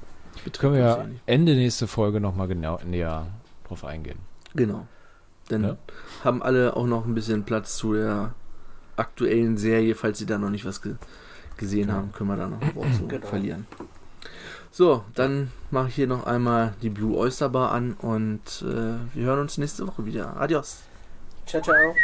können 0.57 0.75
wir 0.75 0.81
ja 0.81 1.07
Ende 1.27 1.57
nächste 1.57 1.89
Folge 1.89 2.21
nochmal 2.21 2.47
genau 2.47 2.79
näher 2.85 3.27
drauf 3.67 3.85
eingehen. 3.85 4.19
Genau. 4.55 4.87
Dann 5.53 5.65
ja. 5.65 5.77
haben 6.25 6.43
alle 6.43 6.77
auch 6.77 6.87
noch 6.87 7.07
ein 7.07 7.15
bisschen 7.15 7.45
Platz 7.45 7.77
zu 7.77 7.95
der 7.95 8.35
aktuellen 8.97 9.57
Serie, 9.57 9.95
falls 9.95 10.19
sie 10.19 10.27
da 10.27 10.39
noch 10.39 10.51
nicht 10.51 10.65
was 10.65 10.83
ge 10.83 10.95
gesehen 11.59 11.89
ja. 11.89 11.95
haben, 11.95 12.13
können 12.13 12.31
wir 12.31 12.37
da 12.37 12.49
noch 12.49 12.61
so 12.99 13.07
genau. 13.07 13.27
verlieren. 13.27 13.67
So, 14.71 15.05
dann 15.15 15.53
mache 15.71 15.89
ich 15.89 15.95
hier 15.95 16.07
noch 16.07 16.25
einmal 16.25 16.73
die 16.81 16.89
Blue 16.89 17.15
Oyster 17.17 17.51
Bar 17.51 17.73
an 17.73 17.93
und 17.93 18.63
äh, 18.63 18.97
wir 19.15 19.27
hören 19.27 19.41
uns 19.41 19.59
nächste 19.59 19.87
Woche 19.87 20.07
wieder. 20.07 20.41
Adios. 20.41 20.79
Ciao, 21.47 21.63
ciao. 21.63 21.95